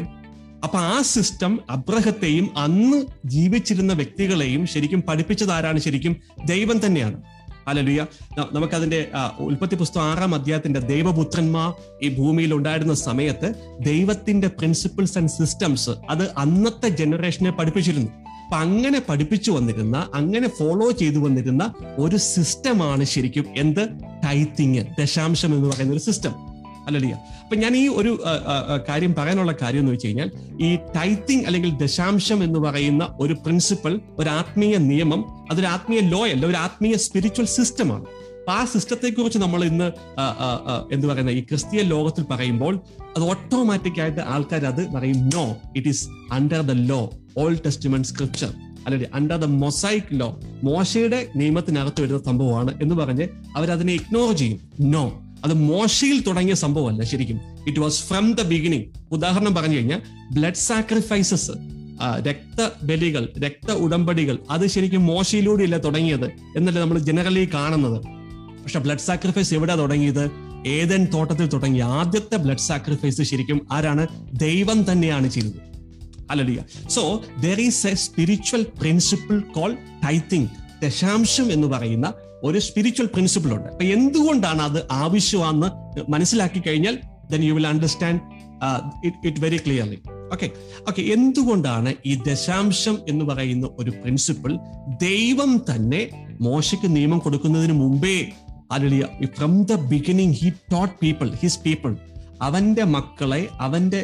[0.63, 5.79] അപ്പൊ ആ സിസ്റ്റം അബ്രഹത്തെയും അന്ന് ജീവിച്ചിരുന്ന വ്യക്തികളെയും ശരിക്കും പഠിപ്പിച്ചത് ആരാണ്?
[5.79, 7.23] ശരിക്കും ദൈവം തന്നെയാണ്.
[7.67, 8.05] അലലുയ
[8.53, 9.07] നമുക്കതിന്റെ
[9.39, 16.89] ഉൽപ്പത്തി പുസ്തകം ആറാം അധ്യായത്തിന്റെ ദൈവപുത്രന്മാർ ഈ ഭൂമിയിൽ ഉണ്ടായിരുന്ന സമയത്ത് ദൈവത്തിന്റെ പ്രിൻസിപ്പിൾസ് ആൻഡ് സിസ്റ്റംസ് അത് അന്നത്തെ
[16.89, 18.11] ജനറേഷനെ പഠിപ്പിച്ചിരുന്നു.
[18.51, 21.63] അപ്പൊ അങ്ങനെ പഠിപ്പിച്ചു വന്നിരുന്ന അങ്ങനെ ഫോളോ ചെയ്തു വന്നിരുന്ന
[21.99, 23.83] ഒരു സിസ്റ്റമാണ് ശരിക്കും എന്ത്?
[24.23, 26.33] ടൈത്തിങ് ദശാംശം എന്ന് പറയുന്ന ഒരു സിസ്റ്റം
[26.87, 28.11] അല്ലടിയ അപ്പൊ ഞാൻ ഈ ഒരു
[28.89, 30.29] കാര്യം പറയാനുള്ള കാര്യം എന്ന് വെച്ച് കഴിഞ്ഞാൽ
[30.61, 36.45] ഈ ടൈത്തിങ് അല്ലെങ്കിൽ ദശാംശം എന്ന് പറയുന്ന ഒരു പ്രിൻസിപ്പൽ ഒരു ആത്മീയ നിയമം അതൊരു ആത്മീയ ലോ അല്ല
[36.47, 38.05] ഒരു ആത്മീയ സ്പിരിച്വൽ സിസ്റ്റമാണ്
[38.41, 39.91] അപ്പൊ ആ സിസ്റ്റത്തെ കുറിച്ച് നമ്മൾ ഇന്ന്
[40.93, 42.79] എന്ത് പറയുന്ന ഈ ക്രിസ്തീയ ലോകത്തിൽ പറയുമ്പോൾ
[43.17, 48.53] അത് ഓട്ടോമാറ്റിക് ആയിട്ട് ആൾക്കാർ അത് പറയും no it is under the law old testament scripture
[48.85, 54.59] അല്ലെങ്കിൽ അണ്ടർ ദ മൊസൈക് ലോ മോശയുടെ നിയമത്തിനകത്ത് വരുന്ന സംഭവമാണ് എന്ന് പറഞ്ഞ് അവരതിനെ ഇഗ്നോർ ചെയ്യും.
[54.79, 55.03] നോ
[55.45, 57.41] അത് മോശയിൽ തുടങ്ങിയ സംഭവമല്ല ശരിക്കും.
[57.67, 60.01] It was from the beginning ഉദാഹരണം പറഞ്ഞു കഴിഞ്ഞാൽ
[60.31, 61.51] ബ്ലഡ് സാക്രിഫൈസസ്
[62.27, 66.25] രക്തബലികൾ രക്ത ഉടമ്പടികൾ അത് ശരിക്കും മോശയിലൂടെയല്ല തുടങ്ങിയത്
[66.57, 68.20] എന്നല്ല നമ്മൾ ജനറലി കാണുന്നത്.
[68.63, 70.23] പക്ഷെ ബ്ലഡ് സാക്രിഫൈസ് എവിടെ തുടങ്ങിയത്?
[70.67, 74.07] ഏതൻ തോട്ടത്തിൽ തുടങ്ങിയ ആദ്യത്തെ ബ്ലഡ് സാക്രിഫൈസ് ശരിക്കും ആരാണ്?
[74.33, 75.59] ദൈവം തന്നെയാണ് ചെയ്തത്.
[76.31, 77.03] Hallelujah so
[77.45, 80.47] there is a spiritual principle call tithing
[80.83, 83.69] ദശാംശം എന്ന് പറയുന്ന ഒരു സ്പിരിച്വൽ പ്രിൻസിപ്പിൾ ഉണ്ട്.
[83.69, 85.69] അപ്പൊ എന്തുകൊണ്ടാണ് അത് ആവശ്യമാണെന്ന്
[86.09, 86.95] മനസ്സിലാക്കി കഴിഞ്ഞാൽ
[87.31, 88.21] then you will understand
[89.25, 89.99] it very clearly
[90.33, 90.47] okay
[90.89, 94.51] okay എന്തുകൊണ്ടാണ് ഈ ദശാംശം എന്ന് പറയുന്ന ഒരു പ്രിൻസിപ്പിൾ
[95.01, 96.01] ദൈവം തന്നെ
[96.41, 98.15] മോശയ്ക്ക് നിയമം കൊടുക്കുന്നതിന് മുമ്പേ
[98.71, 98.99] അല്ലെ
[99.35, 101.91] from the beginning he taught people his people
[102.41, 103.99] അവന്റെ മക്കളെ അവന്റെ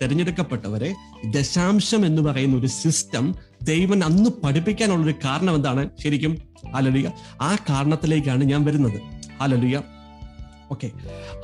[0.00, 0.90] തെരഞ്ഞെടുക്കപ്പെട്ടവരെ
[1.30, 3.24] ദശാംശം എന്ന് പറയുന്ന ഒരു സിസ്റ്റം
[3.62, 5.90] ദൈവൻ അന്ന് പഠിപ്പിക്കാനുള്ള ഒരു കാരണം എന്താണ്?
[6.02, 6.32] ശരിക്കും
[6.72, 7.08] ഹാലലുയ
[7.40, 8.98] ആ കാരണത്തിലേക്കാണ് ഞാൻ വരുന്നത്.
[9.40, 9.76] ഹാലലുയ
[10.70, 10.88] ഓക്കെ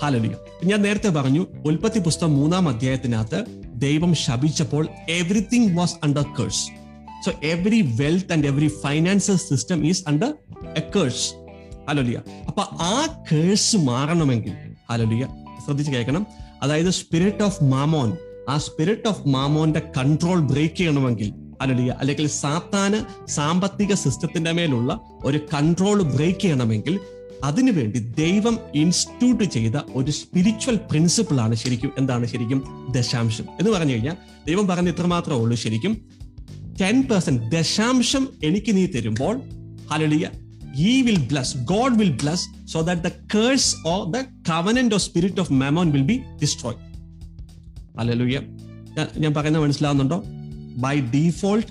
[0.03, 3.38] ഹാലലുയ ഞാൻ നേരത്തെ പറഞ്ഞു ഉൽപ്പത്തി പുസ്തകം മൂന്നാം അധ്യായത്തിനകത്ത്
[3.77, 6.64] ദൈവം ശപിച്ചപ്പോൾ everything was under curse
[7.25, 10.33] so every wealth and every financial system is under
[10.77, 11.27] a curse
[11.88, 14.53] hallelujah അപ്പൊ ആ കേഴ്സ് മാറണമെങ്കിൽ
[14.90, 15.29] ഹലോലിയ
[15.64, 16.27] ശ്രദ്ധിച്ച് കേൾക്കണം.
[16.62, 18.16] അതായത് സ്പിരിറ്റ് ഓഫ് മാമോൻ
[18.49, 26.03] ആ സ്പിരിറ്റ് ഓഫ് മാമോന്റെ കൺട്രോൾ ബ്രേക്ക് ചെയ്യണമെങ്കിൽ അലലിയ അല്ലെങ്കിൽ സാത്താന് സാമ്പത്തിക സിസ്റ്റത്തിന്റെ മേലുള്ള ഒരു കൺട്രോൾ
[26.03, 27.01] ബ്രേക്ക് ചെയ്യണമെങ്കിൽ
[27.44, 32.87] അതിനുവേണ്ടി ദൈവം ഇൻസ്റ്റിറ്റ്യൂട്ട് ചെയ്ത ഒരു സ്പിരിച്വൽ പ്രിൻസിപ്പിൾ ആണ് ശരിക്കും എന്താണ് ശരിക്കും?
[32.90, 33.44] ദശാംശം.
[33.44, 34.16] എന്ന് പറഞ്ഞു കഴിഞ്ഞാൽ
[34.47, 36.09] ദൈവം പറഞ്ഞ ഇത്ര മാത്രമേ ഉള്ളൂ ശരിക്കും.
[36.81, 39.40] ടെൻ പെർസെന്റ് ദശാംശം എനിക്ക് നീ തരുമ്പോൾ
[39.92, 40.31] ഹലലിയ
[40.74, 45.38] he will bless god will bless so that the curse or the covenant or spirit
[45.38, 46.80] of mammon will be destroyed.
[47.96, 48.42] Hallelujah.
[49.18, 50.18] ഞാൻ- പറയുന്നത് മനസ്സിലാവുന്നുണ്ടോ?
[50.76, 51.68] By default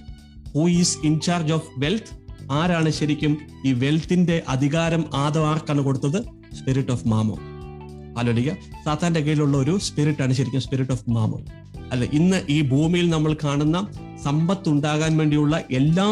[0.53, 2.13] who is in charge of wealth
[2.51, 3.33] ആരാണ് ശരിക്കും
[3.65, 6.19] ഈ വെൽത്തിന്റെ അധികാരം ആദം ആർക്കാണ് കൊടുത്തത്?
[6.55, 7.35] സ്പിരിറ്റ് ഓഫ് മാമോ
[8.17, 8.51] ഹല്ലേലൂയ
[8.85, 11.37] സാത്താന്റെ കയ്യിലുള്ള ഒരു സ്പിരിറ്റ് ആണ് ശരിക്കും സ്പിരിറ്റ് ഓഫ് മാമോ
[11.91, 13.77] അല്ല ഇന്ന് ഈ ഭൂമിയിൽ നമ്മൾ കാണുന്ന
[14.23, 16.07] സമ്പത്ത് ഉണ്ടാകാൻ വേണ്ടിയുള്ള എല്ലാ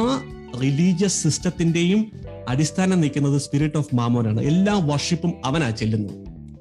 [0.62, 2.01] റിലീജിയസ് സിസ്റ്റത്തിന്റെയും
[2.47, 6.13] അടിസ്ഥാനം നിൽക്കുന്നത് സ്പിരിറ്റ് ഓഫ് മാമോനാണ് എല്ലാ വർഷിപ്പും അവനാ ചെല്ലുന്നത്.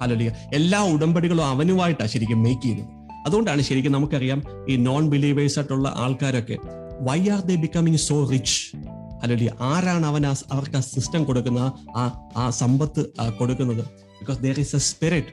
[0.02, 2.88] ഹലോലിയ എല്ലാ ഉടമ്പടികളും അവനുമായിട്ടാണ് ശരിക്കും മേക്ക് ചെയ്യുന്നത്.
[3.26, 6.58] അതുകൊണ്ടാണ് ശരിക്കും നമുക്കറിയാം ഈ നോൺ ബിലീവേഴ്സ് ആയിട്ടുള്ള ആൾക്കാരൊക്കെ
[7.00, 8.76] why are they becoming so rich
[9.22, 13.84] അല്ലെങ്കിൽ ആരാണ് അവൻ അവർക്ക് ആ സിസ്റ്റം കൊടുക്കുന്ന ആ ആ സമ്പത്ത് കൊടുക്കുന്നത്?
[14.20, 15.28] Because there is a spirit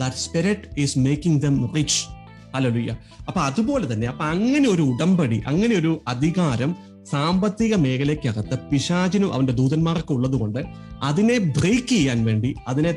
[0.00, 2.18] that spirit is making them rich
[2.54, 6.76] അല്ലല്ല അപ്പൊ അതുപോലെ തന്നെ അപ്പൊ അങ്ങനെ ഒരു ഉടമ്പടി അങ്ങനെ ഒരു അധികാരം
[7.10, 10.60] സാമ്പത്തിക മേഖലയ്ക്കകത്ത് പിശാചിനും അവന്റെ ദൂതന്മാർക്കും ഉള്ളതുകൊണ്ട്
[11.02, 12.92] അതിനെ ബ്രേക്ക് ചെയ്യാൻ വേണ്ടി അതിനെ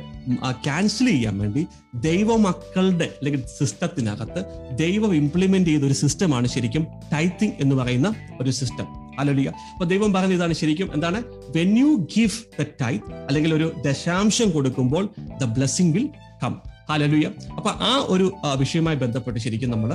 [0.64, 1.62] ക്യാൻസൽ ചെയ്യാൻ വേണ്ടി
[2.08, 4.42] ദൈവമക്കളുടെ അല്ലെങ്കിൽ സിസ്റ്റത്തിനകത്ത്
[4.76, 8.10] ദൈവം ഇംപ്ലിമെന്റ് ചെയ്ത ഒരു സിസ്റ്റമാണ് ശരിക്കും ടൈത്തിങ് എന്ന് പറയുന്ന
[8.42, 8.88] ഒരു സിസ്റ്റം
[9.20, 11.20] അലോലിക അപ്പൊ ദൈവം പറഞ്ഞ ഇതാണ് ശരിക്കും എന്താണ്?
[11.56, 15.04] When you give the tithe അല്ലെങ്കിൽ ഒരു ദശാംശം കൊടുക്കുമ്പോൾ
[15.40, 16.08] the blessing will
[16.44, 16.54] come
[16.92, 17.28] hallelujah
[17.58, 18.26] അപ്പൊ ആ ഒരു
[18.62, 19.92] വിഷയവുമായി ബന്ധപ്പെട്ട് ശരിക്കും നമ്മൾ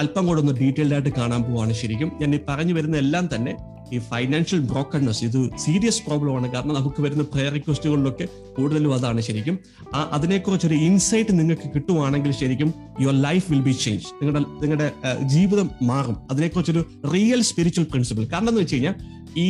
[0.00, 2.10] അല്പം കൂടെ ഒന്ന് ഡീറ്റെയിൽഡ് ആയിട്ട് കാണാൻ പോവാണ് ശരിക്കും.
[2.20, 3.54] ഞാൻ ഈ പറഞ്ഞു വരുന്ന എല്ലാം തന്നെ
[3.94, 6.46] ഈ ഫൈനാൻഷ്യൽ ബ്രോക്കൺനെസ് ഇത് സീരിയസ് പ്രോബ്ലം ആണ്.
[6.52, 9.56] കാരണം നമുക്ക് വരുന്ന പ്രയർ റിക്വസ്റ്റുകളിലൊക്കെ കൂടുതലും അതാണ് ശരിക്കും.
[9.94, 14.88] ആ അതിനെക്കുറിച്ച് ഒരു ഇൻസൈറ്റ് നിങ്ങൾക്ക് കിട്ടുവാണെങ്കിൽ ശരിക്കും your life will be change നിങ്ങളുടെ നിങ്ങളുടെ
[15.34, 16.16] ജീവിതം മാറും.
[16.30, 18.96] അതിനെക്കുറിച്ചൊരു റിയൽ സ്പിരിച്വൽ പ്രിൻസിപ്പിൾ കാരണം എന്ന് വെച്ച് കഴിഞ്ഞാൽ
[19.44, 19.48] ഈ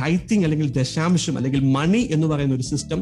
[0.00, 3.00] ടൈത്തിങ് അല്ലെങ്കിൽ ദശാംശം അല്ലെങ്കിൽ മണി എന്ന് പറയുന്ന ഒരു സിസ്റ്റം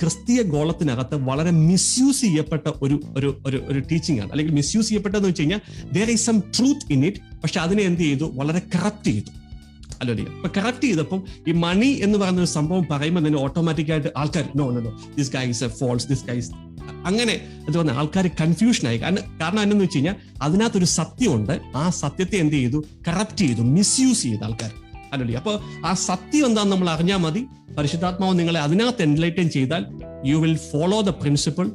[0.00, 4.30] ക്രിസ്തീയ ഗോളത്തിനകത്ത് വളരെ മിസ്യൂസ് ചെയ്യപ്പെട്ട ഒരു ഒരു ഒരു ഒരു ടീച്ചിങ് ആണ്.
[4.30, 5.60] അല്ലെങ്കിൽ മിസ്യൂസ് ചെയ്യപ്പെട്ടതെന്ന് വെച്ച് കഴിഞ്ഞാൽ
[5.92, 8.30] there is some truth in it പക്ഷെ അതിനെ എന്ത് ചെയ്തു?
[8.34, 9.30] വളരെ കറപ്റ്റ് ചെയ്തു.
[10.00, 14.48] അല്ലോ അപ്പൊ കറക്റ്റ് ചെയ്തപ്പോൾ ഈ മണി എന്ന് പറയുന്ന ഒരു സംഭവം പറയുമ്പോൾ തന്നെ ഓട്ടോമാറ്റിക് ആയിട്ട് ആൾക്കാർ
[14.56, 16.50] no no no this guys a false this guys
[17.04, 18.98] അങ്ങനെ എന്ന് പറഞ്ഞ ആൾക്കാർ കൺഫ്യൂഷൻ ആയി.
[18.98, 21.60] കാരണം കാരണം എന്നു വെച്ച് കഴിഞ്ഞാൽ അതിനകത്തൊരു സത്യമുണ്ട്.
[21.76, 22.84] ആ സത്യത്തെ എന്ത് ചെയ്തു?
[23.08, 24.70] കറപ്റ്റ് ചെയ്തു മിസ്യൂസ് ചെയ്തു ആൾക്കാർ.
[25.12, 27.46] അല്ലല്ലേ അപ്പൊ ആ സത്യം എന്താണെന്ന് നമ്മൾ അറിഞ്ഞാൽ മതി.
[27.78, 29.82] പരിശുദ്ധാത്മാവ് നിങ്ങളെ അതിനകത്ത് എൻലൈറ്റൻ ചെയ്താൽ
[30.24, 31.66] you will follow the principle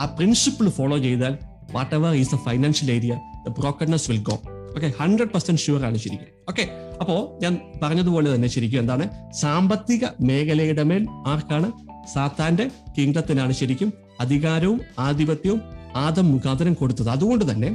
[0.00, 1.34] ആ പ്രിൻസിപ്പിൾ ഫോളോ ചെയ്താൽ
[1.94, 3.12] whatever is the financial area
[3.46, 4.36] the brokenness will go
[4.76, 6.28] okay hundred percent sure ആണ് ശരിക്കും.
[6.48, 6.64] ഓക്കെ
[7.00, 9.04] അപ്പോ ഞാൻ പറഞ്ഞതുപോലെ തന്നെ ശരിക്കും എന്താണ്?
[9.40, 11.68] സാമ്പത്തിക മേഖലയുടെ മേൽ ആർക്കാണ്?
[12.14, 12.66] സാത്താന്റെ
[12.98, 15.60] കിങ്ഡത്തിനാണ് ശരിക്കും അധികാരവും ആധിപത്യവും
[15.96, 17.08] ആദം മുഖാന്തരം കൊടുത്തത്.
[17.08, 17.70] അതുകൊണ്ട് തന്നെ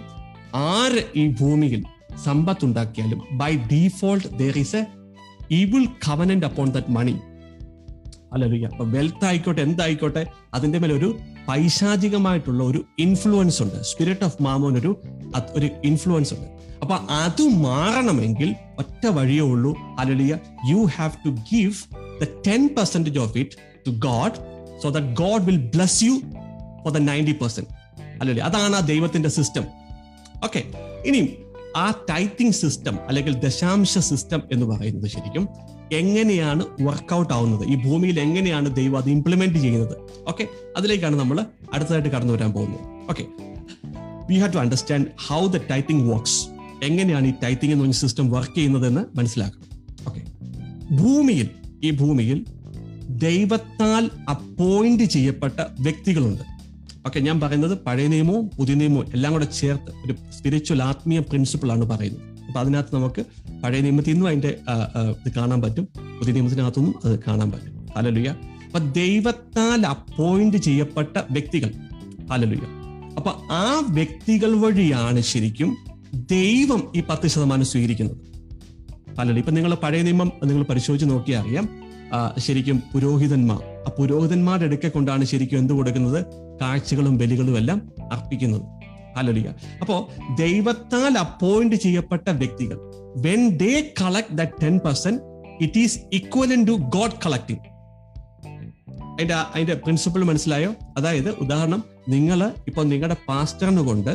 [0.56, 1.84] ആര് ഈ ഭൂമിയിൽ
[2.26, 4.84] സമ്പത്തുണ്ടാക്കിയാലും by default there is a
[5.56, 7.15] evil covenant upon that money
[8.34, 13.84] അല്ലല്ല അപ്പൊ വെൽത്ത് ആയിക്കോട്ടെ എന്തായിക്കോട്ടെ അതിന്റെ മേലെ ഒരു പൈശാചികമായിട്ടുള്ള ഒരു ഇൻഫ്ലുവൻസ് ഉണ്ട്.
[13.84, 14.92] സ്പിരിറ്റ് ഓഫ് മാമോൻ ഒരു
[15.56, 16.48] ഒരു ഇൻഫ്ലുവൻസ് ഉണ്ട്.
[16.82, 19.76] അപ്പൊ അത് മാറണമെങ്കിൽ ഒറ്റ വഴിയേ ഉള്ളൂ.
[20.00, 21.76] Hallelujah you have to give
[22.22, 23.56] the ten percentage of it
[23.88, 24.36] to God
[24.84, 26.13] so that God will bless you
[26.84, 27.70] for the ninety percent
[28.22, 29.66] അല്ലല്ലേ അതാണ് ആ ദൈവത്തിന്റെ സിസ്റ്റം
[30.44, 30.62] ഓക്കെ
[31.06, 31.28] ഇനിയും
[31.76, 35.48] ആ ടൈത്തിങ് സിസ്റ്റം അല്ലെങ്കിൽ ദശാംശ സിസ്റ്റം എന്ന് പറയുന്നത് ശരിക്കും
[35.91, 37.67] എങ്ങനെയാണ് വർക്കൗട്ട് ആവുന്നത്?
[37.67, 39.97] ഈ ഭൂമിയിൽ എങ്ങനെയാണ് ദൈവം അത് ഇംപ്ലിമെന്റ് ചെയ്യുന്നത്?
[40.28, 40.47] ഓക്കെ
[40.78, 42.80] അതിലേക്കാണ് നമ്മൾ അടുത്തതായിട്ട് കടന്നു വരാൻ പോകുന്നത്.
[43.10, 43.26] Okay
[44.30, 46.47] we have to understand how the tithing works
[46.84, 49.65] എങ്ങനെയാണ് ഈ ടൈപ്പിംഗ് എന്ന് പറഞ്ഞ സിസ്റ്റം വർക്ക് ചെയ്യുന്നതെന്ന് മനസ്സിലാക്കണം.
[50.08, 50.21] ഓക്കെ
[50.95, 51.50] ഭൂമിയിൽ
[51.84, 52.45] ഈ ഭൂമിയിൽ
[53.10, 56.43] ദൈവത്താൽ അപ്പോയിന്റ് ചെയ്യപ്പെട്ട വ്യക്തികളുണ്ട്.
[57.06, 61.86] ഓക്കെ ഞാൻ പറയുന്നത് പഴയ നിയമവും പുതിയ നിയമവും എല്ലാം കൂടെ ചേർത്ത് ഒരു സ്പിരിച്വൽ ആത്മീയ പ്രിൻസിപ്പിൾ ആണ്
[61.86, 62.37] പറയുന്നത്.
[62.48, 63.22] അപ്പൊ അതിനകത്ത് നമുക്ക്
[63.64, 64.52] പഴയ നിയമത്തിൽ നിന്നും അതിന്റെ
[65.26, 65.88] ഇത് കാണാൻ പറ്റും.
[66.20, 67.74] പുതിയ നിയമത്തിനകത്തുനിന്നും അത് കാണാൻ പറ്റും.
[67.98, 68.30] ഹലലുയ
[68.66, 71.72] അപ്പൊ ദൈവത്താൽ അപ്പോയിന്റ് ചെയ്യപ്പെട്ട വ്യക്തികൾ.
[72.32, 72.66] ഹലലുയ
[73.18, 75.78] അപ്പൊ ആ വ്യക്തികൾ വഴിയാണ് ശരിക്കും
[76.32, 78.18] ദൈവം ഈ പത്ത് ശതമാനം സ്വീകരിക്കുന്നത്.
[79.20, 81.68] ഹലലു ഇപ്പൊ നിങ്ങൾ പഴയ നിയമം നിങ്ങൾ പരിശോധിച്ച് നോക്കിയാൽ അറിയാം.
[82.38, 86.20] ശരിക്കും പുരോഹിതന്മാർ ആ പുരോഹിതന്മാരുടെ അടുക്കെ കൊണ്ടാണ് ശരിക്കും എന്ത് കൊടുക്കുന്നത്?
[86.62, 87.82] കാഴ്ചകളും ബലികളും എല്ലാം
[88.14, 88.62] അർപ്പിക്കുന്നത്.
[89.18, 89.50] ഹല്ലേലൂയ
[89.82, 89.96] അപ്പോ
[90.36, 92.78] ദൈവത്താൽ അപ്പോയിന്റ് ചെയ്യപ്പെട്ട വ്യക്തികൾ
[93.15, 95.22] when they collect the ten percent
[95.63, 97.63] it is equivalent to God collecting
[99.13, 100.72] അതിന്റെ അതിന്റെ പ്രിൻസിപ്പിൾ മനസ്സിലായോ?
[100.98, 104.12] അതായത് ഉദാഹരണം നിങ്ങൾ ഇപ്പൊ നിങ്ങളുടെ പാസ്റ്ററിന് കൊണ്ട്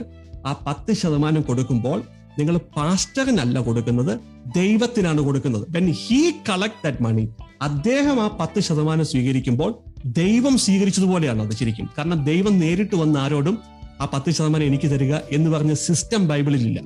[0.46, 1.98] ആ പത്ത് ശതമാനം കൊടുക്കുമ്പോൾ
[2.38, 4.12] നിങ്ങൾ പാസ്റ്ററിനല്ല കൊടുക്കുന്നത്
[4.57, 5.66] ദൈവത്തിനാണ് കൊടുക്കുന്നത്.
[5.70, 7.24] When he collect that money
[7.62, 9.70] അദ്ദേഹം ആ പത്ത് ശതമാനം സ്വീകരിക്കുമ്പോൾ
[10.05, 11.90] ദൈവം സ്വീകരിച്ചതുപോലെയാണ് അത് ശരിക്കും.
[11.98, 13.59] കാരണം ദൈവം നേരിട്ട് വന്ന ആരോടും
[14.03, 16.80] ആ പത്ത് ശതമാനം എനിക്ക് തരിക എന്ന് പറഞ്ഞ സിസ്റ്റം ബൈബിളിൽ ഇല്ല.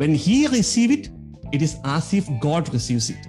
[0.00, 1.08] When he receive it
[1.54, 3.28] it is as if God receives it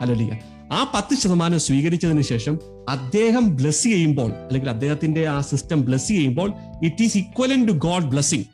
[0.00, 0.40] അല്ലല്ല
[0.72, 2.58] ആ പത്ത് ശതമാനം സ്വീകരിച്ചതിന് ശേഷം
[2.88, 6.52] അദ്ദേഹം ബ്ലസ് ചെയ്യുമ്പോൾ അല്ലെങ്കിൽ അദ്ദേഹത്തിന്റെ ആ സിസ്റ്റം ബ്ലസ് ചെയ്യുമ്പോൾ
[6.82, 8.44] it is equal to God blessing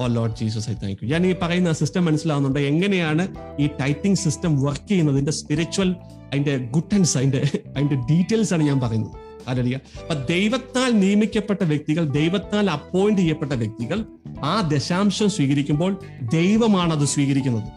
[0.00, 2.58] oh Lord Jesus I thank you ഞാൻ ഈ പറയുന്ന സിസ്റ്റം മനസ്സിലാവുന്നുണ്ട്?
[2.58, 3.28] എങ്ങനെയാണ്
[3.60, 7.38] ഈ ടൈറ്റിംഗ് സിസ്റ്റം വർക്ക് ചെയ്യുന്നതിന്റെ സ്പിരിച്വൽ അതിന്റെ ഗുഡൻസ് അതിന്റെ
[7.76, 9.29] അതിന്റെ ഡീറ്റെയിൽസ് ആണ് ഞാൻ പറയുന്നത്.
[9.48, 14.04] അല്ലല്ല അപ്പൊ ദൈവത്താൽ നിയമിക്കപ്പെട്ട വ്യക്തികൾ ദൈവത്താൽ അപ്പോയിന്റ് ചെയ്യപ്പെട്ട വ്യക്തികൾ
[14.44, 17.68] ആ ദശാംശം സ്വീകരിക്കുമ്പോൾ ദൈവമാണ് അത് സ്വീകരിക്കുന്നത്.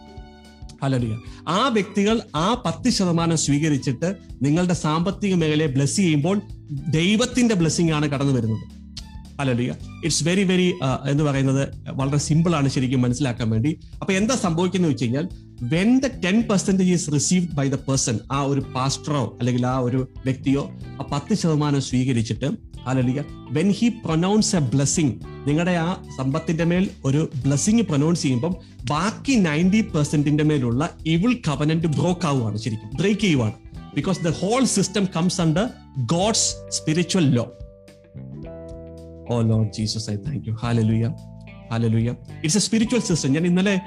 [0.82, 1.14] അല്ലല്ല
[1.48, 8.32] ആ വ്യക്തികൾ ആ പത്ത് ശതമാനം സ്വീകരിച്ചിട്ട് നിങ്ങളുടെ സാമ്പത്തിക മേഖലയെ ബ്ലസ് ചെയ്യുമ്പോൾ ദൈവത്തിന്റെ ബ്ലെസ്സിംഗ് ആണ് കടന്നു
[8.32, 8.84] വരുന്നത്.
[9.40, 10.74] അല്ലല്ല ഇറ്റ്സ് വെരി വെരി
[11.08, 13.80] എന്ന് പറയുന്നത് വളരെ സിമ്പിൾ ആണ് ശരിക്കും മനസ്സിലാക്കാൻ വേണ്ടി.
[14.00, 15.28] അപ്പൊ എന്താ സംഭവിക്കുന്നത് വെച്ച് കഴിഞ്ഞാൽ
[15.72, 20.00] when the ten percentage is received by the person ആ ഒരു പാസ്റ്ററോ അല്ലെങ്കിൽ ആ ഒരു
[20.24, 20.62] വ്യക്തിയോ
[21.00, 22.48] ആ പത്ത് ശതമാനം സ്വീകരിച്ചിട്ട്
[22.86, 23.18] അല്ലെങ്കിൽ
[23.50, 25.14] when he pronounce a blessing
[25.46, 25.88] നിങ്ങളുടെ ആ
[26.18, 28.54] സമ്പത്തിന്റെ മേൽ ഒരു ബ്ലെസ്സിങ് പ്രൊനൗൺസ് ചെയ്യുമ്പം
[28.84, 33.54] ബാക്കി നയന്റി പെർസെന്റിന്റെ മേലുള്ള ഇവിൾ കവനന്റ് ബ്രോക്ക് ആവുകയാണ് ശരിക്കും ബ്രേക്ക് ചെയ്യുവാണ്.
[33.94, 35.66] Because the whole system comes under
[36.06, 37.44] God's spiritual law
[39.28, 41.04] oh Lord Jesus I thank you hallelujah
[41.72, 42.10] hallelujah
[42.44, 43.80] it's a spiritual system ഞാൻ ഇന്നലെ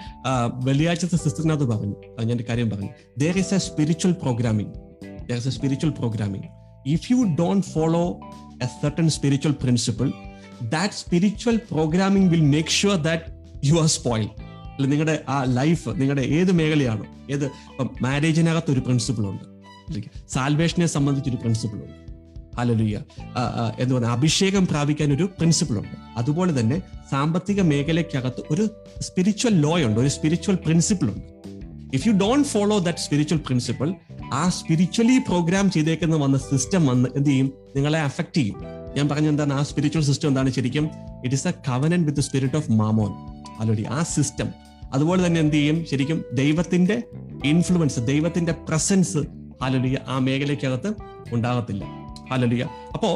[0.67, 1.95] വെള്ളിയാഴ്ചത്തെ സിസ്റ്ററിനകത്ത് പറഞ്ഞു.
[2.23, 2.89] ഞാൻ കാര്യം പറഞ്ഞു.
[3.17, 4.73] There is a spiritual programming
[5.29, 6.47] there is a spiritual programming
[6.89, 8.19] if you don't follow
[8.63, 10.11] a certain spiritual principle
[10.69, 13.23] that spiritual programming will make sure that
[13.67, 14.29] you are spoil
[14.75, 19.45] അല്ല നിങ്ങളുടെ ആ ലൈഫ് നിങ്ങളുടെ ഏത് മേഖലയാണോ ഏത് ഇപ്പം മാരേജിനകത്ത് ഒരു പ്രിൻസിപ്പിൾ ഉണ്ട്.
[20.29, 22.06] സാൽവേഷനെ സംബന്ധിച്ചൊരു പ്രിൻസിപ്പിൾ ഉണ്ട്.
[22.59, 22.97] ഹലലുയ്യ
[23.79, 25.95] എന്ന് പറഞ്ഞാൽ അഭിഷേകം പ്രാപിക്കാൻ ഒരു പ്രിൻസിപ്പിൾ ഉണ്ട്.
[26.17, 26.81] അതുപോലെ തന്നെ
[27.11, 28.69] സാമ്പത്തിക മേഖലയ്ക്കകത്ത് ഒരു
[29.01, 31.25] സ്പിരിച്വൽ ലോ ഉണ്ട് ഒരു സ്പിരിച്വൽ പ്രിൻസിപ്പിൾ ഉണ്ട്.
[31.95, 33.93] If you don't follow that spiritual principle
[34.33, 37.51] ആ സ്പിരിച്വലി പ്രോഗ്രാം ചെയ്തേക്കുന്ന വന്ന സിസ്റ്റം വന്ന് എന്ത് ചെയ്യും?
[37.75, 38.57] നിങ്ങളെ അഫക്ട് ചെയ്യും.
[38.95, 39.53] ഞാൻ പറഞ്ഞ എന്താണ്?
[39.53, 40.85] ആ സ്പിരിച്വൽ സിസ്റ്റം എന്താണ് ശരിക്കും?
[41.25, 43.11] It is a covenant with spirit of mammon
[43.59, 44.49] alleluia ആ സിസ്റ്റം
[44.93, 45.85] അതുപോലെ തന്നെ എന്ത് ചെയ്യും?
[45.91, 47.03] ശരിക്കും ദൈവത്തിന്റെ
[47.45, 49.17] ഇൻഫ്ലുവൻസ് ദൈവത്തിന്റെ പ്രസൻസ്
[49.61, 50.93] അലോടി ആ മേഖലയ്ക്കകത്ത്
[51.33, 51.83] ഉണ്ടാകത്തില്ല.
[52.29, 52.63] ഹാലലിയ
[52.93, 53.09] അപ്പോ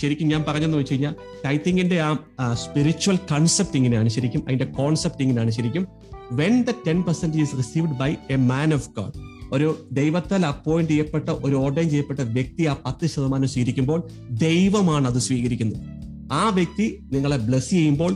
[0.00, 2.10] ശരിക്കും ഞാൻ പറഞ്ഞെന്ന് വെച്ച് കഴിഞ്ഞാൽ ടൈത്തിങ്ങിന്റെ ആ
[2.54, 5.84] സ്പിരിച്വൽ കൺസെപ്റ്റ് ഇങ്ങനെയാണ് ശരിക്കും അതിന്റെ കോൺസെപ്റ്റ് ഇങ്ങനെയാണ് ശരിക്കും.
[6.32, 9.12] When the ten percent is received by a man of God
[9.52, 14.00] ഒരു ദൈവത്താൽ അപ്പോയിന്റ് ചെയ്യപ്പെട്ട ഒരു ഓർഡൈൻ ചെയ്യപ്പെട്ട വ്യക്തി ആ പത്ത് ശതമാനം സ്വീകരിക്കുമ്പോൾ
[14.30, 15.80] ദൈവമാണ് അത് സ്വീകരിക്കുന്നത്.
[16.32, 18.12] ആ വ്യക്തി നിങ്ങളെ ബ്ലസ് ചെയ്യുമ്പോൾ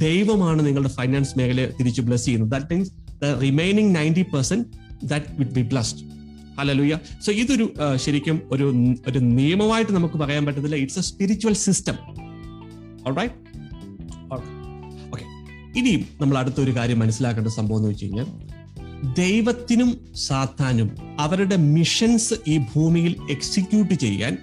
[0.00, 2.50] ദൈവമാണ് നിങ്ങളുടെ ഫൈനാൻസ് മേഖലയെ തിരിച്ച് ബ്ലസ് ചെയ്യുന്നത്.
[2.50, 2.90] That means
[3.22, 4.66] the remaining ninety percent
[5.12, 6.02] that will be blessed
[6.60, 10.76] hallelujah so ഇതൊരു ശരിക്കും ഒരു ഒരു നിയമമായിട്ട് നമുക്ക് പറയാൻ പറ്റത്തില്ല.
[10.76, 11.94] It's a spiritual system
[13.08, 13.30] okay
[15.78, 18.26] ഇനിയും നമ്മൾ അടുത്തൊരു കാര്യം മനസ്സിലാക്കേണ്ട സംഭവം എന്ന് വെച്ച് കഴിഞ്ഞാൽ
[19.18, 24.38] ദൈവത്തിനും സാത്താനും അവരുടെ മിഷൻസ് ഈ ഭൂമിയിൽ എക്സിക്യൂട്ട് ചെയ്യാൻ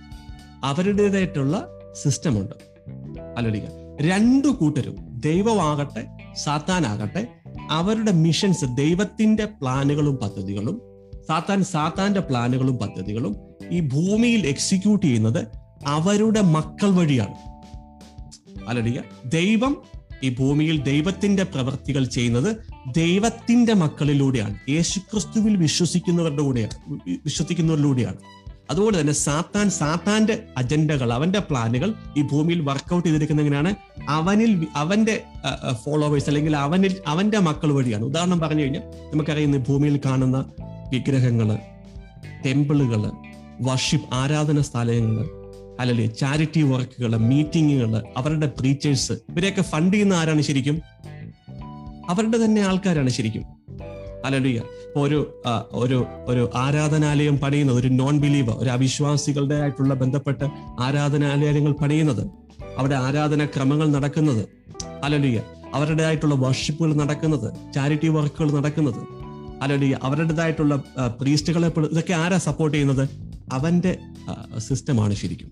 [0.64, 1.68] അവരുടേതായിട്ടുള്ള
[2.04, 2.54] സിസ്റ്റമുണ്ട്
[3.38, 3.64] അല്ലടിക
[4.02, 7.28] രണ്ടു കൂട്ടരും ദൈവമാകട്ടെ സാത്താനാകട്ടെ
[7.72, 10.82] അവരുടെ മിഷൻസ് ദൈവത്തിന്റെ പ്ലാനുകളും പദ്ധതികളും
[11.28, 13.36] സാത്താൻ സാത്താന്റെ പ്ലാനുകളും പദ്ധതികളും
[13.72, 15.48] ഈ ഭൂമിയിൽ എക്സിക്യൂട്ട് ചെയ്യുന്നത്
[15.88, 17.36] അവരുടെ മക്കൾ വഴിയാണ്.
[18.70, 19.78] അല്ലടിയ ദൈവം
[20.24, 22.58] ഈ ഭൂമിയിൽ ദൈവത്തിന്റെ പ്രവർത്തികൾ ചെയ്യുന്നത്
[22.96, 24.56] ദൈവത്തിന്റെ മക്കളിലൂടെയാണ്.
[24.70, 28.18] യേശുക്രിസ്തുവിൽ വിശ്വസിക്കുന്നവരുടെ കൂടെയാണ് വിശ്വസിക്കുന്നവരിലൂടെയാണ്.
[28.72, 33.76] അതുപോലെ തന്നെ സാത്താൻ സാത്താന്റെ അജണ്ടകൾ അവന്റെ പ്ലാനുകൾ ഈ ഭൂമിയിൽ വർക്കൗട്ട് ചെയ്തിരിക്കുന്ന എങ്ങനെയാണ്?
[34.10, 35.24] അവനിൽ അവന്റെ
[35.84, 38.06] ഫോളോവേഴ്സ് അല്ലെങ്കിൽ അവനിൽ അവന്റെ മക്കൾ വഴിയാണ്.
[38.06, 38.82] ഉദാഹരണം പറഞ്ഞു കഴിഞ്ഞാൽ
[39.14, 40.46] നമുക്കറിയാം ഇന്ന് ഭൂമിയിൽ കാണുന്ന
[40.92, 41.58] വിഗ്രഹങ്ങൾ
[42.46, 43.12] ടെമ്പിളുകൾ
[43.62, 45.26] വർഷിപ്പ് ആരാധന സ്ഥലങ്ങൾ
[45.80, 50.82] അല്ലെങ്കിൽ ചാരിറ്റി വർക്കുകൾ മീറ്റിങ്ങുകൾ അവരുടെ പ്രീച്ചേഴ്സ് ഇവരെയൊക്കെ ഫണ്ട് ചെയ്യുന്ന ആരാണ് ശരിക്കും?
[52.10, 53.44] അവരുടെ തന്നെ ആൾക്കാരാണ് ശരിക്കും.
[54.26, 54.62] അലലുയ
[54.96, 55.34] ഒരു
[55.72, 60.44] ഒരു ഒരു ആരാധനാലയം പണിയുന്നത് ഒരു നോൺ ബിലീവർ ഒരു അവിശ്വാസികളുടെ ആയിട്ടുള്ള ബന്ധപ്പെട്ട
[60.80, 62.28] ആരാധനാലയങ്ങൾ പണിയുന്നത്
[62.78, 64.48] അവിടെ ആരാധന ക്രമങ്ങൾ നടക്കുന്നത്.
[65.04, 65.42] അലലുയ
[65.74, 69.27] അവരുടേതായിട്ടുള്ള വർഷിപ്പുകൾ നടക്കുന്നത് ചാരിറ്റി വർക്കുകൾ നടക്കുന്നത്.
[69.62, 70.76] അലലുയ അവരുടേതായിട്ടുള്ള
[71.22, 73.10] പ്രീസ്റ്റുകളെ ഇതൊക്കെ ആരാ സപ്പോർട്ട് ചെയ്യുന്നത്?
[73.54, 73.98] അവന്റെ
[74.58, 75.50] സിസ്റ്റമാണ് ശരിക്കും.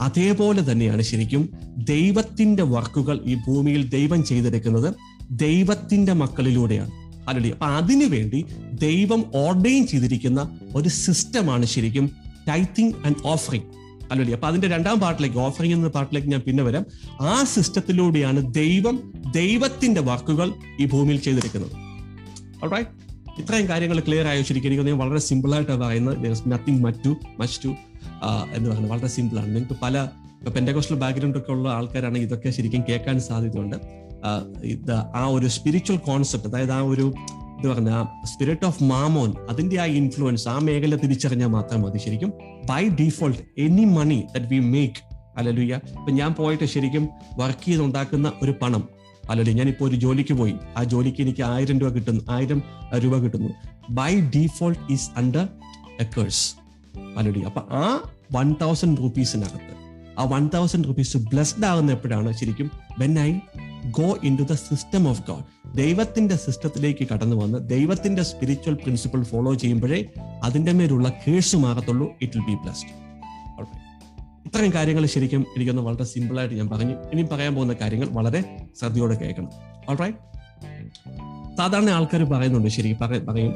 [0.00, 1.42] അതേപോലെ തന്നെയാണ് ശരിക്കും
[1.78, 4.94] ദൈവത്തിന്റെ വർക്കുകൾ ഈ ഭൂമിയിൽ ദൈവം ചെയ്തെടുക്കുന്നത്
[5.30, 6.90] ദൈവത്തിന്റെ മക്കളിലൂടെയാണ്.
[7.28, 12.10] അല്ലെങ്കിൽ അപ്പൊ അതിനു വേണ്ടി ദൈവം ഓർഡൈൻ ചെയ്തിരിക്കുന്ന ഒരു സിസ്റ്റമാണ് ശരിക്കും
[12.48, 13.64] ടൈത്തിങ് ആൻഡ് ഓഫറിങ്
[14.10, 16.84] അല്ലെങ്കിൽ അപ്പൊ അതിന്റെ രണ്ടാം പാർട്ടിലേക്ക് ഓഫറിംഗ് എന്ന പാർട്ടിലേക്ക് ഞാൻ പിന്നെ വരാം.
[17.20, 21.74] ആ സിസ്റ്റത്തിലൂടെയാണ് ദൈവം ദൈവത്തിന്റെ വർക്കുകൾ ഈ ഭൂമിയിൽ ചെയ്തിരിക്കുന്നത്?
[23.40, 27.68] ഇത്രയും കാര്യങ്ങൾ ക്ലിയർ ആയോ ശരിക്കും എനിക്ക് വളരെ സിമ്പിൾ ആയിട്ട് പറയുന്നത് നത്തിങ് മറ്റ് ടു മച്ച് ടു
[28.54, 29.48] എന്ന് പറയുന്നത് വളരെ സിമ്പിൾ ആണ്.
[29.48, 30.08] നിങ്ങൾക്ക് പല
[30.56, 33.76] പെൻഡകോസ്റ്റൽ ബാക്ക്ഗ്രൗണ്ട് ഒക്കെ ഉള്ള ആൾക്കാരാണെങ്കിൽ ഇതൊക്കെ ശരിക്കും കേൾക്കാൻ സാധ്യതയുണ്ട്.
[34.64, 37.14] ഇത് ആ ഒരു സ്പിരിച്വൽ കോൺസെപ്റ്റ് അതായത് ആ ഒരു
[37.60, 37.90] ഇത് പറഞ്ഞ
[38.24, 42.32] സ്പിരിറ്റ് ഓഫ് മാമോൻ അതിന്റെ ആ ഇൻഫ്ലുവൻസ് ആ മേഖല തിരിച്ചറിഞ്ഞാൽ മാത്രം മതി ശരിക്കും.
[42.70, 45.00] By default any money that we make
[45.38, 48.95] alleluia ഇപ്പൊ ഞാൻ പോയിട്ട് ശരിക്കും വർക്ക് ചെയ്തുണ്ടാക്കുന്ന ഒരു പണം
[49.30, 50.54] അല്ലടി ഞാനിപ്പോ ഒരു ജോലിക്ക് പോയി.
[50.76, 52.20] ആ ജോലിക്ക് എനിക്ക് ആയിരം രൂപ കിട്ടുന്നു.
[52.30, 52.62] ആയിരം
[52.98, 53.52] രൂപ കിട്ടുന്നു.
[53.90, 55.48] By default is under
[56.00, 56.54] acres
[57.16, 59.76] alleluia അപ്പൊ ആ വൺ തൗസൻഡ് റുപ്പീസിനകത്ത്
[60.18, 62.70] ആ വൺ തൗസൻഡ് റുപ്പീസ് ബ്ലെസ്ഡ് ആകുന്ന എപ്പോഴാണ് ശരിക്കും?
[62.98, 63.38] When I
[63.90, 70.04] go into the system of God ദൈവത്തിന്റെ സിസ്റ്റത്തിലേക്ക് കടന്നു വന്ന് ദൈവത്തിന്റെ സ്പിരിച്വൽ പ്രിൻസിപ്പിൾ ഫോളോ ചെയ്യുമ്പോഴേ
[70.42, 72.12] അതിന്റെ മേലുള്ള കേഴ്സ് മാറത്തുള്ളൂ.
[72.22, 73.05] ഇറ്റ് വിൽ ബി ബ്ലസ്ഡ്
[74.56, 76.94] ഇത്രയും കാര്യങ്ങൾ ശരിക്കും എനിക്കൊന്ന് വളരെ സിമ്പിളായിട്ട് ഞാൻ പറഞ്ഞു.
[77.12, 78.44] ഇനി പറയാൻ പോകുന്ന കാര്യങ്ങൾ വളരെ
[78.80, 79.48] ശ്രദ്ധയോടെ കേൾക്കണം.
[79.88, 80.16] ഓൾറൈറ്റ്
[81.56, 83.54] സാധാരണ ആൾക്കാർ പറയുന്നുണ്ട് ശരി പറ- പറയും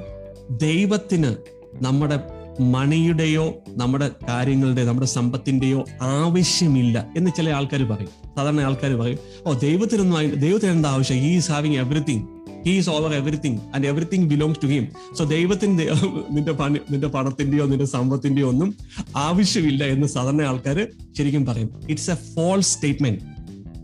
[0.51, 1.35] ദൈവത്തിന്
[1.83, 2.21] നമ്മുടെ
[2.61, 8.09] മണിയുടെയോ നമ്മുടെ കാര്യങ്ങളുടെ നമ്മുടെ സമ്പത്തിന്റെയോ ആവശ്യമില്ല എന്ന് ചില ആൾക്കാർ പറയും.
[8.37, 11.17] സാധാരണ ആൾക്കാർ പറയും ഓ ദൈവത്തിനൊന്നും ദൈവത്തിന് എന്താ ആവശ്യം?
[11.17, 12.23] Is having everything
[12.67, 14.85] he is over everything and everything belongs to him
[15.19, 15.85] so ദൈവത്തിന്റെ
[16.31, 18.77] നിന്റെ പണി നിന്റെ പണത്തിന്റെയോ നിന്റെ സമ്പത്തിന്റെയോ ഒന്നും
[19.17, 20.89] ആവശ്യമില്ല എന്ന് സാധാരണ ആൾക്കാർ
[21.19, 21.71] ശരിക്കും പറയും.
[21.89, 23.21] It's a false statement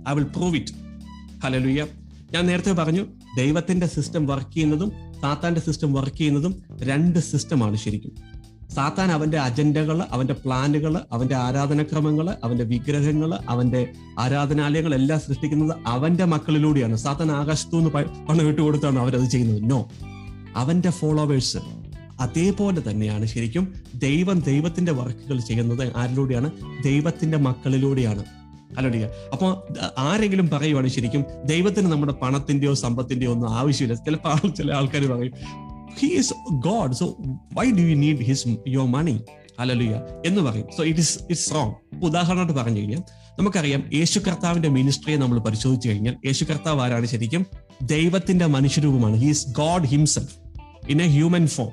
[0.08, 0.74] I will prove it
[1.44, 1.86] hallelujah
[2.32, 3.06] ഞാൻ നേരത്തെ പറഞ്ഞു
[3.36, 8.12] ദൈവത്തിന്റെ സിസ്റ്റം വർക്ക് ചെയ്യുന്നതും സാത്താന്റെ സിസ്റ്റം വർക്ക് ചെയ്യുന്നതും രണ്ട് സിസ്റ്റമാണ് ശരിക്കും.
[8.74, 13.88] സാത്താൻ അവന്റെ അജണ്ടകൾ അവന്റെ പ്ലാനുകൾ അവന്റെ ആരാധനക്രമങ്ങൾ അവന്റെ വിഗ്രഹങ്ങൾ അവന്റെ
[14.18, 16.96] ആരാധനാലയങ്ങൾ എല്ലാം സൃഷ്ടിക്കുന്നത് അവന്റെ മക്കളിലൂടെയാണ്.
[16.96, 19.70] സാത്താൻ ആകാശത്തു നിന്ന് പണം ഇട്ട് കൊടുത്താണ് അവരത് ചെയ്യുന്നത്.
[19.70, 19.90] നോ
[20.56, 21.56] അവന്റെ ഫോളോവേഴ്സ്
[22.20, 26.50] അതേപോലെ തന്നെയാണ് ശരിക്കും ദൈവം ദൈവത്തിന്റെ വർക്കുകൾ ചെയ്യുന്നത് ആരിലൂടെയാണ്?
[26.84, 28.24] ദൈവത്തിന്റെ മക്കളിലൂടെയാണ്.
[28.76, 29.62] അല്ലോടിയ അപ്പോൾ
[29.98, 33.94] ആരെങ്കിലും പറയുവാണ് ശരിക്കും ദൈവത്തിന് നമ്മുടെ പണത്തിന്റെയോ സമ്പത്തിന്റെയോ ഒന്നും ആവശ്യമില്ല.
[33.94, 35.32] ചിലപ്പോൾ ചില ആൾക്കാർ പറയും
[35.98, 37.16] he is God so
[37.54, 39.20] why do you need his your money
[39.58, 39.94] alleluia
[40.26, 40.66] എന്ന് പറയും.
[40.76, 41.74] So it is it's wrong
[42.04, 43.02] ഉദാഹരണമായിട്ട് പറഞ്ഞു കഴിഞ്ഞാൽ
[43.38, 47.46] നമുക്കറിയാം യേശു കർത്താവിന്റെ മിനിസ്ട്രിയെ നമ്മൾ പരിശോധിച്ചു കഴിഞ്ഞാൽ യേശു കർത്താവ് ആരാണ് ശരിക്കും?
[47.82, 49.16] ദൈവത്തിന്റെ മനുഷ്യരൂപമാണ്.
[49.16, 50.34] He's God himself
[50.88, 51.68] in a human form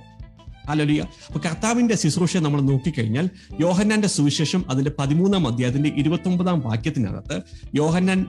[0.69, 7.41] alleluia അപ്പൊ കർത്താവിന്റെ ശുശ്രൂഷ നമ്മൾ നോക്കിക്കഴിഞ്ഞാൽ യോഹന്നാന്റെ സുവിശേഷം അതിന്റെ പതിമൂന്നാം അധ്യായത്തിന്റെ ഇരുപത്തി ഒമ്പതാം വാക്യത്തിനകത്ത്
[7.75, 8.25] യോഹന്നാൻ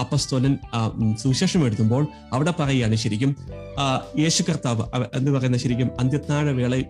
[0.00, 0.56] അപ്പസ്തോലൻ
[1.22, 3.36] സുവിശേഷം എഴുതുമ്പോൾ അവിടെ പറയുകയാണ് ശരിക്കും
[4.18, 4.82] യേശു കർത്താവ്
[5.14, 6.82] എന്ന് പറയുന്ന ശരിക്കും അന്ത്യത്താഴ വേള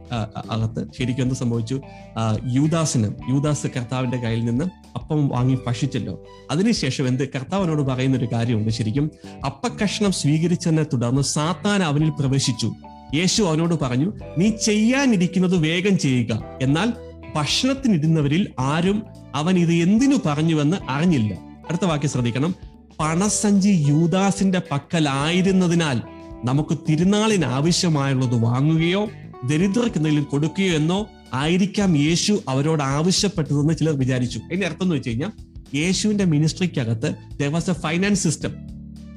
[0.51, 1.81] അകത്ത് ശരിക്കും എന്ത് സംഭവിച്ചു?
[2.45, 4.65] യൂദാസിന് യൂദാസ് കർത്താവിന്റെ കയ്യിൽ നിന്ന്
[4.95, 6.27] അപ്പം വാങ്ങി ഭക്ഷിച്ചല്ലോ.
[6.51, 7.29] അതിനുശേഷം എന്ത്?
[7.35, 9.11] കർത്താവിനോട് പറയുന്ന ഒരു കാര്യമുണ്ട് ശരിക്കും
[9.47, 12.73] അപ്പക്കഷ്ണം സ്വീകരിച്ചതിനെ തുടർന്ന് സാത്താൻ അവനിൽ പ്രവേശിച്ചു.
[13.15, 16.45] യേശു അവനോട് പറഞ്ഞു നീ ചെയ്യാനിരിക്കുന്നത് വേഗം ചെയ്യുക.
[16.63, 16.93] എന്നാൽ
[17.37, 19.03] ഭക്ഷണത്തിനിരുന്നവരിൽ ആരും
[19.35, 21.35] അവൻ ഇത് എന്തിനു പറഞ്ഞുവെന്ന് അറിഞ്ഞില്ല.
[21.69, 22.55] അടുത്ത വാക്യം ശ്രദ്ധിക്കണം.
[23.01, 26.03] പണസഞ്ചി യൂദാസിന്റെ പക്കലായിരുന്നതിനാൽ
[26.45, 29.09] നമുക്ക് തിരുനാളിന് ആവശ്യമായുള്ളത് വാങ്ങുകയോ
[29.45, 34.39] ദരിദ്രർക്ക് എന്തെങ്കിലും കൊടുക്കുകയോ എന്നോ ആയിരിക്കാം യേശു അവരോട് ആവശ്യപ്പെട്ടതെന്ന് ചിലർ വിചാരിച്ചു.
[34.39, 35.31] അതിന്റെ അർത്ഥം എന്ന് വെച്ച് കഴിഞ്ഞാൽ
[35.75, 38.51] യേശുവിന്റെ മിനിസ്ട്രിക്കകത്ത് ദർ എ ഫൈനാൻസ് സിസ്റ്റം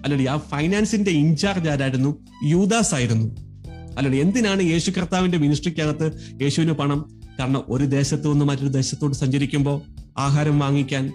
[0.03, 2.17] അല്ലെങ്കിൽ ആ ഫൈനാൻസിന്റെ ഇൻചാർജ് ആരായിരുന്നു?
[2.45, 3.52] യൂദാസ് ആയിരുന്നു
[3.97, 7.05] അല്ലടി എന്തിനാണ് യേശു കർത്താവിന്റെ മിനിസ്ട്രിക്കകത്ത് യേശുവിന് പണം?
[7.39, 9.81] കാരണം ഒരു ദേശത്തു നിന്ന് മറ്റൊരു ദേശത്തോട്ട് സഞ്ചരിക്കുമ്പോൾ
[10.17, 11.13] ആഹാരം വാങ്ങിക്കാൻ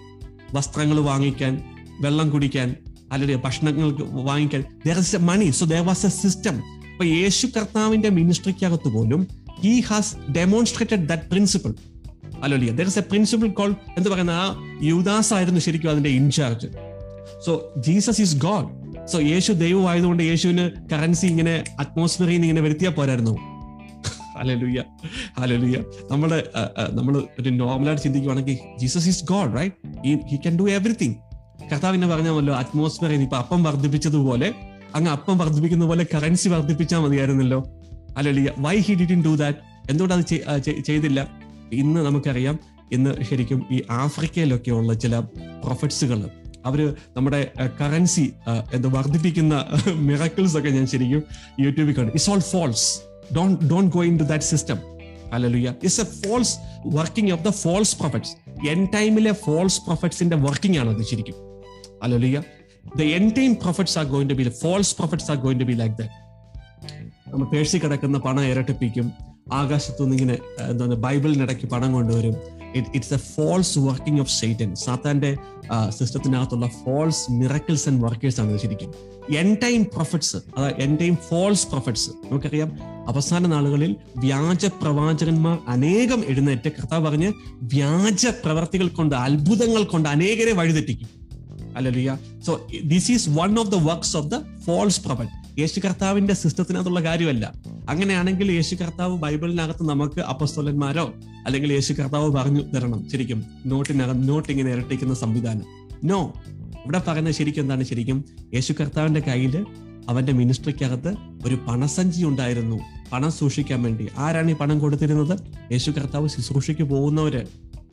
[0.53, 1.63] വസ്ത്രങ്ങൾ വാങ്ങിക്കാൻ
[2.01, 2.75] വെള്ളം കുടിക്കാൻ
[3.11, 4.63] അല്ലെങ്കിൽ ഭക്ഷണങ്ങൾ വാങ്ങിക്കാൻ
[5.19, 6.55] money so there a system
[6.91, 9.27] അപ്പൊ യേശു കർത്താവിന്റെ മിനിസ്ട്രിക്കകത്ത് പോലും
[9.63, 11.73] he has demonstrated that principle
[12.43, 16.67] alleluia there is a principle call എന്ന് പറയുന്ന ആ യുദാസ് ആയിരുന്നു ശരിക്കും അതിന്റെ in charge
[17.45, 18.78] so Jesus is God
[19.11, 23.33] so യേശു ദൈവമായതുകൊണ്ട് യേശുവിന് കറൻസി ഇങ്ങനെ അറ്റ്മോസ്ഫിയറിൽ നിന്ന് ഇങ്ങനെ വരുത്തിയാൽ പോരായിരുന്നു.
[24.39, 24.81] ഹലലുയ്യ
[25.39, 25.77] ഹലലുയ്യ
[26.11, 26.37] നമ്മുടെ
[26.89, 31.15] നമ്മൾ ഒരു നോർമലായിട്ട് ചിന്തിക്കുവാണെങ്കിൽ Jesus is God right he can do everything
[31.71, 34.49] കർത്താവിനെ പറഞ്ഞാമല്ലോ അറ്റ്മോസ്ഫിയറിൽ ഇപ്പൊ അപ്പം വർദ്ധിപ്പിച്ചതുപോലെ
[34.95, 37.59] അങ്ങ് അപ്പം വർദ്ധിപ്പിക്കുന്ന പോലെ കറൻസി വർദ്ധിപ്പിച്ചാൽ മതിയായിരുന്നല്ലോ.
[38.17, 40.15] Alleluia why he didn't do that എന്തുകൊണ്ട്
[40.53, 41.19] അത് ചെയ്തില്ല?
[41.73, 42.59] ഇന്ന് നമുക്കറിയാം
[42.91, 45.19] ഇന്ന് ശരിക്കും ഈ ആഫ്രിക്കയിലൊക്കെയുള്ള ചില
[45.63, 46.19] പ്രൊഫറ്റ്സുകൾ
[46.67, 46.79] അവർ
[47.15, 47.41] നമ്മുടെ
[47.79, 48.25] കറൻസി
[48.75, 49.55] എന്താ വർദ്ധിപ്പിക്കുന്ന
[50.09, 51.23] മിറക്കിൾസ് ഒക്കെ ഞാൻ ശരിക്കും
[51.65, 52.11] യൂട്യൂബിൽ കണ്ടു.
[52.15, 52.87] It's all false
[53.37, 54.79] don't don't go into that system
[55.35, 56.53] alleluia it's a false
[56.99, 58.33] working of the false prophets
[58.73, 61.37] end ടൈമിലെ false പ്രൊഫറ്റ്സിന്റെ വർക്കിംഗ് ആണ് അത് ശരിക്കും.
[62.05, 62.39] Alleluia
[62.99, 65.95] the end time prophets are going to be false prophets are going to be like
[66.01, 66.15] that
[67.31, 69.07] നമ്മൾ പേഴ്സി കിടക്കുന്ന പണം ഇരട്ടിപ്പിക്കും.
[69.57, 70.35] ആകാശത്തുനിന്ന് ഇങ്ങനെ
[70.71, 72.35] എന്താ എന്താണ് ബൈബിളിനിടയ്ക്ക് പണം കൊണ്ടുവരും.
[72.75, 75.37] It's a false working of Satan സാത്താന്റെ
[75.89, 78.93] സിസ്റ്റത്തിനകത്തുള്ള ഫോൾസ് മിറക്കിൾസ് ആൻഡ് വർക്കേഴ്സ് ആണ് ശരിക്കും.
[79.37, 86.69] എൻ ടൈം പ്രൊഫറ്റ്സ് അതായത് എൻ ടൈം ഫോൾസ് പ്രൊഫറ്റ്സ് നമുക്കറിയാം അവസാന നാളുകളിൽ വ്യാജ പ്രവാചകന്മാർ അനേകം എഴുന്നേറ്റ്
[86.69, 91.07] കർത്താവ് പറഞ്ഞ് വ്യാജ പ്രവർത്തികൾ കൊണ്ട് അത്ഭുതങ്ങൾ കൊണ്ട് അനേകരെ വഴിതെറ്റിക്കും.
[91.75, 94.35] Alleluia so this is one of the works of the
[94.67, 97.53] false prophet യേശു കർത്താവിന്റെ സിസ്റ്റത്തിനകത്തുള്ള കാര്യമല്ല.
[97.89, 101.13] അങ്ങനെയാണെങ്കിൽ യേശു കർത്താവ് ബൈബിളിനകത്ത് നമുക്ക് അപ്പസ്തോലന്മാരോ
[101.45, 103.09] അല്ലെങ്കിൽ യേശു കർത്താവ് പറഞ്ഞു തരണം.
[103.09, 105.65] ശരിക്കും നോട്ടിനകം നോട്ട് ഇങ്ങനെ ഇരട്ടിക്കുന്ന സംവിധാനം.
[106.03, 106.33] നോ
[106.85, 107.83] ഇവിടെ പറയുന്നത് ശരിക്കും എന്താണ്?
[107.83, 109.65] ശരിക്കും യേശു കർത്താവിന്റെ കയ്യിൽ
[110.09, 112.79] അവന്റെ മിനിസ്ട്രിക്കകത്ത് ഒരു പണസഞ്ചി ഉണ്ടായിരുന്നു.
[113.11, 114.07] പണം സൂക്ഷിക്കാൻ വേണ്ടി.
[114.17, 115.39] ആരാണ് ഈ പണം കൊടുത്തിരുന്നത്?
[115.71, 117.41] യേശു കർത്താവ് ശുശ്രൂഷയ്ക്ക് പോകുന്നവര്.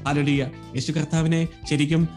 [0.07, 0.43] ആലടിയ
[0.75, 2.09] യേശു കർത്താവിനെ ശരിക്കും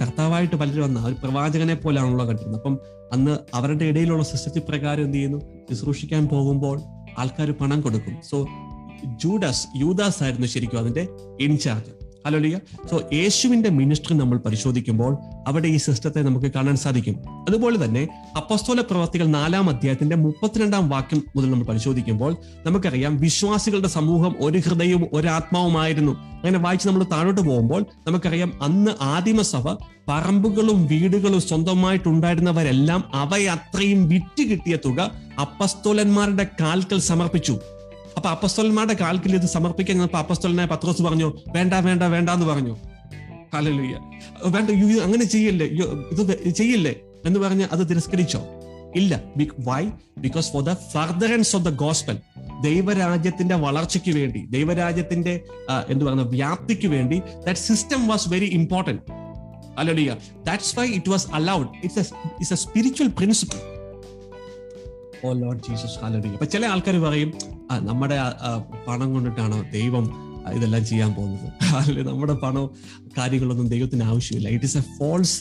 [0.00, 2.60] കർത്താവായിട്ട് പലരും വന്ന ഒരു പ്രവാചകനെ പോലെയാണല്ലോ കണ്ടിരുന്നത്.
[2.60, 2.78] അപ്പം
[3.12, 5.38] അന്ന് അവരുടെ ഇടയിലുള്ള സിസ്റ്റത്തിൽ പ്രകാരം എന്ത് ചെയ്യുന്നു?
[5.70, 6.80] ശുശ്രൂഷിക്കാൻ പോകുമ്പോൾ
[7.18, 8.16] ആൾക്കാർ പണം കൊടുക്കും.
[8.30, 8.46] സോ
[9.04, 11.08] ജൂഡാസ് യൂദാസ് ആയിരുന്നു ശരിക്കും അതിന്റെ
[11.40, 12.58] ഇൻചാർജ് ഹലോലിയ
[12.90, 15.16] സോ യേശുവിന്റെ മിനിസ്ട്രി നമ്മൾ പരിശോധിക്കുമ്പോൾ
[15.46, 17.14] അവിടെ ഈ സിസ്റ്റത്തെ നമുക്ക് കാണാൻ സാധിക്കും.
[17.48, 24.58] അതുപോലെ തന്നെ അപ്പസ്തോല പ്രവർത്തികൾ നാലാം അധ്യായത്തിന്റെ മുപ്പത്തിരണ്ടാം വാക്യം മുതൽ നമ്മൾ പരിശോധിക്കുമ്പോൾ നമുക്കറിയാം വിശ്വാസികളുടെ സമൂഹം ഒരു
[24.58, 29.64] ഹൃദയവും ഒരാത്മാവുമായിരുന്നു അങ്ങനെ വായിച്ച് നമ്മൾ താഴോട്ട് പോകുമ്പോൾ നമുക്കറിയാം അന്ന് ആദിമസഭ
[30.08, 35.10] പറമ്പുകളും വീടുകളും സ്വന്തമായിട്ടുണ്ടായിരുന്നവരെല്ലാം അവയത്രയും വിറ്റ് കിട്ടിയ തുക
[35.40, 37.58] അപ്പസ്തോലന്മാരുടെ കാൽക്കൽ സമർപ്പിച്ചു.
[38.16, 42.76] അപ്പൊ അപ്പസ്തോലന്മാരുടെ കാൽക്കിൽ ഇത് സമർപ്പിക്കാൻ അപ്പസ്തോലനായ പത്രോസ് പറഞ്ഞു വേണ്ട വേണ്ട വേണ്ട എന്ന് പറഞ്ഞു.
[43.54, 43.98] കാലലുയ്യ
[44.44, 45.66] വേണ്ട അങ്ങനെ ചെയ്യല്ലേ?
[45.66, 46.94] ഇത് ചെയ്യില്ലേ?
[47.26, 48.42] എന്ന് പറഞ്ഞ് അത് തിരസ്കരിച്ചോ?
[48.96, 49.20] ഇല്ല.
[49.58, 49.88] Why
[50.18, 52.18] because for the furtherance of the gospel
[52.60, 55.40] ദൈവരാജ്യത്തിന്റെ വളർച്ചയ്ക്ക് വേണ്ടി ദൈവരാജ്യത്തിന്റെ
[55.88, 59.00] എന്ത് പറയുന്ന വ്യാപ്തിക്ക് വേണ്ടി that system was very important
[59.78, 60.16] hallelujah.
[60.44, 63.79] That's why it was allowed it's it's a spiritual principle
[65.24, 67.30] oh Lord Jesus hallelujah അപ്പൊ ചില ആൾക്കാർ പറയും
[67.90, 68.18] നമ്മുടെ
[68.88, 70.04] പണം കൊണ്ടിട്ടാണ് ദൈവം
[70.56, 71.46] ഇതെല്ലാം ചെയ്യാൻ പോകുന്നത്.
[71.80, 72.70] അല്ലെ നമ്മുടെ പണവും
[73.18, 74.48] കാര്യങ്ങളൊന്നും ദൈവത്തിന് ആവശ്യമില്ല.
[74.48, 75.34] It is a false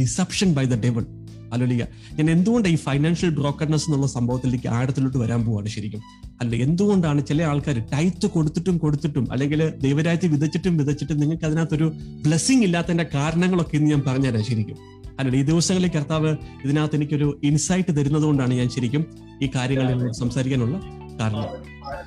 [0.00, 1.04] deception by the devil
[1.52, 1.82] alleluia
[2.18, 6.00] ഞാൻ എന്തുകൊണ്ട് ഈ ഫൈനാൻഷ്യൽ ബ്രോക്കർനെസ് എന്നുള്ള സംഭവത്തിലേക്ക് ആഴത്തിലോട്ട് വരാൻ പോവാണ് ശരിക്കും?
[6.40, 11.88] അല്ല എന്തുകൊണ്ടാണ് ചില ആൾക്കാർ ടൈറ്റ് കൊടുത്തിട്ടും കൊടുത്തിട്ടും അല്ലെങ്കിൽ ദൈവരാജ്യത്തെ വിതച്ചിട്ടും വിതച്ചിട്ടും നിങ്ങൾക്ക് അതിനകത്തൊരു
[12.24, 14.78] ബ്ലെസ്സിങ് ഇല്ലാത്തതിന്റെ കാരണങ്ങളൊക്കെ ഇന്ന് ഞാൻ പറഞ്ഞുതരാം ശരിക്കും.
[15.20, 19.06] അല്ല ഈ ദിവസങ്ങളിൽ കർത്താവ് ഇതിനകത്ത് എനിക്കൊരു ഇൻസൈറ്റ് തരുന്നത് കൊണ്ടാണ് ഞാൻ ശരിക്കും
[19.42, 20.76] ഈ കാര്യങ്ങളിൽ സംസാരിക്കാനുള്ള
[21.20, 21.48] കാരണം.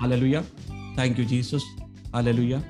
[0.01, 0.43] Alleluia
[0.97, 1.65] thank you Jesus
[2.15, 2.61] alleluia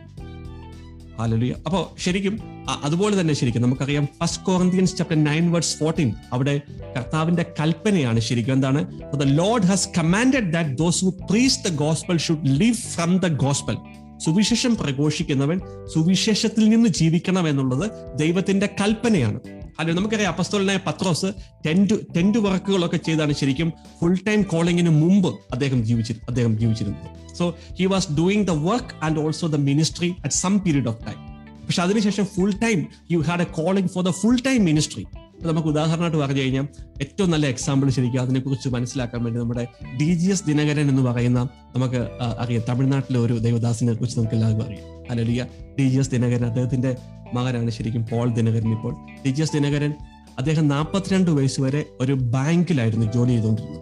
[1.20, 2.40] alleluia അപ്പോ ശരിക്കും
[2.84, 6.62] അതുപോലെ തന്നെ ശരിക്കും നമുക്കറിയാം first Corinthians chapter nine words fourteen അവിടെ
[6.98, 8.82] കർത്താവിന്റെ കൽപ്പനയാണ് ശരിക്കും എന്താണ്?
[9.16, 13.78] The Lord has commanded that those who preach the gospel should live from the gospel
[14.26, 15.62] സുവിശേഷം പ്രഘോഷിക്കുന്നവൻ
[15.94, 19.40] സുവിശേഷത്തിൽ നിന്ന് ജീവിക്കണം എന്നുള്ളത് ദൈവത്തിന്റെ കൽപ്പനയാണ്.
[19.80, 21.34] അല്ലെ നമുക്കറിയാം അപ്പസ്തോലനായ പത്രോസ്
[21.66, 27.36] ടെന്റ് ടെന്റ് വർക്കുകളൊക്കെ ചെയ്താണ് ശരിക്കും ഫുൾ ടൈം കോളിങ്ങിന് മുമ്പ് അദ്ദേഹം ജീവിച്ചി അദ്ദേഹം ജീവിച്ചിരുന്നത്.
[27.36, 31.20] So he was doing the work and also the ministry at some period of time
[31.66, 35.06] പക്ഷെ അതിനുശേഷം full time you had a calling for the full time ministry
[35.42, 36.68] നമുക്ക് ഉദാഹരണമായിട്ട് പറഞ്ഞു കഴിഞ്ഞാൽ
[37.02, 39.68] ഏറ്റവും നല്ല എക്സാമ്പിൾ ശരിക്കും അതിനെക്കുറിച്ച് മനസ്സിലാക്കാൻ വേണ്ടി നമ്മുടെ
[40.02, 42.08] ഡി ജി എസ് ദിനകരൻ എന്ന് പറയുന്ന നമുക്ക്
[42.40, 42.64] അറിയാം.
[42.70, 45.12] തമിഴ്നാട്ടിലെ ഒരു ദേവദാസിനെ കുറിച്ച് നമുക്ക് എല്ലാവർക്കും അറിയാം.
[45.12, 45.46] Hallelujah
[45.80, 46.96] D G S Dhinakaran അദ്ദേഹത്തിന്റെ
[47.34, 48.96] മകനാണ് ശരിക്കും പോൾ ദിനകരൻ ഇപ്പോൾ.
[49.26, 49.94] ഡി ജി എസ് ദിനകരൻ
[50.38, 53.82] അദ്ദേഹം നാൽപ്പത്തിരണ്ട് വയസ്സ് വരെ ഒരു ബാങ്കിലായിരുന്നു ജോലി ചെയ്തുകൊണ്ടിരുന്നത്.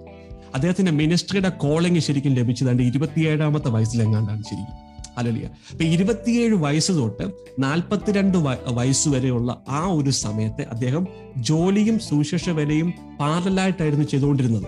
[0.56, 4.85] അദ്ദേഹത്തിന്റെ മിനിസ്ട്രിയുടെ കോളിംഗ് ശരിക്കും ലഭിച്ചതാണ്ട് ഇരുപത്തിയേഴാമത്തെ വയസ്സിലെങ്ങാണ്ടാണ് ശരിക്കും.
[5.18, 8.38] അലലിയ അപ്പൊ ഇരുപത്തിയേഴ് വയസ്സ് തൊട്ട് നാൽപ്പത്തിരണ്ട്
[8.70, 11.08] വയസ്സ് വരെയുള്ള ആ ഒരു സമയത്തെ അദ്ദേഹം
[11.38, 14.64] ജോലിയും സുവിശേഷ വിലയും പാരലായിട്ടായിരുന്നു ചെയ്തുകൊണ്ടിരുന്നത്.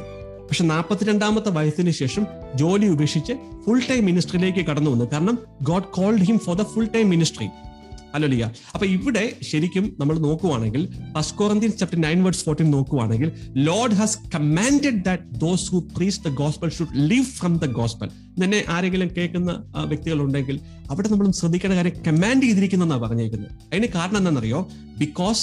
[0.47, 2.25] പക്ഷെ നാൽപ്പത്തിരണ്ടാമത്തെ വയസ്സിന് ശേഷം
[2.55, 3.33] ജോലി ഉപേക്ഷിച്ച്
[3.65, 5.05] ഫുൾ ടൈം മിനിസ്ട്രിയിലേക്ക് കടന്നു വന്നു.
[5.13, 7.47] കാരണം God called him for the full time ministry
[8.17, 10.83] alleluia അപ്പൊ ഇവിടെ ശരിക്കും നമ്മൾ നോക്കുവാണെങ്കിൽ
[11.17, 13.29] first chapter nine words fourteen നോക്കുവാണെങ്കിൽ
[13.67, 18.09] Lord has commanded that those who preach the gospel should live from the gospel
[18.41, 19.51] തന്നെ ആരെങ്കിലും കേൾക്കുന്ന
[19.91, 20.57] വ്യക്തികൾ ഉണ്ടെങ്കിൽ
[20.91, 23.51] അവിടെ നമ്മൾ ശ്രദ്ധിക്കേണ്ട കാര്യം കമാൻഡ് ചെയ്തിരിക്കുന്നതാണ് പറഞ്ഞേക്കുന്നത്.
[23.71, 24.59] അതിന് കാരണം എന്താണെന്നറിയോ?
[25.03, 25.41] ബിക്കോസ്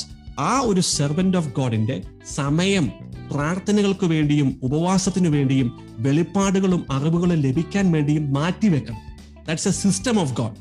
[0.51, 1.97] ആ ഒരു സെർവന്റ് ഓഫ് ഗോഡിന്റെ
[2.39, 2.87] സമയം
[3.33, 5.69] പ്രാർത്ഥനകൾക്ക് വേണ്ടിയും ഉപവാസത്തിനു വേണ്ടിയും
[6.07, 9.01] വെളിപ്പാടുകളും അറിവുകളും ലഭിക്കാൻ വേണ്ടിയും മാറ്റിവെക്കണം.
[9.47, 10.57] That's a system of God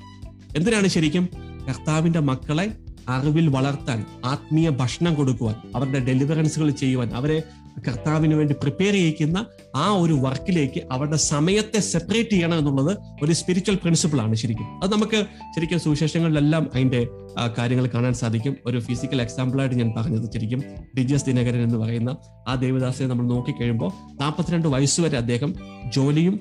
[0.58, 1.26] എന്തിനാണ് ശരിക്കും?
[1.68, 2.72] കർത്താവിന്റെ മക്കളെ
[3.10, 7.44] അറിവിൽ വളർത്താൻ ആത്മീയ ഭക്ഷണം കൊടുക്കുവാൻ അവരുടെ ഡെലിവറൻസുകൾ ചെയ്യുവാൻ അവരെ
[7.88, 9.46] കർത്താവിന് വേണ്ടി പ്രിപ്പയർ ചെയ്യിക്കുന്ന
[9.76, 14.84] ആ ഒരു വർക്കിലേക്ക് അവരുടെ സമയത്തെ സെപ്പറേറ്റ് ചെയ്യണം എന്നുള്ളത് ഒരു സ്പിരിച്വൽ പ്രിൻസിപ്പിൾ ആണ് ശരിക്കും.
[14.84, 17.08] അത് നമുക്ക് ശരിക്കും സുവിശേഷങ്ങളിലെല്ലാം അതിന്റെ
[17.58, 18.58] കാര്യങ്ങൾ കാണാൻ സാധിക്കും.
[18.66, 20.64] ഒരു ഫിസിക്കൽ എക്സാമ്പിൾ ആയിട്ട് ഞാൻ പറഞ്ഞത് ശരിക്കും
[20.98, 23.92] ഡിജസ് ദിനകരൻ എന്ന് പറയുന്ന ആ ദേവദാസിനെ നമ്മൾ നോക്കിക്കഴിയുമ്പോൾ
[24.22, 25.56] നാൽപ്പത്തിരണ്ട് വയസ്സുവരെ അദ്ദേഹം
[25.96, 26.40] ജോലിയും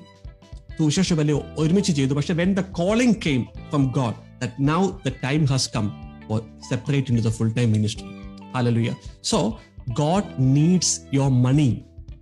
[0.79, 2.13] സുവിശേഷ വലിയ ഒരുമിച്ച് ചെയ്തു.
[2.13, 5.89] പക്ഷെ when the calling came from God that now the time has come
[6.27, 8.09] for separate into the full-time ministry.
[8.53, 8.95] Hallelujah.
[9.21, 9.39] So
[9.93, 11.71] God needs your money.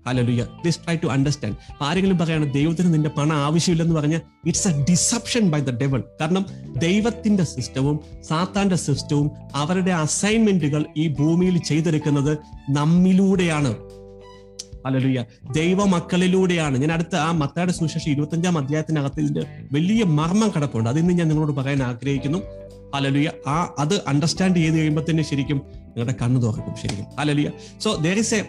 [0.07, 0.21] Hello
[0.61, 5.59] please try to understand ആരെങ്കിലും പറയാണ് ദൈവത്തിന് നിന്റെ പണം ആവശ്യമില്ലെന്ന് പറഞ്ഞാൽ it's a deception by
[5.61, 6.45] the devil കാരണം
[6.77, 7.99] ദൈവത്തിന്റെ സിസ്റ്റവും
[8.29, 12.37] സാത്താന്റെ സിസ്റ്റവും അവരുടെ അസൈൻമെന്റുകൾ ഈ ഭൂമിയിൽ ചെയ്തെടുക്കുന്നത്
[12.69, 13.73] നമ്മിലൂടെയാണ്
[14.85, 15.23] അലലുയ
[15.55, 16.77] ദൈവമക്കളിലൂടെയാണ്.
[16.77, 20.89] ഞാൻ അടുത്ത ആ മത്തായുടെ സുശേഷം അധ്യായത്തിനകത്ത് ഇതിന്റെ വലിയ മർമ്മം കിടപ്പുണ്ട്.
[20.89, 22.39] അതിന്ന് ഞാൻ നിങ്ങളോട് പറയാൻ ആഗ്രഹിക്കുന്നു.
[22.93, 27.05] അലലുയ ആ അത് അണ്ടർസ്റ്റാൻഡ് ചെയ്ത് കഴിയുമ്പോൾ തന്നെ ശരിക്കും നിങ്ങളുടെ കണ്ണ് തുറക്കും ശരിക്കും.
[27.19, 27.51] Alleluia
[27.81, 28.41] so there is a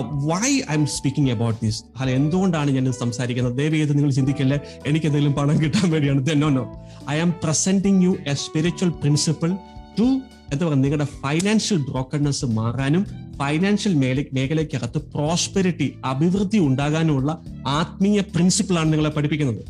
[0.00, 3.58] why I'm speaking about this അല്ല എന്തുകൊണ്ടാണ് ഞാൻ സംസാരിക്കുന്നത്?
[3.58, 4.60] ദയവ് ചെയ്ത് നിങ്ങൾ ചിന്തിക്കല്ലേ?
[4.86, 6.26] എനിക്ക് എന്തെങ്കിലും പണം കിട്ടാൻ വേണ്ടിയാണ്.
[6.34, 9.56] No no I am presenting you a spiritual principle
[9.98, 10.20] to
[10.52, 13.02] എന്താ പറയുക നിങ്ങളുടെ ഫൈനാൻഷ്യൽ ബ്രോക്കർനെസ് മാറാനും
[13.40, 17.30] ഫൈനാൻഷ്യൽ മേഖല മേഖലയ്ക്കകത്ത് പ്രോസ്പെരിറ്റി അഭിവൃദ്ധി ഉണ്ടാകാനുമുള്ള
[17.78, 19.60] ആത്മീയ പ്രിൻസിപ്പിളാണ് നിങ്ങളെ പഠിപ്പിക്കുന്നത്.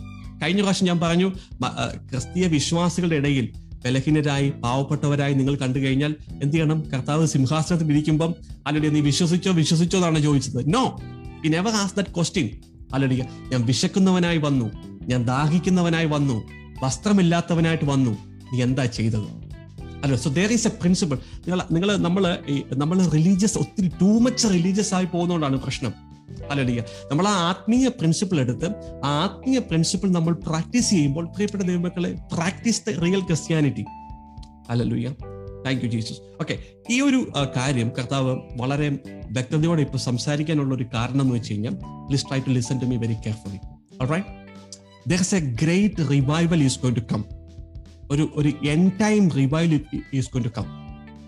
[0.43, 1.28] കഴിഞ്ഞ പ്രാവശ്യം ഞാൻ പറഞ്ഞു
[2.11, 3.47] ക്രിസ്തീയ വിശ്വാസികളുടെ ഇടയിൽ
[3.85, 6.12] ബലഹീനരായി പാവപ്പെട്ടവരായി നിങ്ങൾ കണ്ടു കഴിഞ്ഞാൽ
[6.43, 6.78] എന്ത് ചെയ്യണം?
[6.93, 8.31] കർത്താവ് സിംഹാസനത്തിൽ ഇരിക്കുമ്പം
[8.66, 10.61] അല്ലെങ്കിൽ നീ വിശ്വസിച്ചോ വിശ്വസിച്ചോ എന്നാണ് ചോദിച്ചത്.
[10.74, 10.83] No
[11.45, 12.49] in never as that question
[12.95, 13.20] അല്ലെങ്കിൽ
[13.53, 14.66] ഞാൻ വിശക്കുന്നവനായി വന്നു
[15.11, 16.37] ഞാൻ ദാഹിക്കുന്നവനായി വന്നു
[16.83, 18.12] വസ്ത്രമില്ലാത്തവനായിട്ട് വന്നു
[18.53, 19.28] നീ എന്താ ചെയ്തത്?
[20.03, 22.24] Alleluia so there is a principle നിങ്ങൾ നിങ്ങൾ നമ്മൾ
[22.76, 25.92] നമ്മൾ റിലീജിയസ് ഒത്തിരി ടൂ മച്ച് റിലീജിയസ് ആയി പോകുന്നതുകൊണ്ടാണ് പ്രശ്നം.
[26.51, 26.80] അല്ലടിയ.
[27.11, 28.68] നമ്മൾ ആ ആത്മീയ പ്രിൻസിപ്പിൾ എടുത്ത്
[29.05, 33.84] ആ ആത്മീയ പ്രിൻസിപ്പിൾ നമ്മൾ പ്രാക്ടീസ് ചെയ്യുമ്പോൾ പ്രിയപ്പെട്ട ദൈവമക്കളെ practice the real Christianity
[34.68, 35.11] alleluia
[35.64, 36.55] thank you Jesus okay
[36.90, 37.20] ഈ ഒരു
[37.57, 38.88] കാര്യം കർത്താവ് വളരെ
[39.30, 41.74] വ്യക്തതയോടെ ഇപ്പോൾ സംസാരിക്കാനുള്ള ഒരു കാരണം എന്ന് വെച്ച് കഴിഞ്ഞാൽ
[42.07, 43.61] please try to listen to me very carefully
[44.12, 44.30] right
[45.09, 47.22] there is a great revival is going to come
[48.11, 49.80] ഒരു ഒരു end time revival
[50.12, 50.66] is going to come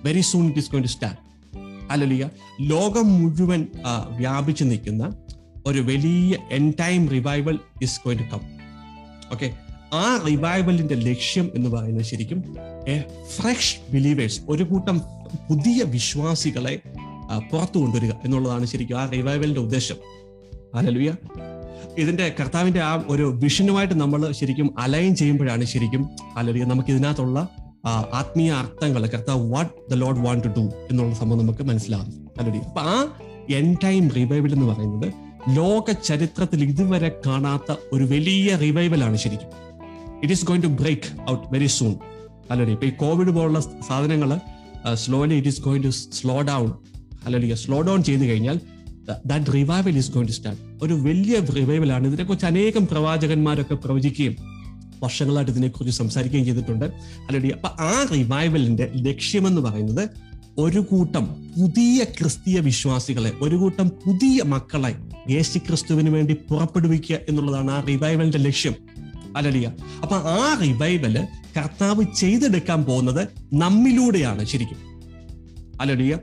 [0.04, 1.20] very soon it is going to start
[1.90, 2.24] alleluia
[2.66, 3.60] ലോകം മുഴുവൻ
[4.16, 5.04] വ്യാപിച്ചു നിൽക്കുന്ന
[5.66, 8.42] ഒരു വലിയ end time revival is going to come
[9.32, 9.48] okay
[9.94, 12.38] ആ റിവൈവലിന്റെ ലക്ഷ്യം എന്ന് പറയുന്നത് ശരിക്കും
[12.88, 12.96] എ
[13.34, 14.96] ഫ്രഷ് ബിലീവേഴ്സ് ഒരു കൂട്ടം
[15.48, 16.74] പുതിയ വിശ്വാസികളെ
[17.50, 19.98] പുറത്തു കൊണ്ടുവരിക എന്നുള്ളതാണ് ശരിക്കും ആ റിവൈവലിന്റെ ഉദ്ദേശം.
[20.74, 21.10] അലലുയ
[21.98, 27.48] ഇതിന്റെ കർത്താവിന്റെ ആ ഒരു വിഷനുമായിട്ട് നമ്മൾ ശരിക്കും അലൈൻ ചെയ്യുമ്പോഴാണ് ശരിക്കും അല്ലെങ്കിൽ നമുക്ക് ഇതിനകത്തുള്ള
[28.12, 32.30] ആത്മീയ അർത്ഥങ്ങൾ കർത്താവ് what the Lord want to do എന്നുള്ള സംഭവം നമുക്ക് മനസ്സിലാകും.
[32.40, 32.96] അലലുയ അപ്പൊ ആ
[33.50, 35.12] എൻ ടൈം റിവൈവൽ എന്ന് പറയുന്നത്
[35.56, 39.50] ലോക ചരിത്രത്തിൽ ഇതുവരെ കാണാത്ത ഒരു വലിയ റിവൈവലാണ് ശരിക്കും.
[40.22, 41.94] It is going to break out very soon
[42.50, 44.40] alleluia ഇപ്പൊ ഈ കോവിഡ് പോലുള്ള സാധനങ്ങൾ
[44.94, 46.72] slowly it is going to slow down
[47.26, 48.60] അല്ലെങ്കിൽ സ്ലോ ഡൗൺ ചെയ്ത് കഴിഞ്ഞാൽ
[49.26, 54.36] that revival is going to start ഒരു വലിയ റിവൈവലാണ് ഇതിനെക്കുറിച്ച് അനേകം പ്രവാചകന്മാരൊക്കെ പ്രവചിക്കുകയും
[55.02, 56.84] വർഷങ്ങളായിട്ട് ഇതിനെക്കുറിച്ച് സംസാരിക്കുകയും ചെയ്തിട്ടുണ്ട്.
[57.20, 60.08] അല്ലെങ്കിൽ അപ്പൊ ആ റിവൈവലിന്റെ ലക്ഷ്യമെന്ന് പറയുന്നത്
[60.58, 64.96] ഒരു കൂട്ടം പുതിയ ക്രിസ്തീയ വിശ്വാസികളെ ഒരു കൂട്ടം പുതിയ മക്കളെ
[65.30, 68.74] യേശു ക്രിസ്തുവിന് വേണ്ടി പുറപ്പെടുവിക്കുക എന്നുള്ളതാണ് ആ റിവൈവലിന്റെ ലക്ഷ്യം.
[69.36, 69.72] അല്ലടിയ
[70.02, 74.76] അപ്പൊ ആ റിവൈവൽ കർത്താവ് ചെയ്തെടുക്കാൻ പോകുന്നത് നമ്മിലൂടെയാണ് ശരിക്കും.
[75.80, 76.18] അല്ലടിയ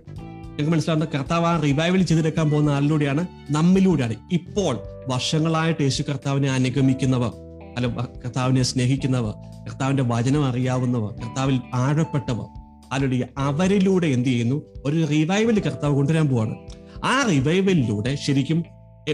[0.60, 4.16] നിങ്ങൾക്ക് മനസ്സിലാവുന്ന കർത്താവ് ആ റിവൈവൽ ചെയ്തെടുക്കാൻ പോകുന്ന ആളിലൂടെയാണ് നമ്മിലൂടെയാണ്.
[4.32, 4.74] ഇപ്പോൾ
[5.07, 7.32] വർഷങ്ങളായിട്ട് യേശു കർത്താവിനെ അനുഗമിക്കുന്നവർ
[7.78, 7.88] അല്ല
[8.24, 9.34] കർത്താവിനെ സ്നേഹിക്കുന്നവർ
[9.68, 12.47] കർത്താവിന്റെ വചനം അറിയാവുന്നവർ കർത്താവിൽ ആഴപ്പെട്ടവർ
[12.91, 14.62] അല്ലടിയ അവരിലൂടെ എന്ത് ചെയ്യുന്നു?
[14.86, 16.55] ഒരു റിവൈവൽ കർത്താവ് കൊണ്ടുവരാൻ പോവാണ്.
[17.03, 18.66] ആ റിവൈവലിലൂടെ ശരിക്കും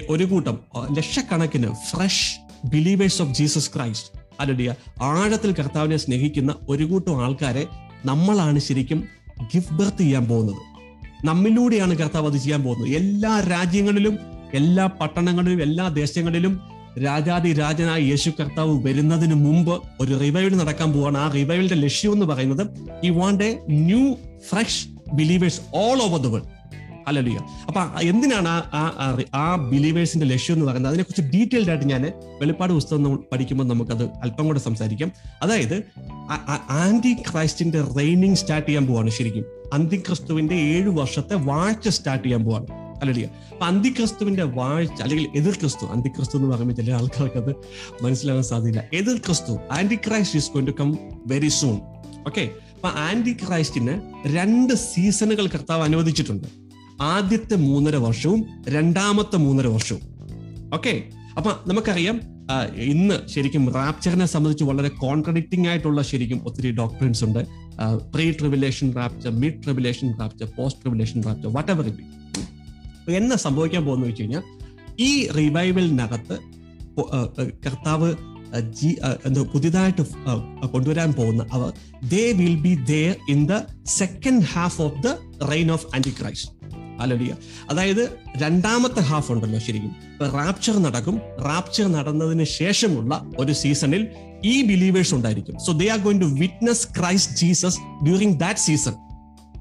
[0.09, 0.59] ഒരു കൂട്ടം
[0.97, 2.27] ലക്ഷക്കണക്കിന് fresh
[2.67, 4.69] believers of Jesus Christ അല്ലെങ്കിൽ
[5.01, 7.65] ആഴത്തിൽ കർത്താവിനെ സ്നേഹിക്കുന്ന ഒരു കൂട്ടം ആൾക്കാരെ
[8.05, 9.01] നമ്മളാണ് ശരിക്കും
[9.55, 10.74] ഗിഫ്റ്റ് ബർത്ത് ചെയ്യാൻ പോകുന്നത്.
[11.25, 12.89] നമ്മിലൂടെയാണ് കർത്താവ് അത് ചെയ്യാൻ പോകുന്നത്.
[12.89, 14.15] എല്ലാ രാജ്യങ്ങളിലും
[14.53, 16.53] എല്ലാ പട്ടണങ്ങളിലും എല്ലാ ദേശങ്ങളിലും
[17.05, 21.17] രാജാതി രാജനായ യേശു കർത്താവ് വരുന്നതിന് മുമ്പ് ഒരു റിവൈവൽ നടക്കാൻ പോവാണ്.
[21.17, 22.63] ആ റിവൈവലിന്റെ ലക്ഷ്യം എന്ന് പറയുന്നത്
[23.03, 24.03] ഈ want a new
[24.49, 26.54] fresh believers all over the world
[27.07, 30.91] alleluia അപ്പൊ എന്തിനാണ് ആ- ആ ബിലീവേഴ്സിന്റെ ലക്ഷ്യം എന്ന് പറയുന്നത്?
[30.91, 32.01] അതിനെ അതിനെക്കുറിച്ച് ഡീറ്റെയിൽഡ് ആയിട്ട് ഞാൻ
[32.41, 35.11] വെളിപ്പാട് പുസ്തകം പഠിക്കുമ്പോൾ നമുക്കത് അല്പം കൂടെ സംസാരിക്കാം.
[35.41, 35.83] അതായത്
[36.69, 39.45] ആന്റി ക്രൈസ്റ്റിന്റെ റെയിനിങ് സ്റ്റാർട്ട് ചെയ്യാൻ പോവാണ് ശരിക്കും.
[39.73, 42.65] അന്തിക്രിസ്തുവിന്റെ ഏഴു വർഷത്തെ വാഴ്ച സ്റ്റാർട്ട് ചെയ്യാൻ പോവാണ്.
[43.01, 47.55] അല്ലടിയ അപ്പൊ അന്തിക്രിസ്തുവിന്റെ വാഴ്ച അല്ലെങ്കിൽ എതിർ ക്രിസ്തു അന്തിക്രിസ്തു എന്ന് പറയുമ്പോൾ ചില ആൾക്കാർക്ക് അത്
[48.03, 49.57] മനസ്സിലാകാൻ സാധ്യത എതിർ ക്രിസ്തു
[49.95, 50.97] antichrist is going to come
[51.27, 51.75] very soon
[52.27, 56.64] okay അപ്പൊ ആന്റി ക്രൈസ്റ്റിന് രണ്ട് സീസണുകൾ കർത്താവ് അനുവദിച്ചിട്ടുണ്ട്.
[57.01, 60.01] ആദ്യത്തെ മൂന്നര വർഷവും രണ്ടാമത്തെ മൂന്നര വർഷവും.
[60.73, 61.03] ഓക്കെ
[61.37, 62.21] അപ്പൊ നമുക്കറിയാം
[62.75, 67.45] ഇന്ന് ശരിക്കും റാപ്ചറിനെ സംബന്ധിച്ച് വളരെ കോൺട്രഡിക്റ്റിംഗ് ആയിട്ടുള്ള ശരിക്കും ഒത്തിരി ഡോക്ടറിൻസ് ഉണ്ട്.
[68.13, 74.21] Pre tribulation rapture mid tribulation rapture post tribulation rapture whatever it എന്നാ സംഭവിക്കാൻ പോകുന്ന വെച്ച്
[74.21, 74.43] കഴിഞ്ഞാൽ
[74.99, 76.37] ഈ റിവൈവലിനകത്ത്
[77.65, 78.15] കർത്താവ്
[78.61, 80.01] ജി എന്താ പുതിയതായിട്ട്
[80.67, 81.73] കൊണ്ടുവരാൻ പോകുന്ന അവർ
[82.09, 85.07] they will be they in the second half of the
[85.51, 85.85] reign of
[86.21, 86.51] antichrist
[86.99, 87.35] alleluia.
[87.69, 89.95] അതായത് രണ്ടാമത്തെ ഹാഫ് ഉണ്ടല്ലോ ശരിക്കും.
[90.21, 91.17] റാപ്ചർ നടക്കും.
[91.17, 94.07] റാപ്ചർ നടന്നതിന് ശേഷമുള്ള ഒരു സീസണിൽ
[94.45, 95.55] ഈ ബിലീവേഴ്സ് ഉണ്ടായിരിക്കും.
[95.65, 98.93] So they are going to witness Christ Jesus during that season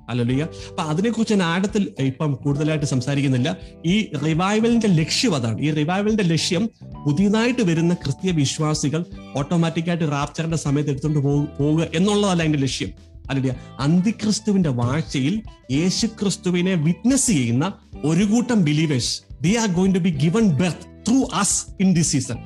[0.08, 3.56] alleluia അപ്പൊ അതിനെക്കുറിച്ച് ഞാൻ ആഴത്തിൽ ഇപ്പം കൂടുതലായിട്ട് സംസാരിക്കുന്നില്ല.
[3.86, 5.60] ഈ റിവൈവലിന്റെ ലക്ഷ്യം അതാണ്.
[5.60, 6.70] ഈ റിവൈവലിന്റെ ലക്ഷ്യം
[7.06, 9.04] പുതിയതായിട്ട് വരുന്ന ക്രിസ്തീയ വിശ്വാസികൾ
[9.36, 11.20] ഓട്ടോമാറ്റിക്കായിട്ട് റാപ്ചറിന്റെ സമയത്ത് എടുത്തുകൊണ്ട്
[11.62, 13.13] പോവുക എന്നുള്ളതല്ല അതിന്റെ ലക്ഷ്യം.
[13.24, 15.34] അല്ലെ അന്തിക്രിസ്തുവിന്റെ വാഴ്ചയിൽ
[15.78, 17.66] യേശുക്രിസ്തുവിനെ വിറ്റ്നസ് ചെയ്യുന്ന
[18.04, 22.38] ഒരു കൂട്ടം believers they are going to be given birth through us in this season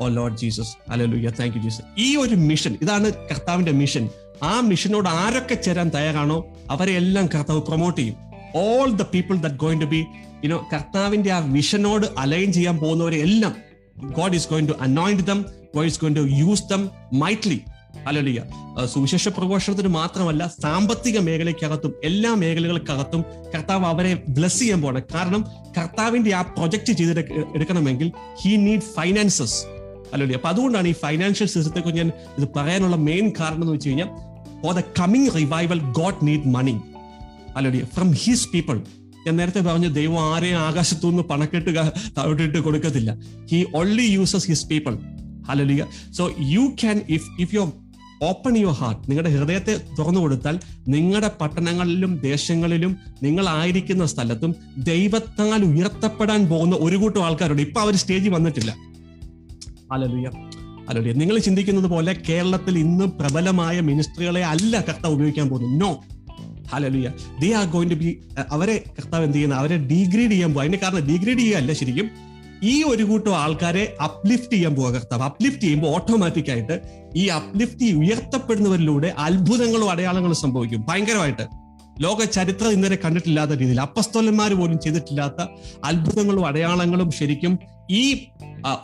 [0.00, 4.04] oh Lord Jesus alleluia thank you Jesus ഈ ഒരു മിഷൻ ഇതാണ് കർത്താവിന്റെ മിഷൻ
[4.44, 6.36] ആ മിഷനോട് ആരൊക്കെ ചേരാൻ തയ്യാറാണോ
[6.70, 8.16] അവരെ എല്ലാം കർത്താവ് പ്രൊമോട്ട് ചെയ്യും.
[8.60, 10.00] All the people that going to be
[10.44, 13.54] you know കർത്താവിന്റെ ആ മിഷനോട് അലൈൻ ചെയ്യാൻ പോകുന്നവരെ എല്ലാം
[14.12, 15.40] God is going to anoint them
[15.74, 16.82] God is going to use them
[17.14, 17.58] mightily
[18.06, 18.42] alleluia
[18.86, 23.24] സുവിശേഷ പ്രഘോഷണത്തിന് മാത്രമല്ല സാമ്പത്തിക മേഖലയ്ക്കകത്തും എല്ലാ മേഖലകൾക്കകത്തും
[23.54, 25.44] കർത്താവ് അവരെ ബ്ലസ് ചെയ്യാൻ പോകണം കാരണം
[25.78, 27.18] കർത്താവിന്റെ ആ പ്രൊജക്ട് ചെയ്ത്
[27.54, 29.64] എടുക്കണമെങ്കിൽ ഹി നീഡ് ഫൈനാൻസസ്
[30.12, 34.08] അല്ലല്ലേ അപ്പൊ അതുകൊണ്ടാണ് ഈ ഫൈനാൻഷ്യൽ സിസ്റ്റത്തെ കുറിച്ച് ഞാൻ ഇത് പറയാനുള്ള മെയിൻ കാരണം എന്ന് വെച്ച് കഴിഞ്ഞാൽ
[34.62, 36.80] for the coming revival God need money
[37.56, 38.82] alleluia from his people
[39.26, 41.70] ഞാൻ നേരത്തെ പറഞ്ഞു ദൈവം ആരെയും ആകാശത്തുനിന്ന് പണക്കെട്ട്
[42.18, 43.16] തവിട്ടിട്ട് കൊടുക്കത്തില്ല.
[43.50, 44.98] He only uses his people
[45.48, 47.72] hallelujah so you can if if you
[48.22, 56.76] open your heart നിങ്ങളുടെ ഹൃദയത്തെ തുറന്നു കൊടുത്താൽ നിങ്ങളുടെ പട്ടണങ്ങളിലും ദേശങ്ങളിലും നിങ്ങളായിരിക്കുന്ന സ്ഥലത്തും ദൈവത്താൽ ഉയർത്തപ്പെടാൻ പോകുന്ന
[56.80, 57.62] ഒരു കൂട്ടം ആൾക്കാരുണ്ട്.
[57.62, 58.70] ഇപ്പൊ അവർ സ്റ്റേജിൽ വന്നിട്ടില്ല.
[59.92, 60.30] അലലുയ
[60.88, 65.90] അലലുയ നിങ്ങൾ ചിന്തിക്കുന്നത് പോലെ കേരളത്തിൽ ഇന്ന് പ്രബലമായ മിനിസ്ട്രികളെ അല്ല കർത്താവ് ഉപയോഗിക്കാൻ പോകുന്നു no
[66.72, 67.08] hallelujah
[67.40, 68.18] they are going to be
[68.50, 69.54] അവരെ കർത്താവ് എന്ത് ചെയ്യുന്ന?
[69.54, 72.27] അവരെ ഡിഗ്രേഡ് ചെയ്യാൻ പോകും അതിന്റെ കാരണം ഡീഗ്രേഡ് ചെയ്യുകയല്ല ശരിക്കും.
[72.62, 75.22] ഈ ഒരു കൂട്ടം ആൾക്കാരെ അപ്ലിഫ്റ്റ് ചെയ്യാൻ പോവുക കർത്താവ്.
[75.22, 76.80] അപ്ലിഫ്റ്റ് ചെയ്യുമ്പോൾ ഓട്ടോമാറ്റിക് ആയിട്ട്
[77.16, 80.86] ഈ അപ്ലിഫ്റ്റ് ഉയർത്തപ്പെടുന്നവരിലൂടെ അത്ഭുതങ്ങളും അടയാളങ്ങളും സംഭവിക്കും.
[80.88, 81.46] ഭയങ്കരമായിട്ട്.
[82.00, 85.46] ലോക ചരിത്രം ഇന്നലെ കണ്ടിട്ടില്ലാത്ത രീതിയിൽ അപ്പസ്തോലന്മാർ പോലും ചെയ്തിട്ടില്ലാത്ത
[85.84, 87.58] അത്ഭുതങ്ങളും അടയാളങ്ങളും ശരിക്കും
[87.90, 88.28] ഈ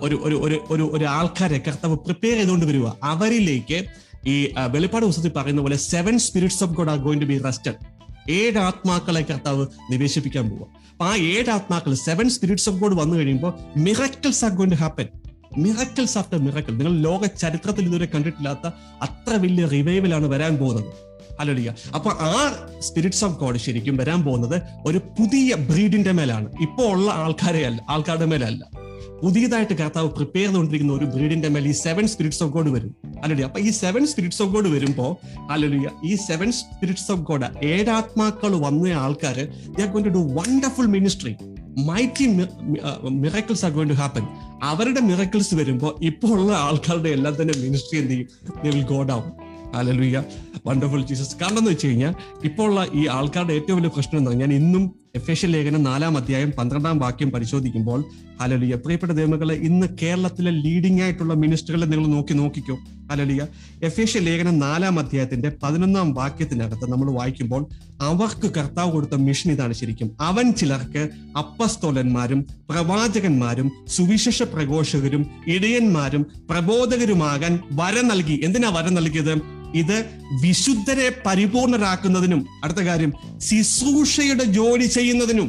[0.00, 3.84] ഒരു ഒരു ഒരു ഒരു ഒരു ആൾക്കാരെ കർത്താവ് പ്രിപ്പയർ ചെയ്തുകൊണ്ട് വരിക അവരിലേക്ക്
[4.26, 7.74] ഈ വെളിപ്പാട് പുസ്തകത്തിൽ പറയുന്ന പോലെ seven spirits of God are going to be rested
[8.30, 13.54] ഏഴ് ആത്മാക്കളെ കർത്താവ് നിവേശിപ്പിക്കാൻ പോവുക അപ്പൊ ആ ഏഴ് ആത്മാക്കൾ സെവൻ സ്പിരിറ്റ്സ് ഓഫ് ഗോഡ് വന്നു കഴിയുമ്പോൾ
[13.76, 15.08] miracles are going to happen
[15.58, 18.66] miracles after miracle നിങ്ങൾ ലോക ചരിത്രത്തിൽ ഇതുവരെ കണ്ടിട്ടില്ലാത്ത
[19.02, 20.84] അത്ര വലിയ റിവൈവലാണ് വരാൻ പോകുന്നത്.
[21.40, 22.32] അലോലിയ അപ്പൊ ആ
[22.80, 26.52] സ്പിരിറ്റ്സ് ഓഫ് ഗോഡ് ശരിക്കും വരാൻ പോകുന്നത് ഒരു പുതിയ ബ്രീഡിന്റെ മേലാണ്.
[26.60, 28.83] ഇപ്പോൾ ഉള്ള ആൾക്കാരെ അല്ല ആൾക്കാരുടെ മേലല്ല.
[29.24, 32.90] പുതിയതായിട്ട് കർത്താവ് പ്രിപ്പയർ ചെയ്തുകൊണ്ടിരിക്കുന്ന ഒരു ബ്രീഡിന്റെ മേൽ ഈ സെവൻ സ്പിരിറ്റ്സ് ഓഫ് ഗോഡ് വരും.
[33.22, 35.06] അല്ലെ അപ്പൊ ഈ സെവൻ സ്പിരിറ്റ്സ് ഓഫ് ഗോഡ് വരുമ്പോ
[35.50, 35.68] അല്ലെ
[36.04, 39.38] ഈ സെവൻ സ്പിരിറ്റ്സ് ഓഫ് ഗോഡ് ഏഴാത്മാക്കൾ വന്ന ആൾക്കാർ
[39.86, 41.32] going to wonderful ministry
[41.86, 42.26] mighty
[43.10, 44.26] miracles are going to happen
[44.62, 48.86] അവരുടെ മിറക്കിൾസ് വരുമ്പോൾ ഇപ്പോൾ ഉള്ള ആൾക്കാരുടെ എല്ലാം തന്നെ മിനിസ്ട്രി എന്ത് ചെയ്യും?
[48.86, 49.32] ഗോഡ് ആവും
[49.74, 50.18] അലലുയ്യ
[50.66, 52.12] വണ്ടർഫുൾ ജീസസ് കാരണം എന്ന് വെച്ച് കഴിഞ്ഞാൽ
[52.44, 54.84] ഇപ്പോൾ ഉള്ള ഈ ആൾക്കാരുടെ ഏറ്റവും വലിയ പ്രശ്നം ഞാൻ ഇന്നും
[55.14, 58.04] എഫേഷ്യൻ ലേഖനം നാലാം അധ്യായം പന്ത്രണ്ടാം വാക്യം പരിശോധിക്കുമ്പോൾ
[58.40, 62.78] ഹലലിയ പ്രിയപ്പെട്ട ദൈവങ്ങളെ ഇന്ന് കേരളത്തിലെ ലീഡിംഗ് ആയിട്ടുള്ള മിനിസ്റ്ററുകളെ നിങ്ങൾ നോക്കി നോക്കിക്കോ.
[63.10, 63.46] അലലിയ
[63.82, 67.62] എഫേഷ്യൻ ലേഖനം നാലാം അധ്യായത്തിന്റെ പതിനൊന്നാം വാക്യത്തിനകത്ത് നമ്മൾ വായിക്കുമ്പോൾ
[68.02, 70.16] അവർക്ക് കർത്താവ് കൊടുത്ത മിഷൻ ഇതാണ് ശരിക്കും.
[70.20, 71.08] അവൻ ചിലർക്ക്
[71.38, 78.40] അപ്പസ്തോലന്മാരും പ്രവാചകന്മാരും സുവിശേഷ പ്രഘോഷകരും ഇടയന്മാരും പ്രബോധകരുമാകാൻ വരം നൽകി.
[78.44, 79.63] എന്തിനാ വരം നൽകിയത്?
[79.74, 80.04] ഇത്
[80.42, 85.48] വിശുദ്ധരെ പരിപൂർണരാക്കുന്നതിനും അടുത്ത കാര്യം ശുശ്രൂഷയുടെ ജോലി ചെയ്യുന്നതിനും.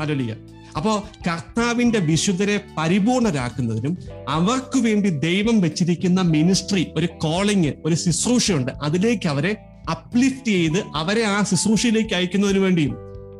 [0.00, 0.34] അലലിയ
[0.76, 8.72] അപ്പോ കർത്താവിന്റെ വിശുദ്ധരെ പരിപൂർണരാക്കുന്നതിനും അവർക്ക് വേണ്ടി ദൈവം വെച്ചിരിക്കുന്ന മിനിസ്ട്രി ഒരു കോളിങ് ഒരു ശുശ്രൂഷയുണ്ട്.
[8.82, 9.56] അതിലേക്ക് അവരെ
[9.90, 12.94] അപ്ലിഫ്റ്റ് ചെയ്ത് അവരെ ആ ശുശ്രൂഷയിലേക്ക് അയക്കുന്നതിന് വേണ്ടിയും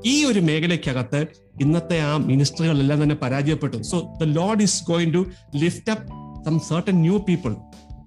[0.07, 1.27] ഈ ഒരു മേഖലയ്ക്കകത്ത്
[1.61, 3.83] ഇന്നത്തെ ആ മിനിസ്ട്രികളെല്ലാം തന്നെ പരാജയപ്പെട്ടു.
[3.83, 5.27] So the Lord is going to
[5.57, 6.07] lift up
[6.45, 7.57] some certain new people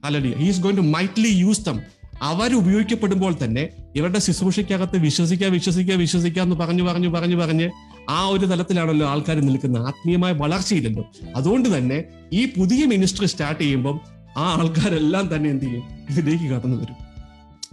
[0.05, 1.77] alleluia he's going to mightily use them
[2.21, 3.63] അവർ ഉപയോഗിക്കപ്പെടുമ്പോൾ തന്നെ
[3.95, 7.67] ഇവരുടെ ശുശ്രൂഷയ്ക്കകത്ത് വിശ്വസിക്കുക വിശ്വസിക്കുക വിശ്വസിക്കുക എന്ന് പറഞ്ഞു പറഞ്ഞു പറഞ്ഞു പറഞ്ഞ്
[8.09, 11.03] ആ ഒരു തലത്തിലാണല്ലോ ആൾക്കാർ നിൽക്കുന്നത് ആത്മീയമായ വളർച്ചയില്ലല്ലോ
[11.35, 11.97] അതുകൊണ്ട് തന്നെ
[12.33, 13.97] ഈ പുതിയ മിനിസ്ട്രി സ്റ്റാർട്ട് ചെയ്യുമ്പം
[14.37, 15.83] ആ ആൾക്കാരെല്ലാം തന്നെ എന്ത് ചെയ്യും?
[16.09, 16.97] ഇതിലേക്ക് കടന്നു വരും.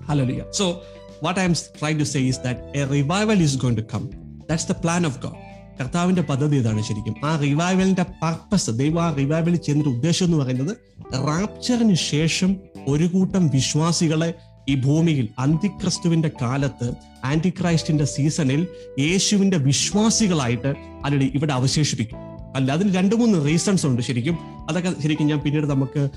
[0.09, 0.67] Hello so
[1.23, 4.03] what I'm try to say is that a revival is going to come
[4.49, 5.39] that's the plan of God
[5.81, 7.15] കർത്താവിന്റെ പദ്ധതി ഇതാണ് ശരിക്കും.
[7.25, 10.77] ആ റിവൈവലിന്റെ പർപ്പസ് ദൈവം ആ റിവൈവലിൽ ചെയ്യുന്നൊരു ഉദ്ദേശം എന്ന് പറയുന്നത്
[11.15, 12.57] റാപ്ചറിന് ശേഷം
[12.89, 14.35] ഒരു കൂട്ടം വിശ്വാസികളെ
[14.69, 16.93] ഈ ഭൂമിയിൽ അന്തിക്രിസ്തുവിന്റെ കാലത്ത്
[17.25, 18.67] ആന്റിക്രൈസ്റ്റിന്റെ സീസണിൽ
[18.99, 22.19] യേശുവിന്റെ വിശ്വാസികളായിട്ട് അല്ലെങ്കിൽ ഇവിടെ അവശേഷിപ്പിക്കും.
[22.57, 24.39] അല്ല അതിന് രണ്ട് മൂന്ന് റീസൺസ് ഉണ്ട് ശരിക്കും.
[24.69, 26.09] അതൊക്കെ ശരിക്കും ഞാൻ പിന്നീട് നമുക്ക്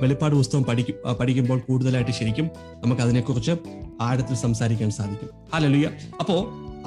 [0.00, 2.50] വെളിപ്പാട് പുസ്തകം പഠിക്കും പഠിക്കുമ്പോൾ കൂടുതലായിട്ട് ശരിക്കും
[2.84, 3.52] നമുക്ക് അതിനെക്കുറിച്ച്
[4.00, 5.30] ആഴത്തിൽ സംസാരിക്കാൻ സാധിക്കും.
[5.54, 5.90] അല്ലല്ലിയ
[6.20, 6.36] അപ്പോ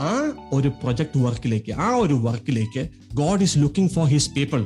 [0.02, 0.12] ആ
[0.54, 2.84] ഒരു പ്രൊജക്ട് വർക്കിലേക്ക് ആ ഒരു വർക്കിലേക്ക്
[3.14, 4.62] God is looking for his people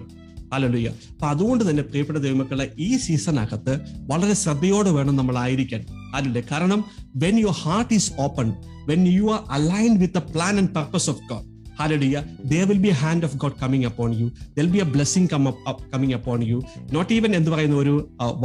[0.53, 3.73] alleluia അപ്പൊ അതുകൊണ്ട് തന്നെ പ്രിയപ്പെട്ട ദൈവമക്കളെ ഈ സീസണകത്ത്
[4.11, 5.81] വളരെ ശ്രദ്ധയോടെ വേണം നമ്മൾ ആയിരിക്കാൻ
[6.15, 6.81] അല്ലല്ലേ കാരണം
[7.23, 8.49] when your heart is open
[8.87, 11.45] when you are align with the plan and purpose of God
[11.77, 12.21] Hallelujah.
[12.41, 14.31] There will be a hand of God coming upon you.
[14.47, 16.57] There will be a blessing come up, up coming upon you.
[16.91, 17.93] Not even എന്ത് പറയുന്ന ഒരു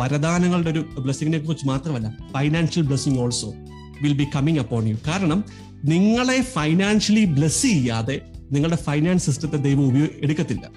[0.01, 3.49] വരദാനങ്ങളുടെ ഒരു ബ്ലെസ്സിങ്ങിനെ കുറിച്ച് മാത്രമല്ല financial blessing also
[4.03, 5.41] will be coming upon you കാരണം
[5.85, 8.21] നിങ്ങളെ financially bless ചെയ്യാതെ
[8.53, 10.71] നിങ്ങളുടെ ഫൈനാൻസ് സിസ്റ്റത്തെ ദൈവം ഉപയോഗ എടുക്കത്തില്ല.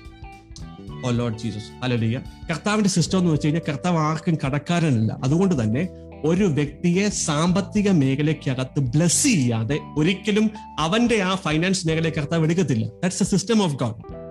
[1.06, 5.20] ഓ ലോർഡ് ജീസസ് അലോലിയ കർത്താവിന്റെ സിസ്റ്റം എന്ന് വെച്ച് കഴിഞ്ഞാൽ കർത്താവ് ആർക്കും കടക്കാരനല്ല.
[5.24, 5.88] അതുകൊണ്ട് തന്നെ
[6.24, 12.88] ഒരു വ്യക്തിയെ സാമ്പത്തിക മേഖലയ്ക്കകത്ത് ബ്ലെസ് ചെയ്യാതെ ഒരിക്കലും അവന്റെ ആ ഫൈനാൻസ് മേഖലയെ കർത്താവ് എടുക്കത്തില്ല.
[12.88, 14.25] That's a system of God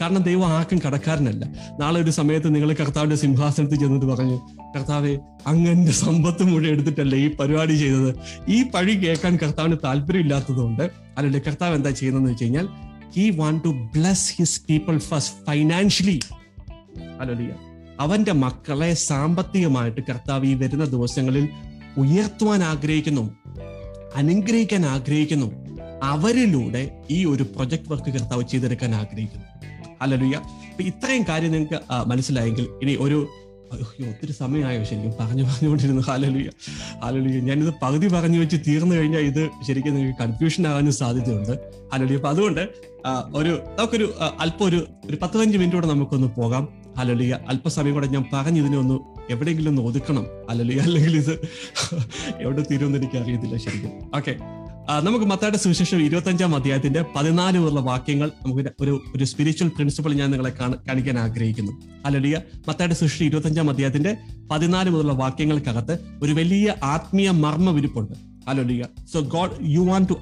[0.00, 1.46] കാരണം ദൈവം ആർക്കും കടക്കാരനല്ല.
[1.80, 4.38] നാളെ ഒരു സമയത്ത് നിങ്ങൾ കർത്താവിന്റെ സിംഹാസനത്തിൽ ചെന്നിട്ട് പറഞ്ഞു
[4.76, 8.14] കർത്താവെ അങ്ങന്റെ സമ്പത്ത് മുഴുവൻ എടുത്തിട്ടല്ലേ ഈ പരിപാടി ചെയ്തത്?
[8.48, 10.82] ഈ പഴി കേൾക്കാൻ കർത്താവിന് താല്പര്യമില്ലാത്തതുകൊണ്ട്
[11.16, 12.68] അല്ലെങ്കിൽ കർത്താവ് എന്താ ചെയ്യുന്നതെന്ന് വെച്ച് കഴിഞ്ഞാൽ
[13.16, 16.20] he want to bless his people first financially
[17.20, 17.50] alleluia
[18.00, 21.48] അവന്റെ മക്കളെ സാമ്പത്തികമായിട്ട് കർത്താവ് ഈ വരുന്ന ദിവസങ്ങളിൽ
[21.96, 23.24] ഉയർത്തുവാൻ ആഗ്രഹിക്കുന്നു
[24.16, 25.46] അനുഗ്രഹിക്കാൻ ആഗ്രഹിക്കുന്നു.
[26.02, 29.49] അവരിലൂടെ ഈ ഒരു പ്രൊജക്ട് വർക്ക് കർത്താവ് ചെയ്തെടുക്കാൻ ആഗ്രഹിക്കുന്നു.
[30.02, 30.36] അല്ലലുയ്യ
[30.70, 31.78] അപ്പൊ ഇത്രയും കാര്യം നിങ്ങൾക്ക്
[32.10, 33.18] മനസ്സിലായെങ്കിൽ ഇനി ഒരു
[34.10, 35.12] ഒത്തിരി സമയമായോ ശരിക്കും?
[35.18, 36.02] പറഞ്ഞു പറഞ്ഞുകൊണ്ടിരുന്നു.
[36.06, 36.50] ഹാലലുയ്യ
[37.02, 41.54] ഹാലലുയ്യ ഞാനിത് പകുതി പറഞ്ഞു വെച്ച് തീർന്നു കഴിഞ്ഞാൽ ഇത് ശരിക്കും നിങ്ങൾക്ക് കൺഫ്യൂഷൻ ആകാനും സാധ്യതയുണ്ട്.
[41.92, 42.62] ഹാലലുയ്യ അപ്പൊ അതുകൊണ്ട്
[43.40, 44.06] ഒരു നമുക്കൊരു
[44.44, 46.64] അല്പ ഒരു ഒരു പത്ത് പതിനഞ്ച് കൂടെ നമുക്കൊന്ന് പോകാം.
[46.98, 48.96] ഹാലലുയ്യ അല്പസമയം കൂടെ ഞാൻ പറഞ്ഞു ഇതിനെ ഒന്ന്
[49.32, 50.24] എവിടെയെങ്കിലും ഒന്ന് ഒതുക്കണം.
[50.48, 51.34] ഹാലലുയ്യ അല്ലെങ്കിൽ ഇത്
[52.44, 53.92] എവിടെ തീരുമെന്ന് എനിക്ക് അറിയത്തില്ല ശരിക്കും.
[54.18, 54.34] ഓക്കെ
[54.88, 60.50] നമുക്ക് മത്തായുടെ സുവിശേഷം ഇരുപത്തഞ്ചാം അധ്യായത്തിന്റെ പതിനാല് പേരുള്ള വാക്യങ്ങൾ നമുക്ക് ഒരു ഒരു സ്പിരിച്വൽ പ്രിൻസിപ്പൾ ഞാൻ നിങ്ങളെ
[60.88, 61.72] കാണിക്കാൻ ആഗ്രഹിക്കുന്നു.
[62.04, 62.36] അല്ലടിയ
[62.68, 64.16] മത്തായുടെ സുവിശേഷം ഇരുപത്തഞ്ചാം അധ്യായത്തിന്റെ
[64.50, 68.14] പതിനാല് മുതലുള്ള വാക്യങ്ങൾക്കകത്ത് ഒരു വലിയ ആത്മീയ മർമ്മ വിരിപ്പുണ്ട്
[68.48, 70.16] അല്ലടിയ so God you want to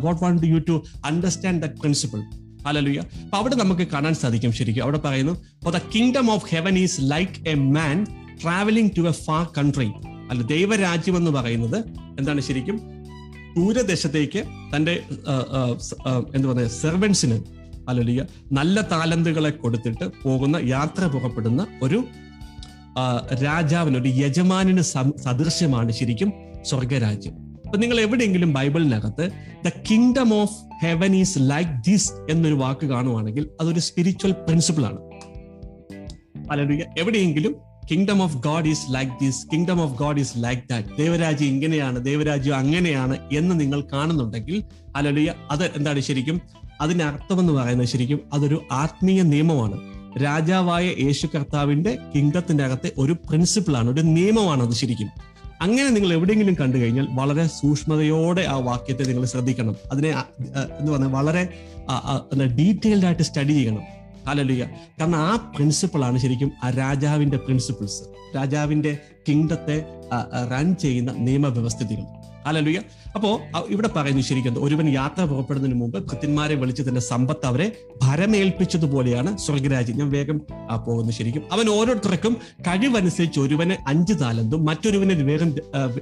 [0.00, 2.22] God want you to understand the principle
[2.66, 4.82] ഹലലുയ അപ്പൊ അവിടെ നമുക്ക് കാണാൻ സാധിക്കും ശരിക്കും.
[4.82, 5.34] അവിടെ പറയുന്നു
[5.70, 8.06] the kingdom of heaven is like a man
[8.42, 9.88] travelling to a far country
[10.30, 11.78] അല്ല ദൈവരാജ്യം എന്ന് പറയുന്നത്
[12.18, 12.76] എന്താണ് ശരിക്കും?
[13.56, 14.40] ദൂരദേശത്തേക്ക്
[15.28, 17.38] ആ, എന്ത് പറയുക സെർവൻസിന്
[17.88, 18.18] അല്ലെങ്കിൽ
[18.52, 21.98] നല്ല താലന്തുകളെ കൊടുത്തിട്ട് പോകുന്ന യാത്ര പുറപ്പെടുന്ന ഒരു
[23.42, 24.82] രാജാവിന് ഒരു യജമാനിന്
[25.24, 26.30] സദൃശ്യമാണ് ശരിക്കും
[26.62, 27.34] സ്വർഗരാജ്യം
[27.66, 29.24] അപ്പൊ നിങ്ങൾ എവിടെയെങ്കിലും ബൈബിളിനകത്ത്
[29.64, 35.00] the kingdom of heaven is like this എന്നൊരു വാക്ക് കാണുവാണെങ്കിൽ അതൊരു സ്പിരിച്വൽ പ്രിൻസിപ്പിൾ ആണ്.
[36.50, 37.52] അല്ലെങ്കിൽ എവിടെയെങ്കിലും
[37.90, 42.56] kingdom of God is like this kingdom of God is like that ദേവരാജ്യം ഇങ്ങനെയാണ് ദേവരാജ്യം
[42.56, 44.62] അങ്ങനെയാണ് എന്ന് നിങ്ങൾ കാണുന്നുണ്ടെങ്കിൽ
[44.96, 46.40] അലലിയ അത് എന്താണ് ശരിക്കും?
[46.80, 49.76] അതിന്റെ അർത്ഥം എന്ന് പറയുന്നത് ശരിക്കും അതൊരു ആത്മീയ നിയമമാണ്.
[50.22, 55.10] രാജാവായ യേശു കർത്താവിന്റെ കിങ്ഡത്തിന്റെ അകത്തെ ഒരു പ്രിൻസിപ്പിൾ ആണ് ഒരു നിയമമാണ് അത് ശരിക്കും.
[55.60, 59.76] അങ്ങനെ നിങ്ങൾ എവിടെയെങ്കിലും കണ്ടു കഴിഞ്ഞാൽ വളരെ സൂക്ഷ്മതയോടെ ആ വാക്യത്തെ നിങ്ങൾ ശ്രദ്ധിക്കണം.
[59.92, 60.10] അതിനെ
[60.80, 61.42] എന്ന് പറഞ്ഞാൽ വളരെ
[62.58, 63.84] ഡീറ്റെയിൽഡ് ആയിട്ട് സ്റ്റഡി ചെയ്യണം.
[64.28, 64.64] ഹലലുയ
[65.00, 68.02] കാരണം ആ പ്രിൻസിപ്പിൾ ആണ് ശരിക്കും ആ രാജാവിന്റെ പ്രിൻസിപ്പിൾസ്
[68.36, 68.98] രാജാവിന്റെ
[69.28, 69.84] കിങ്ഡത്തെ
[70.52, 72.04] റൺ ചെയ്യുന്ന നിയമവ്യവസ്ഥിതികൾ.
[72.46, 72.78] ഹലലുയ
[73.14, 77.66] അപ്പോ ഇവിടെ പറയുന്നു ശരിക്കും ഒരുവൻ യാത്ര പുറപ്പെടുന്നതിന് മുമ്പ് ഭൃത്യന്മാരെ വിളിച്ച് തന്റെ സമ്പത്ത് അവരെ
[78.02, 80.38] ഭരമേൽപ്പിച്ചതുപോലെയാണ് സ്വർഗരാജ്യം ഞാൻ വേഗം
[80.86, 81.42] പോകുന്നു ശരിക്കും.
[81.52, 85.52] അവൻ ഓരോരുത്തർക്കും കഴിവനുസരിച്ച് ഒരുവന് അഞ്ച് താലന്തും മറ്റൊരുവന് വേഗം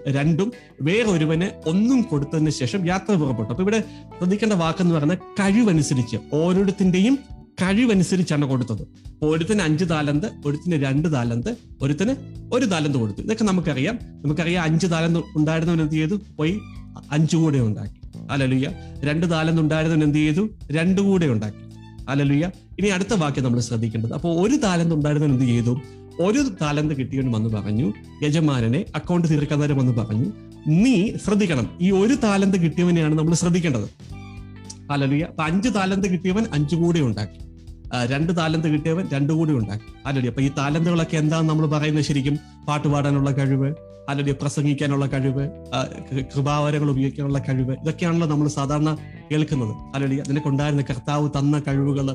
[0.08, 0.52] രണ്ടും
[0.82, 3.50] വേറെ ഒരുവന് ഒന്നും കൊടുത്തതിന് ശേഷം യാത്ര പുറപ്പെട്ടു.
[3.50, 3.80] അപ്പൊ ഇവിടെ
[4.18, 7.18] ശ്രദ്ധിക്കേണ്ട വാക്കെന്ന് പറയുന്നത് കഴിവനുസരിച്ച് ഓരോരുത്തിന്റെയും
[7.62, 8.88] കഴിവനുസരിച്ചാണ് കൊടുത്തത്.
[9.22, 12.14] ഒരുത്തിന് അഞ്ച് താലന്ത് ഒരുത്തിന് രണ്ട് താലന്ത് ഒരുത്തിന്
[12.52, 13.20] ഒരു താലന്ത് കൊടുത്തു.
[13.20, 13.98] ഇതൊക്കെ നമുക്കറിയാം.
[14.24, 16.20] നമുക്കറിയാം അഞ്ച് താലന്ത് ഉണ്ടായിരുന്നവൻ എന്ത് ചെയ്തു?
[16.38, 16.60] പോയി
[17.12, 18.00] അഞ്ചു കൂടെ ഉണ്ടാക്കി.
[18.30, 20.48] അലലുയ്യ രണ്ട് താലന്ത് ഉണ്ടായിരുന്നവൻ എന്ത് ചെയ്തു?
[20.72, 21.70] രണ്ടു കൂടെ ഉണ്ടാക്കി.
[22.08, 24.12] അലലുയ്യ ഇനി അടുത്ത വാക്യം നമ്മൾ ശ്രദ്ധിക്കേണ്ടത്.
[24.12, 25.80] അപ്പോൾ ഒരു താലന്ത് ഉണ്ടായിരുന്നവൻ എന്ത് ചെയ്തു?
[26.20, 27.92] ഒരു താലന്ത് കിട്ടിയവൻ വന്ന് പറഞ്ഞു
[28.22, 30.32] യജമാനനെ അക്കൗണ്ട് തീർക്കാതരം വന്ന് പറഞ്ഞു
[30.66, 31.78] നീ ശ്രദ്ധിക്കണം.
[31.80, 33.88] ഈ ഒരു താലന്ത് കിട്ടിയവനെയാണ് നമ്മൾ ശ്രദ്ധിക്കേണ്ടത്.
[34.90, 37.38] അലലിയ അപ്പൊ അഞ്ച് താലന്ത് കിട്ടിയവൻ അഞ്ചു കൂടി ഉണ്ടാക്കി.
[38.06, 39.88] രണ്ട് താലന്ത് കിട്ടിയവൻ രണ്ടു കൂടി ഉണ്ടാക്കി.
[40.06, 42.36] അലലി അപ്പൊ ഈ താലന്തുകളൊക്കെ എന്താണ് നമ്മൾ പറയുന്നത് ശരിക്കും?
[42.68, 43.70] പാട്ട് പാടാനുള്ള കഴിവ്
[44.08, 45.44] അല്ലടി പ്രസംഗിക്കാനുള്ള കഴിവ്
[46.34, 48.96] കൃപാവരങ്ങൾ ഉപയോഗിക്കാനുള്ള കഴിവ് ഇതൊക്കെയാണല്ലോ നമ്മൾ സാധാരണ
[49.30, 49.74] കേൾക്കുന്നത്.
[49.94, 52.08] അല്ലടി നിനക്കുണ്ടായിരുന്ന കർത്താവ് തന്ന കഴിവുകൾ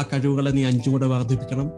[0.00, 1.70] ആ കഴിവുകളെ നീ അഞ്ചും കൂടെ വർദ്ധിപ്പിക്കണം.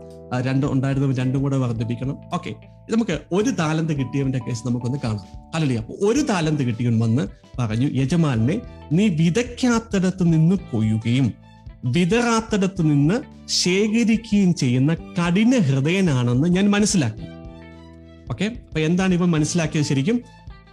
[0.42, 2.16] രണ്ടും ഉണ്ടായിരുന്നവൻ രണ്ടും കൂടെ വർദ്ധിപ്പിക്കണം.
[2.34, 2.50] ഓക്കെ
[2.90, 5.26] നമുക്ക് ഒരു താലന്ത് കിട്ടിയവന്റെ കേസ് നമുക്കൊന്ന് കാണാം.
[5.54, 7.22] അല്ലല്ലേ അപ്പൊ ഒരു താലന്ത് കിട്ടിയവൻ വന്ന്
[7.58, 8.60] പറഞ്ഞു യജമാനെ
[8.92, 11.32] നീ വിതയ്ക്കാത്തിടത്ത് നിന്ന് കൊയ്യുകയും
[11.84, 13.16] വിതറാത്തിടത്ത് നിന്ന്
[13.48, 17.26] ശേഖരിക്കുകയും ചെയ്യുന്ന കഠിന ഹൃദയനാണെന്ന് ഞാൻ മനസ്സിലാക്കി.
[18.30, 20.20] ഓക്കെ അപ്പൊ എന്താണ് ഇവൻ മനസ്സിലാക്കിയത് ശരിക്കും?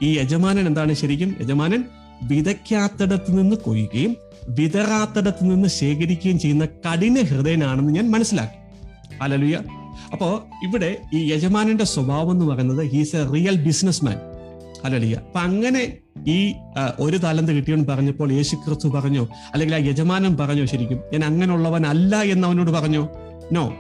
[0.02, 1.36] ഈ യജമാനൻ എന്താണ് ശരിക്കും?
[1.42, 1.84] യജമാനൻ
[2.24, 4.16] വിതയ്ക്കാത്തിടത്ത് നിന്ന് കൊയ്യുകയും
[4.50, 8.58] വിതറാത്തിടത്ത് നിന്ന് ശേഖരിക്കുകയും ചെയ്യുന്ന കഠിന ഹൃദയനാണെന്ന് ഞാൻ മനസ്സിലാക്കി.
[9.24, 9.60] അലലുയ
[10.12, 14.18] അപ്പോ ഇവിടെ ഈ യജമാനന്റെ സ്വഭാവം എന്ന് പറയുന്നത് he's a real business man
[14.86, 16.54] അലലിയ അപ്പൊ അങ്ങനെ ഈ
[17.00, 22.22] ഒരു താലന്ത് കിട്ടിയെന്ന് പറഞ്ഞപ്പോൾ യേശു ക്രിസ്തു പറഞ്ഞോ അല്ലെങ്കിൽ ആ യജമാനൻ പറഞ്ഞോ ശരിക്കും ഞാൻ അങ്ങനെയുള്ളവൻ അല്ല
[22.22, 23.10] എന്ന് അവനോട് പറഞ്ഞോ.
[23.52, 23.74] നോ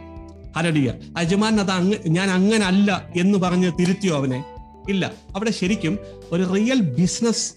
[0.55, 4.43] അലടിയ യജമാനൻ അത് അങ്ങ് ഞാൻ അങ്ങനെ അല്ല എന്ന് പറഞ്ഞ് തിരുത്തിയോ അവനെ?
[4.89, 5.11] ഇല്ല.
[5.35, 5.99] അവിടെ ശരിക്കും
[6.31, 7.53] ഒരു റിയൽ ബിസിനസ്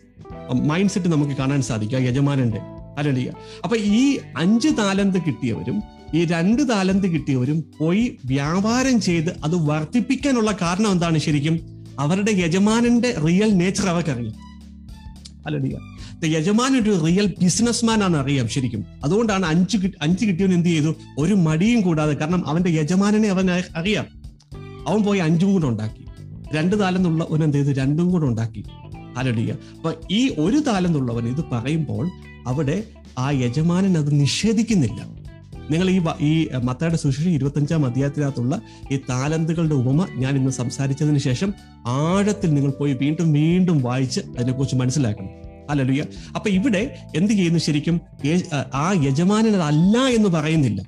[0.54, 2.73] മൈൻഡ് സെറ്റ് നമുക്ക് കാണാൻ സാധിക്കും ആ യജമാനന്റെ.
[2.98, 3.32] ഹലടിയ
[3.64, 5.82] അപ്പൊ ഈ അഞ്ച് താലന്ത് കിട്ടിയവരും
[6.14, 11.60] ഈ രണ്ട് താലന്ത് കിട്ടിയവരും പോയി വ്യാപാരം ചെയ്ത് അത് വർദ്ധിപ്പിക്കാനുള്ള കാരണം എന്താണ് ശരിക്കും?
[11.98, 14.34] അവരുടെ യജമാനന്റെ റിയൽ നേച്ചർ അവർക്കറിയാം.
[15.46, 15.78] അലടിയ
[16.26, 18.84] യജമാൻ ഒരു റിയൽ ബിസിനസ്മാൻ ആണ് അറിയാം ശരിക്കും.
[19.04, 20.94] അതുകൊണ്ടാണ് അഞ്ച് അഞ്ച് കിട്ടിയവൻ എന്ത് ചെയ്തു?
[21.18, 24.06] ഒരു മടിയും കൂടാതെ കാരണം അവന്റെ യജമാനനെ അവൻ അറിയാം.
[24.88, 26.04] അവൻ പോയി അഞ്ചും കൂടെ ഉണ്ടാക്കി.
[26.54, 27.80] രണ്ട് താലെന്നുള്ള ഒരു എന്ത് ചെയ്തു?
[27.80, 28.64] രണ്ടും കൂടെ ഉണ്ടാക്കി.
[29.16, 32.10] അലടിയ അപ്പൊ ഈ ഒരു താലെന്നുള്ളവൻ ഇത് പറയുമ്പോൾ
[32.46, 32.76] അവിടെ
[33.18, 35.00] ആ യജമാനൻ അത് നിഷേധിക്കുന്നില്ല.
[35.70, 38.54] നിങ്ങൾ ഈ ഈ മത്തയുടെ സുശേഷി ഇരുപത്തഞ്ചാം അധ്യായത്തിനകത്തുള്ള
[38.92, 41.54] ഈ താലന്തുകളുടെ ഉപമ ഞാൻ ഇന്ന് സംസാരിച്ചതിന് ശേഷം
[41.86, 45.30] ആഴത്തിൽ നിങ്ങൾ പോയി വീണ്ടും വീണ്ടും വായിച്ച് അതിനെക്കുറിച്ച് മനസ്സിലാക്കണം.
[45.70, 46.04] അല്ലലുയ്യ
[46.36, 46.82] അപ്പൊ ഇവിടെ
[47.16, 48.00] എന്ത് ചെയ്യുന്നു ശരിക്കും?
[48.74, 50.80] ആ യജമാനൻ അതല്ല എന്ന് പറയുന്നില്ല.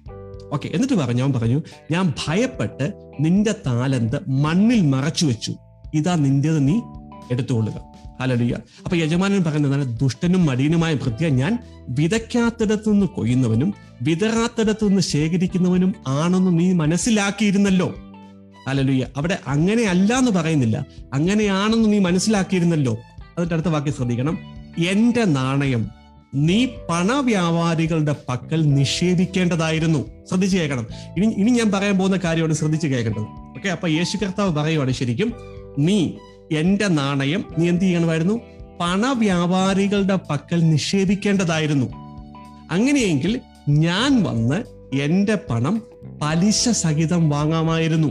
[0.52, 2.86] ഓക്കെ എന്നിട്ട് പറഞ്ഞു അവൻ പറഞ്ഞു ഞാൻ ഭയപ്പെട്ട്
[3.20, 5.52] നിന്റെ താലന്ത് മണ്ണിൽ മറച്ചു വെച്ചു
[5.94, 6.76] ഇതാ നിന്റേത് നീ
[7.30, 7.78] എടുത്തുകൊള്ളുക.
[8.20, 8.54] ഹലലുയ്യ
[8.84, 11.58] അപ്പൊ യജമാനൻ പറയുന്നതാണ് ദുഷ്ടനും മടിയനുമായ ഭൃത്യ ഞാൻ
[11.88, 17.94] വിതയ്ക്കാത്തിടത്തു നിന്ന് കൊയ്യുന്നവനും വിതറാത്തിടത്തു നിന്ന് ശേഖരിക്കുന്നവനും ആണെന്ന് നീ മനസ്സിലാക്കിയിരുന്നല്ലോ.
[18.68, 20.86] അലലുയ്യ അവിടെ അങ്ങനെയല്ല എന്ന് പറയുന്നില്ല.
[21.14, 22.98] അങ്ങനെയാണെന്ന് നീ മനസ്സിലാക്കിയിരുന്നല്ലോ.
[23.38, 24.38] അതിന്റെ അടുത്ത വാക്യം ശ്രദ്ധിക്കണം.
[24.86, 25.88] എന്റെ നാണയം
[26.34, 29.98] നീ പണവ്യാപാരികളുടെ പക്കൽ നിഷേധിക്കേണ്ടതായിരുന്നു
[30.28, 30.86] ശ്രദ്ധിച്ചു കേൾക്കണം.
[31.16, 33.22] ഇനി ഇനി ഞാൻ പറയാൻ പോകുന്ന കാര്യമാണ് ശ്രദ്ധിച്ചു കേൾക്കേണ്ടത്.
[33.22, 35.32] ഓക്കെ അപ്പൊ യേശു കർത്താവ് പറയുവാണ് ശരിക്കും
[35.78, 36.12] നീ
[36.52, 38.40] എന്റെ നാണയം നീ എന്ത് ചെയ്യണമായിരുന്നു?
[38.80, 41.86] പണവ്യാപാരികളുടെ പക്കൽ നിക്ഷേപിക്കേണ്ടതായിരുന്നു.
[42.70, 44.62] അങ്ങനെയെങ്കിൽ ഞാൻ വന്ന്
[44.96, 45.82] എന്റെ പണം
[46.22, 48.08] പലിശ സഹിതം വാങ്ങാമായിരുന്നു.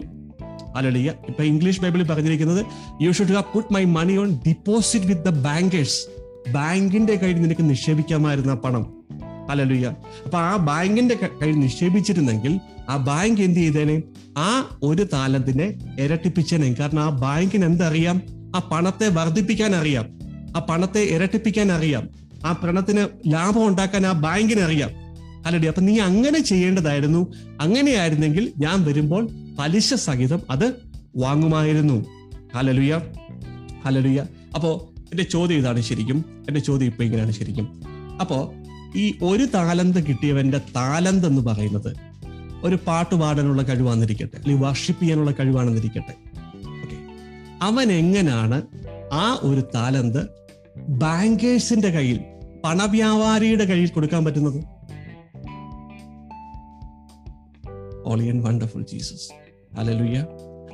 [0.75, 2.65] അലളിയ ഇപ്പൊ ഇംഗ്ലീഷ് ബൈബിളിൽ പറഞ്ഞിരിക്കുന്നത്
[3.01, 6.07] you should have put my money on deposit with the bankers
[6.51, 9.04] ബാങ്കിന്റെ കയ്യിൽ നിനക്ക് നിക്ഷേപിക്കാമായിരുന്ന പണം.
[9.49, 9.93] അലലുയ്യ
[10.25, 14.01] അപ്പൊ ആ ബാങ്കിന്റെ കയ്യിൽ നിക്ഷേപിച്ചിരുന്നെങ്കിൽ ആ ബാങ്ക് എന്ത് ചെയ്തേനെ?
[14.37, 16.75] ആ ഒരു താലന്തിനെ ഇരട്ടിപ്പിച്ചേനെ.
[16.79, 18.21] കാരണം ആ ബാങ്കിന് എന്തറിയാം?
[18.55, 20.05] ആ പണത്തെ വർദ്ധിപ്പിക്കാൻ അറിയാം.
[20.55, 22.09] ആ പണത്തെ ഇരട്ടിപ്പിക്കാൻ അറിയാം.
[22.45, 24.89] ആ പണത്തിന് ലാഭം ഉണ്ടാക്കാൻ ആ ബാങ്കിന് അറിയാം.
[25.45, 27.33] അല്ലടി അപ്പൊ നീ അങ്ങനെ ചെയ്യേണ്ടതായിരുന്നു.
[27.61, 29.27] അങ്ങനെയായിരുന്നെങ്കിൽ ഞാൻ വരുമ്പോൾ
[29.59, 30.73] പലിശ സഹിതം അത്
[31.17, 32.05] വാങ്ങുമായിരുന്നു.
[32.55, 33.01] ഹലലുയ
[33.85, 34.25] ഹലലുയ
[34.55, 36.25] അപ്പോ എന്റെ ചോദ്യം ഇതാണ് ശരിക്കും.
[36.47, 37.81] എന്റെ ചോദ്യം ഇപ്പൊ ഇങ്ങനെയാണ് ശരിക്കും.
[38.21, 38.53] അപ്പോ
[38.95, 41.95] ഈ ഒരു താലന്ത് കിട്ടിയവന്റെ താലന്ത് എന്ന് പറയുന്നത്
[42.63, 46.13] ഒരു പാട്ട് പാടാനുള്ള കഴിവാണെന്നിരിക്കട്ടെ അല്ലെങ്കിൽ വർഷിപ്പ് ചെയ്യാനുള്ള കഴിവാണെന്നിരിക്കട്ടെ.
[47.61, 48.61] അവൻ എങ്ങനെയാണ്
[49.13, 50.27] ആ ഒരു താലന്ത്
[50.77, 52.19] ബാങ്കേഴ്സിന്റെ കയ്യിൽ
[52.63, 54.63] പണവ്യാപാരിയുടെ കയ്യിൽ കൊടുക്കാൻ പറ്റുന്നത്?
[58.05, 59.29] ഓളിയൻ വണ്ടർഫുൾ ജീസസ്
[59.79, 60.25] അലലുയ്യ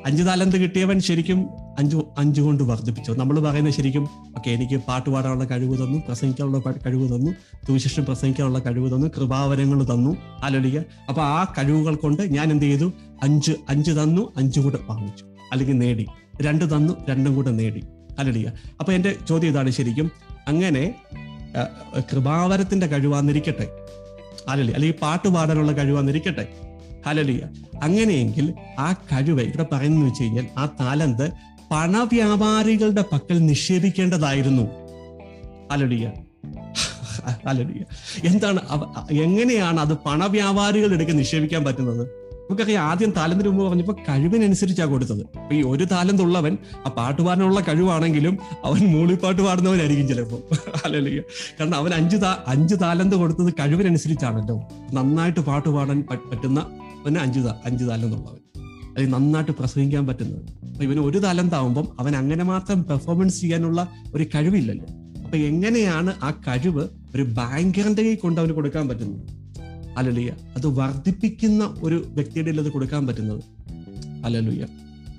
[0.06, 1.39] അഞ്ച് താലന്ത് കിട്ടിയവൻ ശരിക്കും
[1.80, 3.12] അഞ്ചു അഞ്ചു കൊണ്ട് വർദ്ധിപ്പിച്ചു.
[3.12, 4.04] നമ്മൾ പറയുന്ന ശരിക്കും
[4.38, 7.32] ഓക്കെ എനിക്ക് പാട്ട് പാടാനുള്ള കഴിവ് തന്നു പ്രസംഗിക്കാനുള്ള കഴിവ് തന്നു
[7.68, 10.12] സുവിശേഷം പ്രസംഗിക്കാനുള്ള കഴിവ് തന്നു കൃപാവരങ്ങൾ തന്നു.
[10.43, 12.88] ആലോചിക്കുക അപ്പൊ ആ കഴിവുകൾ കൊണ്ട് ഞാൻ എന്ത് ചെയ്തു?
[13.24, 15.26] അഞ്ച് അഞ്ച് തന്നു അഞ്ചു കൂടെ വാങ്ങിച്ചു.
[15.52, 16.06] അല്ലെങ്കിൽ നേടി.
[16.41, 17.84] രണ്ട് തന്നു രണ്ടും കൂടെ നേടി.
[18.20, 20.12] ആലോചിക്കുക അപ്പൊ എന്റെ ചോദ്യം ഇതാണ് ശരിക്കും.
[20.47, 20.84] അങ്ങനെ
[22.12, 23.68] കൃപാവരത്തിന്റെ കഴിവാന്നിരിക്കട്ടെ.
[24.49, 26.45] അലലി അല്ലെങ്കിൽ പാട്ട് പാടാനുള്ള കഴിവാന്നിരിക്കട്ടെ.
[27.06, 27.41] ഹലലിയ
[27.84, 31.32] അങ്ങനെയെങ്കിൽ ആ കഴിവ് ഇവിടെ പറയുന്നത് വെച്ച് കഴിഞ്ഞാൽ ആ താലന്ത്
[31.72, 34.66] പണവ്യാപാരികളുടെ പക്കൽ നിക്ഷേപിക്കേണ്ടതായിരുന്നു.
[35.72, 36.12] ഹലലിയ
[37.47, 37.84] ഹലലിയ
[38.24, 38.60] എന്താണ്
[39.12, 42.22] എങ്ങനെയാണ് അത് പണവ്യാപാരികളുടെ ഇടയ്ക്ക് നിക്ഷേപിക്കാൻ പറ്റുന്നത്?
[42.49, 45.22] നമുക്കറിയാം ആദ്യം താലന്തിന് മുമ്പ് പറഞ്ഞപ്പോ കഴിവിനനുസരിച്ചാ കൊടുത്തത്.
[45.22, 50.38] അപ്പൊ ഈ ഒരു താലന്ത് ഉള്ളവൻ ആ പാട്ടുപാടാനുള്ള കഴിവാണെങ്കിലും അവൻ മൂളിപ്പാട്ട് പാടുന്നവനായിരിക്കും ചിലപ്പോ.
[50.86, 51.24] അല്ലല്ലോ
[51.60, 54.58] കാരണം അവൻ അഞ്ച് അഞ്ച് താലന്ത് കൊടുത്തത് കഴിവിനനുസരിച്ചാണല്ലോ.
[54.93, 56.66] നന്നായിട്ട് പാട്ട് പാടാൻ പറ്റുന്ന
[57.02, 60.68] അവന് അഞ്ച് അഞ്ചു താലന്തുള്ളവൻ അല്ലെങ്കിൽ നന്നായിട്ട് പ്രസംഗിക്കാൻ പറ്റുന്നത്.
[60.68, 64.86] അപ്പൊ ഇവന് ഒരു തലന്താവുമ്പം അവൻ അങ്ങനെ മാത്രം പെർഫോമൻസ് ചെയ്യാനുള്ള ഒരു കഴിവില്ലല്ലോ.
[65.24, 69.41] അപ്പൊ എങ്ങനെയാണ് ആ കഴിവ് ഒരു ബാങ്കറിന്റെ കൈ കൊണ്ട് അവന് കൊടുക്കാൻ പറ്റുന്നത്?
[69.97, 73.43] അലലുയ അത് വർദ്ധിപ്പിക്കുന്ന ഒരു വ്യക്തിയുടെ അത് കൊടുക്കാൻ പറ്റുന്നത്?
[74.26, 74.66] അലലുയ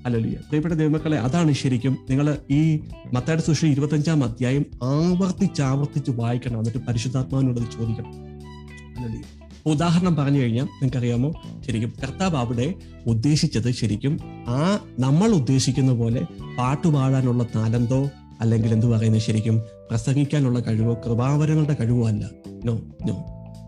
[0.06, 2.80] അലലുയ പ്രിയപ്പെട്ട ദൈവമക്കളെ അതാണ് ശരിക്കും നിങ്ങൾ ഈ
[3.12, 8.12] മത്തായുടെ സുഷി ഇരുപത്തഞ്ചാം അധ്യായം ആവർത്തിച്ച് ആവർത്തിച്ച് വായിക്കണം എന്നിട്ട് പരിശുദ്ധാത്മാവിനോട് ചോദിക്കണം.
[8.12, 9.41] ഹല്ലേലൂയ.
[9.66, 11.32] ഉദാഹരണം പറഞ്ഞു കഴിഞ്ഞാൽ നിങ്ങൾക്കറിയാമോ?
[11.66, 12.74] ശരിക്കും കർത്താവ് അവിടെ
[13.06, 16.22] ഉദ്ദേശിച്ചത് ശരിക്കും ആ നമ്മൾ ഉദ്ദേശിക്കുന്ന പോലെ
[16.58, 18.10] പാട്ടുപാടാനുള്ള താലന്തോ
[18.40, 22.30] അല്ലെങ്കിൽ എന്തു പറയുന്നത് ശരിക്കും പ്രസംഗിക്കാനുള്ള കഴിവോ കൃപാവരങ്ങളുടെ കഴിവോ അല്ല.
[22.64, 22.74] No
[23.06, 23.14] no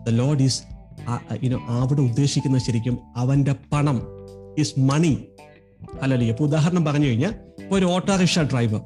[0.03, 0.63] the Lord is
[1.69, 4.01] അവിടെ ഉദ്ദേശിക്കുന്ന ശരിക്കും അവന്റെ പണം
[4.59, 5.27] ഈസ് മണി
[6.01, 7.33] അല്ലല്ലേ ഇപ്പൊ ഉദാഹരണം പറഞ്ഞു കഴിഞ്ഞാൽ
[7.63, 8.81] ഇപ്പൊ ഒരു ഓട്ടോറിക്ഷ ഡ്രൈവർ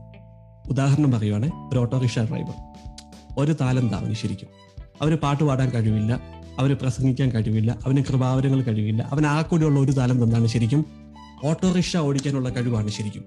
[0.70, 2.54] ഉദാഹരണം പറയുവാണെ ഒരു ഓട്ടോറിക്ഷ ഡ്രൈവർ
[3.38, 4.48] ഒരു താലന്താണ് ശരിക്കും.
[5.02, 6.39] അവന് പാട്ട് പാടാൻ കഴിവില്ല.
[6.60, 10.86] അവന് പ്രസംഗിക്കാൻ കഴിവില്ല അവന് കൃപാവരങ്ങൾ കഴിവില്ല അവൻ ആ കൂടെയുള്ള ഒരു താലം എന്താണ് ശരിക്കും.
[11.44, 13.26] ഓട്ടോറിക്ഷ ഓടിക്കാനുള്ള കഴിവാണ് ശരിക്കും.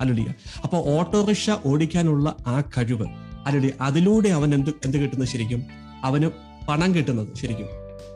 [0.00, 0.24] അല്ലുടിയ
[0.64, 3.06] അപ്പോൾ ഓട്ടോറിക്ഷ ഓടിക്കാനുള്ള ആ കഴിവ്
[3.46, 5.64] അല്ലുടി അതിലൂടെ അവൻ എന്ത് എന്ത് കിട്ടുന്നത് ശരിക്കും?
[6.04, 6.30] അവന്
[6.68, 7.66] പണം കിട്ടുന്നത് ശരിക്കും.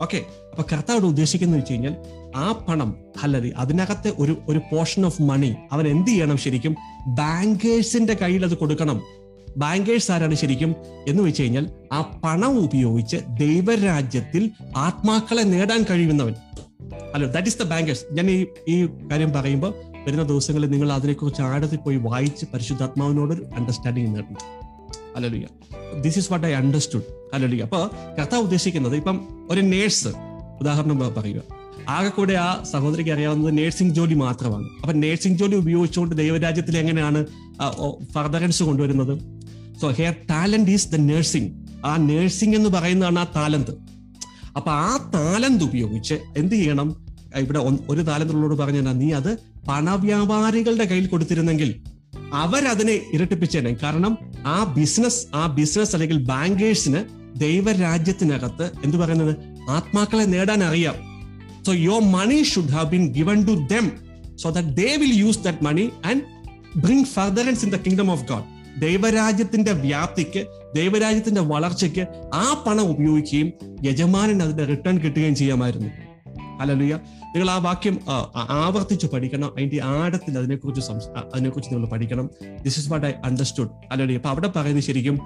[0.01, 0.25] ഓക്കെ.
[0.51, 1.95] അപ്പൊ കർത്താവ് ഉദ്ദേശിക്കുന്നത് വെച്ച് കഴിഞ്ഞാൽ
[2.35, 6.75] ആ പണം അല്ലടി അതിനകത്തെ ഒരു ഒരു പോർഷൻ ഓഫ് മണി അവൻ എന്ത് ചെയ്യണം ശരിക്കും?
[7.07, 9.01] ബാങ്കേഴ്സിന്റെ കയ്യിൽ അത് കൊടുക്കണം.
[9.57, 10.75] ബാങ്കേഴ്സ് ആരാണ് ശരിക്കും
[11.07, 16.35] എന്ന് വെച്ച് കഴിഞ്ഞാൽ ആ പണം ഉപയോഗിച്ച് ദൈവരാജ്യത്തിൽ ആത്മാക്കളെ നേടാൻ കഴിയുന്നവൻ.
[17.13, 19.73] അല്ലോ ദാറ്റ് ഇസ് ദ ബാങ്കേഴ്സ് ഞാൻ ഈ ഈ കാര്യം പറയുമ്പോൾ
[20.07, 24.37] വരുന്ന ദിവസങ്ങളിൽ നിങ്ങൾ അതിനെക്കുറിച്ച് ആഴത്തിൽ പോയി വായിച്ച് പരിശുദ്ധാത്മാവിനോട് അണ്ടർസ്റ്റാൻഡിങ് നേടണം.
[25.15, 27.03] അല്ലല്ലോ this is what I understood
[27.33, 27.89] അല്ലല്ലോ അപ്പോൾ
[28.21, 30.07] കഥ ഉദ്ദേശിക്കുന്നത് ഇപ്പം ഒരു നേഴ്സ്
[30.61, 31.41] ഉദാഹരണം പറയുക.
[31.89, 34.63] ആകെ കൂടെ ആ സഹോദരിക്ക് അറിയാവുന്നത് നേഴ്സിംഗ് ജോലി മാത്രമാണ്.
[34.63, 37.25] അപ്പൊ നേഴ്സിംഗ് ജോലി ഉപയോഗിച്ചുകൊണ്ട് ദൈവരാജ്യത്തിൽ എങ്ങനെയാണ്
[38.13, 39.38] ഫർദറൻസ് കൊണ്ടുവരുന്നത്?
[39.81, 41.51] So here talent is the nursing
[41.85, 43.71] ആ നേഴ്സിംഗ് എന്ന് പറയുന്നതാണ് ആ താലന്ത്
[44.57, 47.05] അപ്പൊ ആ താലന്ത് ഉപയോഗിച്ച് എന്ത് ചെയ്യണം?
[47.37, 49.37] ഇവിടെ ഒരു താലന്തുള്ളോട് പറഞ്ഞാൽ നീ അത്
[49.67, 51.81] പണവ്യാപാരികളുടെ കയ്യിൽ കൊടുത്തിരുന്നെങ്കിൽ
[52.33, 53.77] അവരതിനെ ഇരട്ടിപ്പിച്ചേനെ.
[53.83, 57.01] കാരണം ആ ബിസിനസ് ആ ബിസിനസ് അല്ലെങ്കിൽ ബാങ്കേഴ്സിന്
[57.39, 59.35] ദൈവരാജ്യത്തിനകത്ത് എന്ത് പറയുന്നത്?
[59.69, 60.95] ആത്മാക്കളെ നേടാൻ അറിയാം.
[61.65, 63.91] So your money should have been given to them
[64.35, 66.21] so that they will use that money and
[66.75, 70.45] bring furtherance in the kingdom of God ദൈവരാജ്യത്തിന്റെ വ്യാപ്തിക്ക്
[70.75, 73.53] ദൈവരാജ്യത്തിന്റെ വളർച്ചയ്ക്ക് ആ പണം ഉപയോഗിക്കുകയും
[73.83, 75.89] യജമാനൻ അതിന്റെ റിട്ടേൺ കിട്ടുകയും ചെയ്യാമായിരുന്നു.
[76.61, 77.95] അല്ലല്ലുയ നിങ്ങൾ ആ വാക്യം
[78.49, 79.49] ആവർത്തിച്ച് പഠിക്കണം.
[79.57, 82.29] അതിന്റെ ആഴത്തിൽ അതിനെക്കുറിച്ച് അതിനെക്കുറിച്ച് നിങ്ങൾ പഠിക്കണം.
[82.63, 85.19] This is what I understood അല്ലല്ലുയ അപ്പൊ അവിടെ പറയുന്നത് ശരിക്കും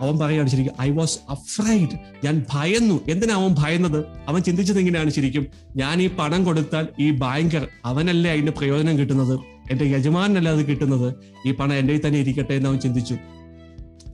[0.00, 3.00] അവൻ പറയുകയാണ് ശരിക്കും ഐ വാസ് അഫ്രൈഡ് ഞാൻ ഭയന്നു.
[3.08, 4.04] എന്തിനാ അവൻ ഭയന്നത്?
[4.28, 5.46] അവൻ ചിന്തിച്ചത് എങ്ങനെയാണ് ശരിക്കും?
[5.76, 9.40] ഞാൻ ഈ പണം കൊടുത്താൽ ഈ ബാങ്കർ അവനല്ലേ അതിന്റെ പ്രയോജനം കിട്ടുന്നത്?
[9.70, 11.14] എന്റെ യജമാനല്ല അത് കിട്ടുന്നത്.
[11.48, 13.16] ഈ പണം എന്റെ തന്നെ ഇരിക്കട്ടെ എന്ന് അവൻ ചിന്തിച്ചു.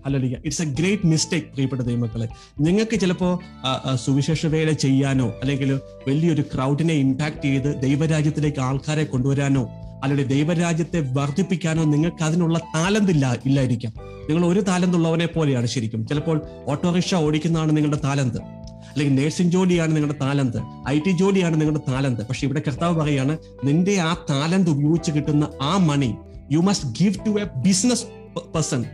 [0.07, 2.27] അല്ലല്ല ഇറ്റ്സ് എ ഗ്രേറ്റ് മിസ്റ്റേക്ക് പ്രിയപ്പെട്ട ദൈവമക്കളെ.
[2.61, 3.33] നിങ്ങൾക്ക് ചിലപ്പോൾ
[3.95, 5.71] സുവിശേഷ വേല ചെയ്യാനോ അല്ലെങ്കിൽ
[6.09, 9.65] വലിയൊരു ക്രൗഡിനെ ഇമ്പാക്ട് ചെയ്ത് ദൈവരാജ്യത്തിലേക്ക് ആൾക്കാരെ കൊണ്ടുവരാനോ
[10.03, 13.93] അല്ലെങ്കിൽ ദൈവരാജ്യത്തെ വർദ്ധിപ്പിക്കാനോ നിങ്ങൾക്ക് അതിനുള്ള താലന്ത് ഇല്ല ഇല്ലായിരിക്കാം.
[14.29, 16.07] നിങ്ങൾ ഒരു താലന്തുള്ളവനെ പോലെയാണ് ശരിക്കും.
[16.07, 18.39] ചിലപ്പോൾ ഓട്ടോറിക്ഷ ഓടിക്കുന്നതാണ് നിങ്ങളുടെ താലന്ത്
[18.97, 20.89] അല്ലെങ്കിൽ നേഴ്സിംഗ് ജോലിയാണ് നിങ്ങളുടെ താലന്ത്.
[20.89, 22.23] ഐ ടി ജോലിയാണ് നിങ്ങളുടെ താലന്ത്.
[22.27, 26.15] പക്ഷെ ഇവിടെ കർത്താവ് പറയാണ് നിന്റെ ആ താലന്ത് ഉപയോഗിച്ച് കിട്ടുന്ന ആ money
[26.53, 28.05] you must give to a business
[28.55, 28.85] person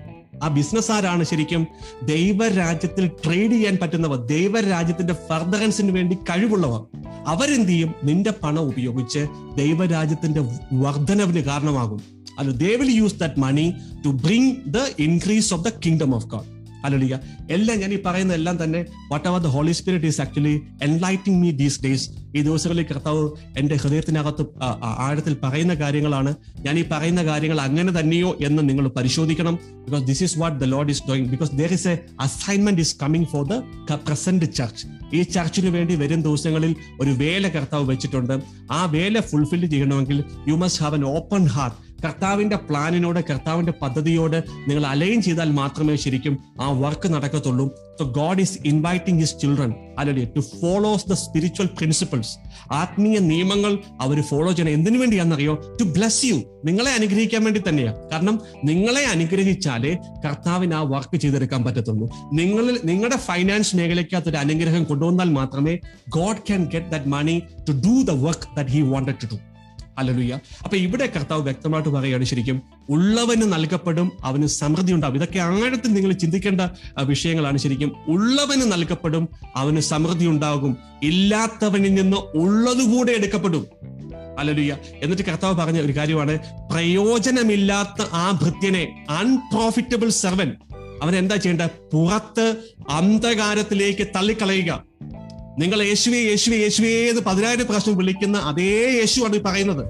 [0.43, 1.66] ആ ബിസിനസ് ആരാണ് ശരിക്കും?
[2.03, 6.81] ദൈവരാജ്യത്തിൽ ട്രേഡ് ചെയ്യാൻ പറ്റുന്നവർ ദൈവരാജ്യത്തിന്റെ ഫർദറൻസിന് വേണ്ടി കഴിവുള്ളവർ.
[7.27, 9.27] അവരെന്ത് ചെയ്യും നിന്റെ പണം ഉപയോഗിച്ച്
[9.57, 10.41] ദൈവരാജ്യത്തിന്റെ
[10.73, 12.01] വർധനവിന് കാരണമാകും.
[12.39, 13.74] അല്ല they will use that money
[14.05, 16.52] to bring the increase of the kingdom of God
[16.84, 17.18] അല്ലിയ
[17.50, 21.50] എല്ലാം ഞാൻ ഈ പറയുന്ന എല്ലാം തന്നെ what our the Holy Spirit is actually enlightening me
[21.50, 24.46] these days ഈ ദിവസങ്ങളിൽ കർത്താവ് എന്റെ ഹൃദയത്തിനകത്ത്
[24.84, 26.34] ആഴത്തിൽ പറയുന്ന കാര്യങ്ങളാണ്.
[26.60, 29.59] ഞാൻ ഈ പറയുന്ന കാര്യങ്ങൾ അങ്ങനെ തന്നെയോ എന്ന് നിങ്ങൾ പരിശോധിക്കണം.
[29.84, 33.24] Because this is what the Lord is doing because there is a assignment is coming
[33.24, 33.62] for the
[34.09, 38.42] present church ഈ ചർച്ചിന് വേണ്ടി വരും ദിവസങ്ങളിൽ ഒരു വേല കർത്താവ് വെച്ചിട്ടുണ്ട്.
[38.70, 44.87] ആ വേല ഫുൾഫിൽ ചെയ്യണമെങ്കിൽ you must have an open heart കർത്താവിന്റെ പ്ലാനിനോട് കർത്താവിന്റെ പദ്ധതിയോട് നിങ്ങൾ
[44.87, 47.66] അലൈൻ ചെയ്താൽ മാത്രമേ ശരിക്കും ആ work നടക്കത്തുള്ളൂ.
[48.01, 52.33] So God is inviting his children അല്ലെങ്കിൽ to follows the spiritual principles
[52.73, 54.73] ആത്മീയ നിയമങ്ങൾ അവർ ഫോളോ ചെയ്യണം.
[54.73, 55.55] എന്തിനു വേണ്ടിയാണെന്നറിയോ?
[55.81, 56.35] ടു ബ്ലസ് യു
[56.65, 59.93] നിങ്ങളെ അനുഗ്രഹിക്കാൻ വേണ്ടി തന്നെയാണ് കാരണം നിങ്ങളെ അനുഗ്രഹിച്ചാലേ
[60.24, 62.11] കർത്താവിന് ആ വർക്ക് ചെയ്തെടുക്കാൻ പറ്റത്തുള്ളൂ.
[62.33, 67.95] നിങ്ങളിൽ നിങ്ങളുടെ ഫൈനാൻസ് മേഖലയ്ക്കകത്ത് ഒരു അനുഗ്രഹം കൊണ്ടുവന്നാൽ മാത്രമേ God can get that money to do
[68.03, 69.39] the work that he wanted to do
[70.03, 70.39] അല്ലലുയ്യ.
[70.65, 72.59] അപ്പൊ ഇവിടെ കർത്താവ് വ്യക്തമായിട്ട് പറയുകയാണ് ശരിക്കും
[72.89, 76.61] ഉള്ളവന് നൽകപ്പെടും അവന് സമൃദ്ധി ഉണ്ടാവും ഇതൊക്കെ ആഴത്തിൽ നിങ്ങൾ ചിന്തിക്കേണ്ട
[77.03, 77.93] വിഷയങ്ങളാണ് ശരിക്കും.
[78.09, 83.65] ഉള്ളവന് നൽകപ്പെടും അവന് സമൃദ്ധി ഉണ്ടാകും ഇല്ലാത്തവനിൽ നിന്ന് ഉള്ളതുകൂടെ എടുക്കപ്പെടും.
[84.39, 86.35] അലലുയ്യ എന്നിട്ട് കർത്താവ് പറഞ്ഞ ഒരു കാര്യമാണ്
[86.73, 90.51] പ്രയോജനമില്ലാത്ത ആ ഭൃത്യനെ അൺപ്രോഫിറ്റബിൾ സെർവൻ
[91.03, 91.70] അവൻ എന്താ ചെയ്യേണ്ടത്?
[91.93, 92.47] പുറത്ത്
[92.91, 94.70] അന്ധകാരത്തിലേക്ക് തള്ളിക്കളയുക.
[95.59, 99.85] നിങ്ങൾ യേശുവെ യേശുവെ യേശുവേ എന്ന് പതിനായിരം പ്രാവശ്യം വിളിക്കുന്ന അതേ യേശുവാണ് ഈ പറയുന്നത്.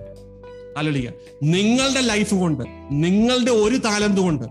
[0.77, 1.11] അലളിയ
[1.43, 4.45] നിങ്ങളുടെ ലൈഫ് കൊണ്ട് നിങ്ങളുടെ ഒരു താലന്ത് കൊണ്ട്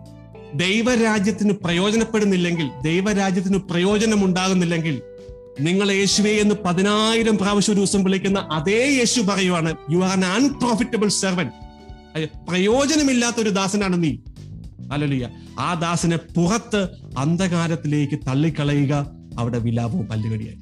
[0.53, 5.01] ദൈവരാജ്യത്തിന് പ്രയോജനപ്പെടുന്നില്ലെങ്കിൽ ദൈവരാജ്യത്തിന് പ്രയോജനം ഉണ്ടാകുന്നില്ലെങ്കിൽ
[5.59, 11.07] നിങ്ങൾ യേശുവെ എന്ന് പതിനായിരം പ്രാവശ്യം ഒരു ദിവസം വിളിക്കുന്ന അതേ യേശു പറയുവാണ് you are an unprofitable
[11.07, 11.49] servant
[12.49, 14.17] പ്രയോജനമില്ലാത്ത ഒരു ദാസനാണ് നീ.
[14.91, 15.29] അലലിയ
[15.59, 18.93] ആ ദാസനെ പുറത്ത് അന്ധകാരത്തിലേക്ക് തള്ളിക്കളയുക
[19.39, 20.60] അവിടെ വിലാപവും പല്ലുകടിയായി.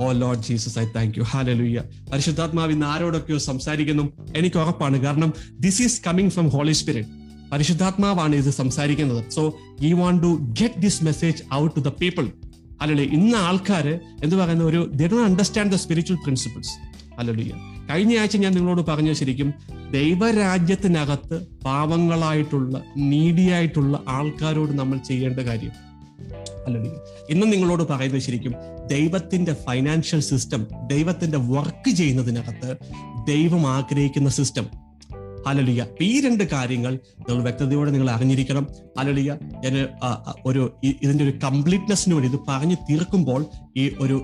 [0.00, 1.82] O Lord Jesus I thank you ഹാലലുയ്യ
[2.12, 4.12] പരിശുദ്ധാത്മാവ് ഇന്ന് ആരോടൊക്കെയോ സംസാരിക്കുന്നു?
[4.36, 5.00] എനിക്ക് ഉറപ്പാണ്.
[5.00, 7.08] കാരണം this is coming from Holy Spirit
[7.52, 9.30] പരിശുദ്ധാത്മാവാണ് ഇത് സംസാരിക്കുന്നത്.
[9.30, 12.32] So you want to get this message out to the people
[12.80, 14.64] അല്ലല്ലേ ഇന്ന് ആൾക്കാര് എന്ത് പറയുന്ന?
[14.64, 16.70] ഒരു അണ്ടർസ്റ്റാൻഡ് ദ സ്പിരിച്വൽ പ്രിൻസിപ്പിൾസ്
[17.18, 17.52] അല്ലല്ലുയ്യ
[17.90, 19.54] കഴിഞ്ഞ ആഴ്ച ഞാൻ നിങ്ങളോട് പറഞ്ഞു ശരിക്കും
[19.90, 25.85] ദൈവരാജ്യത്തിനകത്ത് പാവങ്ങളായിട്ടുള്ള നീഡിയായിട്ടുള്ള ആൾക്കാരോട് നമ്മൾ ചെയ്യേണ്ട കാര്യം.
[26.66, 26.98] അല്ലല്ലുയ്യ
[27.30, 28.54] ഇന്ന് നിങ്ങളോട് പറയുന്നത് ശരിക്കും
[28.86, 32.72] ദൈവത്തിന്റെ ഫൈനാൻഷ്യൽ സിസ്റ്റം ദൈവത്തിന്റെ വർക്ക് ചെയ്യുന്നതിനകത്ത്
[33.26, 34.66] ദൈവം ആഗ്രഹിക്കുന്ന സിസ്റ്റം
[35.46, 38.64] അലലിയ ഈ രണ്ട് കാര്യങ്ങൾ നിങ്ങൾ വ്യക്തതയോടെ നിങ്ങൾ അറിഞ്ഞിരിക്കണം.
[38.98, 39.32] അലലിയ
[39.64, 39.74] ഞാൻ
[40.46, 43.46] ഒരു ഇതിന്റെ ഒരു കംപ്ലീറ്റ്നെസ്സിന് വേണ്ടി ഇത് പറഞ്ഞു തീർക്കുമ്പോൾ
[43.76, 44.16] ഈ ഒരു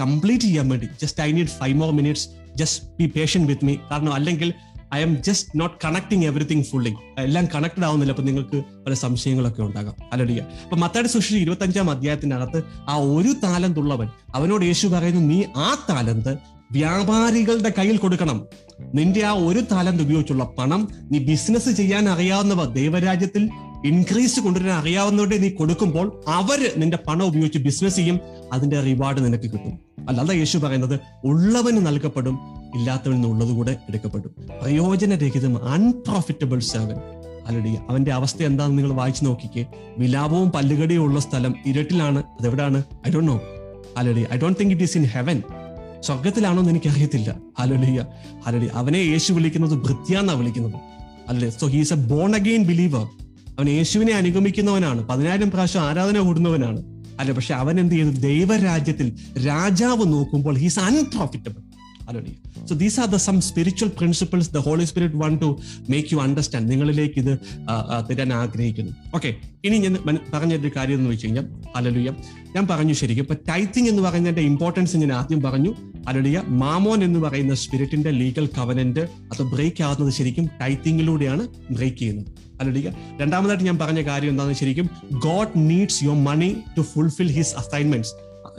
[0.00, 4.12] കംപ്ലീറ്റ് ചെയ്യാൻ വേണ്ടി just I need five more minutes just be patient with me കാരണം
[4.12, 4.54] അല്ലെങ്കിൽ
[4.94, 8.12] I am just not connecting everything fully എല്ലാം കണക്റ്റഡ് ആവുന്നില്ല.
[8.12, 9.94] അപ്പൊ നിങ്ങൾക്ക് പല സംശയങ്ങളൊക്കെ ഉണ്ടാകാം.
[10.12, 16.38] അലടിയ അപ്പൊ മത്താടി ഇരുപത്തി അഞ്ചാം അധ്യായത്തിനകത്ത് ആ ഒരു താലന്തുള്ളവൻ അവനോട് യേശു പറയുന്നു നീ ആ താലന്ത്
[16.72, 18.46] വ്യാപാരികളുടെ കയ്യിൽ കൊടുക്കണം.
[18.94, 23.50] നിന്റെ ആ ഒരു താലന്ത് ഉപയോഗിച്ചുള്ള പണം നീ ബിസിനസ് ചെയ്യാൻ അറിയാവുന്നവ ദൈവരാജ്യത്തിൽ
[23.84, 28.20] ഇൻക്രീസ് കൊണ്ടുവരാൻ അറിയാവുന്നവരുടെ നീ കൊടുക്കുമ്പോൾ അവർ നിന്റെ പണം ഉപയോഗിച്ച് ബിസിനസ് ചെയ്യും.
[28.52, 29.78] അതിന്റെ റിവാർഡ് നിനക്ക് കിട്ടും.
[30.08, 36.96] അല്ലാതെ യേശു പറയുന്നത് ഉള്ളവന് നൽകപ്പെടും ഇല്ലാത്തവനിൽ നിന്ന് ഉള്ളത് കൂടെ എടുക്കപ്പെടും പ്രയോജനരഹിതം അൺപ്രോഫിറ്റബിൾ സെവൻ
[37.46, 39.66] അല്ലടി അവന്റെ അവസ്ഥ എന്താണെന്ന് നിങ്ങൾ വായിച്ചു നോക്കിക്കേ.
[39.98, 42.22] വിലാപവും പല്ലുകടിയും ഉള്ള സ്ഥലം ഇരട്ടിലാണ്.
[42.40, 42.82] അതെവിടാണ്?
[43.08, 43.40] ഐ ഡോണ്ട് നോ
[43.96, 45.42] അല്ലെ I don't think it is in heaven
[46.00, 47.36] സ്വർഗത്തിലാണോ എന്ന് എനിക്കറിയത്തില്ല.
[47.60, 48.06] ഹലലിയ
[48.46, 50.74] ഹലലി അവനെ യേശു വിളിക്കുന്നത് ഭൃത്യാന്നാ വിളിക്കുന്നത്.
[51.28, 53.04] അല്ലേ so he's a born again believer
[53.58, 55.08] അവൻ യേശുവിനെ അനുഗമിക്കുന്നവനാണ്.
[55.08, 56.82] പതിനായിരം പ്രാവശ്യം ആരാധന കൂടുന്നവനാണ്.
[57.18, 58.08] അല്ലെ പക്ഷെ അവൻ എന്ത് ചെയ്തു?
[58.08, 59.12] ദൈവരാജ്യത്തിൽ
[59.46, 61.69] രാജാവ് നോക്കുമ്പോൾ he's unprofitable
[62.10, 62.34] hallelujah
[62.68, 65.48] so these are the some spiritual principles the Holy Spirit want to
[65.92, 67.32] make you understand നിങ്ങളിലേക്ക് ഇത്
[68.08, 68.92] തരാൻ ആഗ്രഹിക്കുന്നു.
[69.16, 69.30] ഓക്കെ
[69.66, 69.94] ഇനി ഞാൻ
[70.32, 71.46] പറഞ്ഞൊരു കാര്യം എന്ന് വെച്ച് കഴിഞ്ഞാൽ
[71.76, 72.10] ഹലലുയ
[72.54, 75.72] ഞാൻ പറഞ്ഞു ശരിക്കും ഇപ്പൊ ടൈത്തിങ് എന്ന് പറയുന്നതിന്റെ ഇമ്പോർട്ടൻസ് ഞാൻ ആദ്യം പറഞ്ഞു.
[76.10, 81.44] അലലിയ മാമോൻ എന്ന് പറയുന്ന സ്പിരിറ്റിന്റെ ലീഗൽ കവനന്റ് അത് ബ്രേക്ക് ആകുന്നത് ശരിക്കും ടൈത്തിങ്ങിലൂടെയാണ്
[81.76, 82.30] ബ്രേക്ക് ചെയ്യുന്നത്.
[82.62, 84.88] അല്ലെ രണ്ടാമതായിട്ട് ഞാൻ പറഞ്ഞ കാര്യം എന്താണെന്ന് ശരിക്കും
[85.26, 88.12] God needs your money to fulfil his assignments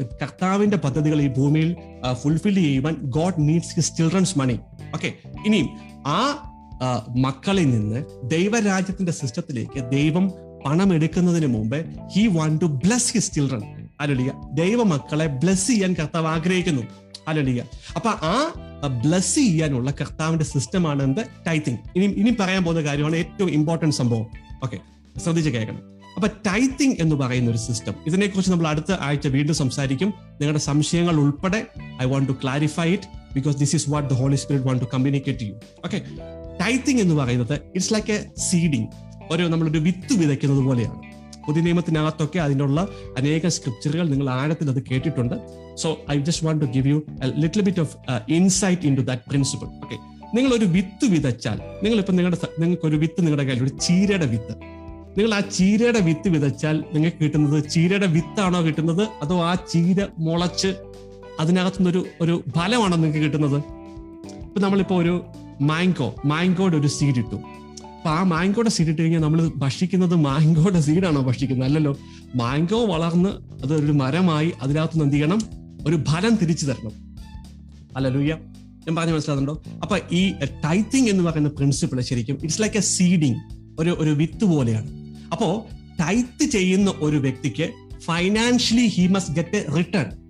[0.03, 1.75] കർത്താവിന്റെ പദ്ധതികൾ ഈ ഭൂമിയിൽ
[2.13, 4.59] ഫുൾഫിൽ ചെയ്യുവാൻ God needs his children's money
[4.93, 5.13] okay
[5.45, 5.69] ഇനിയും
[6.07, 6.47] ആ
[7.17, 10.31] മക്കളിൽ നിന്ന് ദൈവരാജ്യത്തിന്റെ സിസ്റ്റത്തിലേക്ക് ദൈവം
[10.65, 13.61] പണം എടുക്കുന്നതിന് മുമ്പേ he want to bless his children
[14.01, 16.81] അലലിയ ദൈവ മക്കളെ ബ്ലസ് ചെയ്യാൻ കർത്താവ് ആഗ്രഹിക്കുന്നു.
[17.27, 17.63] അലലിയ
[17.95, 18.53] അപ്പൊ ആ
[19.05, 21.21] ബ്ലസ് ചെയ്യാനുള്ള കർത്താവിന്റെ സിസ്റ്റമാണ് എന്ത്?
[21.47, 24.25] ടൈത്തിങ് ഇനി ഇനി പറയാൻ പോകുന്ന കാര്യമാണ് ഏറ്റവും ഇമ്പോർട്ടന്റ് സംഭവം.
[24.63, 24.79] ഓക്കെ
[25.19, 25.90] ശ്രദ്ധിച്ച് കേൾക്കണം.
[26.15, 30.09] അപ്പൊ ടൈത്തിങ് എന്ന് പറയുന്ന ഒരു സിസ്റ്റം ഇതിനെക്കുറിച്ച് നമ്മൾ അടുത്ത ആഴ്ച വീണ്ടും സംസാരിക്കും.
[30.39, 31.59] നിങ്ങളുടെ സംശയങ്ങൾ ഉൾപ്പെടെ
[32.03, 35.47] I want to clarify it because this is what the Holy Spirit want to communicate
[35.49, 35.53] you
[35.85, 35.99] okay
[36.61, 38.19] tithing എന്ന് പറയുന്നത് ഇറ്റ്സ് ലൈക്ക് എ
[38.49, 38.88] സീഡിങ്
[39.33, 40.97] ഒരു നമ്മളൊരു വിത്ത് വിതയ്ക്കുന്നത് പോലെയാണ്.
[41.45, 42.79] പുതിയ നിയമത്തിനകത്തൊക്കെ അതിനുള്ള
[43.19, 45.35] അനേക സ്ക്രിപ്ചറുകൾ നിങ്ങൾ ആഴത്തിൽ അത് കേട്ടിട്ടുണ്ട്.
[45.81, 46.97] So I just want to give you
[47.43, 47.95] little bit of
[48.38, 49.97] insight into that principle okay
[50.35, 54.53] നിങ്ങൾ ഒരു വിത്ത് വിതച്ചാൽ നിങ്ങൾ ഇപ്പൊ നിങ്ങളുടെ നിങ്ങൾക്ക് ഒരു വിത്ത് നിങ്ങളുടെ കയ്യിൽ ഒരു ചീരയുടെ വിത്ത്.
[55.17, 59.07] നിങ്ങൾ ആ ചീരയുടെ വിത്ത് വിതച്ചാൽ നിങ്ങൾക്ക് കിട്ടുന്നത് ചീരയുടെ വിത്താണോ കിട്ടുന്നത്?
[59.21, 60.75] അതോ ആ ചീര മുളച്ച്
[61.39, 63.57] അതിനകത്തുനിന്നൊരു ഒരു ഫലമാണോ നിങ്ങൾക്ക് കിട്ടുന്നത്?
[64.43, 65.25] ഇപ്പൊ നമ്മളിപ്പോ ഒരു
[65.61, 67.35] മാങ്കോ മാങ്കോയുടെ ഒരു സീഡ് ഇട്ടു.
[67.35, 71.67] അപ്പൊ ആ മാങ്കോയുടെ സീഡ് ഇട്ട് കഴിഞ്ഞാൽ നമ്മൾ ഭക്ഷിക്കുന്നത് മാങ്കോയുടെ സീഡാണോ ഭക്ഷിക്കുന്നത്?
[71.67, 71.97] അല്ലല്ലോ
[72.35, 73.29] മാങ്കോ വളർന്ന്
[73.63, 75.41] അതൊരു മരമായി അതിനകത്തുനിന്ന് എന്ത് ചെയ്യണം?
[75.88, 76.91] ഒരു ഫലം തിരിച്ചു തരണം.
[77.97, 78.33] അല്ലല്ലൂയ്യ
[78.88, 80.33] ഞാൻ പറഞ്ഞു മനസ്സിലാകുന്നുണ്ടോ അപ്പൊ ഈ
[80.65, 83.39] ടൈത്തിങ് എന്ന് പറയുന്ന പ്രിൻസിപ്പിൾ ശരിക്കും ഇറ്റ്സ് ലൈക്ക് എ സീഡിങ്
[83.79, 85.00] ഒരു ഒരു വിത്ത് പോലെയാണ്.
[85.31, 85.67] അപ്പോ
[85.99, 90.21] ടൈത്ത് ചെയ്യുന്ന ഒരു വ്യക്തിക്ക് financially he must get a return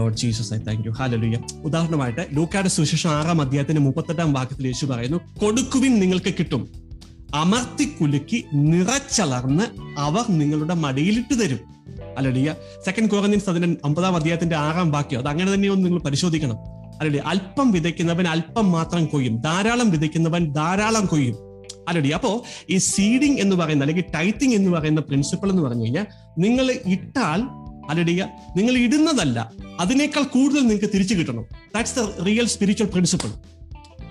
[0.00, 5.20] O Jesus I thank you ഹാലലുയ്യ ഉദാഹരണമായിട്ട് ലൂക്കാട് സുശേഷം ആറാം അധ്യായത്തിന്റെ മുപ്പത്തെട്ടാം വാക്യത്തിൽ യേശു പറയുന്നു
[5.38, 6.68] കൊടുക്കുവിൻ നിങ്ങൾക്ക് കിട്ടും.
[7.34, 9.64] അമർത്തി കുലുക്കി നിറച്ചളർന്ന്
[9.98, 11.60] അവർ നിങ്ങളുടെ മടിയിലിട്ട് തരും.
[12.18, 12.54] അല്ലടിയ
[12.84, 16.56] സെക്കൻഡ് കോറന്യൻസ് അതിന്റെ അമ്പതാം അധ്യായത്തിന്റെ ആറാം വാക്യം അത് അങ്ങനെ തന്നെയൊന്ന് നിങ്ങൾ പരിശോധിക്കണം.
[17.00, 19.40] അല്ലടി അല്പം വിതയ്ക്കുന്നവൻ അല്പം മാത്രം കൊയ്യും.
[19.40, 21.45] ധാരാളം വിതയ്ക്കുന്നവൻ ധാരാളം കൊയ്യും.
[21.88, 26.06] അല്ലടി അപ്പോ ഈ സീഡിങ് എന്ന് പറയുന്ന അല്ലെങ്കിൽ ടൈത്തിങ് എന്ന് പറയുന്ന പ്രിൻസിപ്പിൾ എന്ന് പറഞ്ഞു കഴിഞ്ഞാൽ
[26.38, 27.42] നിങ്ങൾ ഇട്ടാൽ
[27.90, 31.44] അല്ലടിയ നിങ്ങൾ ഇടുന്നതല്ല അതിനേക്കാൾ കൂടുതൽ നിങ്ങൾക്ക് തിരിച്ചു കിട്ടണം.
[31.74, 33.30] That's the real spiritual principle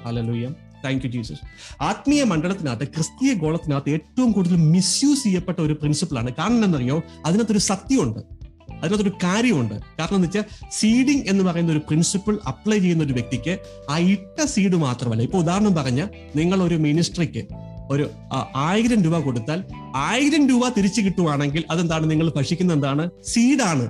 [0.06, 0.54] hallelujah
[0.86, 1.40] thank you Jesus
[1.82, 8.35] ആത്മീയ മണ്ഡലത്തിനകത്ത് ക്രിസ്തീയ ഗോളത്തിനകത്ത് ഏറ്റവും കൂടുതൽ മിസ്യൂസ് ചെയ്യപ്പെട്ട ഒരു പ്രിൻസിപ്പിളാണ് കാരണം എന്നറിയോ അതിനകത്തൊരു സത്യമുണ്ട്.
[8.74, 9.76] അതിനകത്തൊരു കാര്യമുണ്ട്.
[10.00, 13.54] കാരണം എന്ന് വെച്ചാൽ സീഡിങ് എന്ന് പറയുന്ന ഒരു പ്രിൻസിപ്പിൾ അപ്ലൈ ചെയ്യുന്ന ഒരു വ്യക്തിക്ക്
[13.90, 15.22] ആ ഇട്ട സീഡ് മാത്രമല്ല.
[15.22, 16.02] ഇപ്പൊ ഉദാഹരണം പറഞ്ഞ
[16.36, 17.44] നിങ്ങൾ ഒരു മിനിസ്ട്രിക്ക്
[17.90, 18.10] ഒരു
[18.56, 19.64] ആയിരം രൂപ കൊടുത്താൽ
[19.96, 22.12] ആയിരം രൂപ തിരിച്ചു കിട്ടുവാണെങ്കിൽ അതെന്താണ്?
[22.12, 23.10] നിങ്ങൾ ഭക്ഷിക്കുന്ന എന്താണ്?
[23.24, 23.86] സീഡാണ്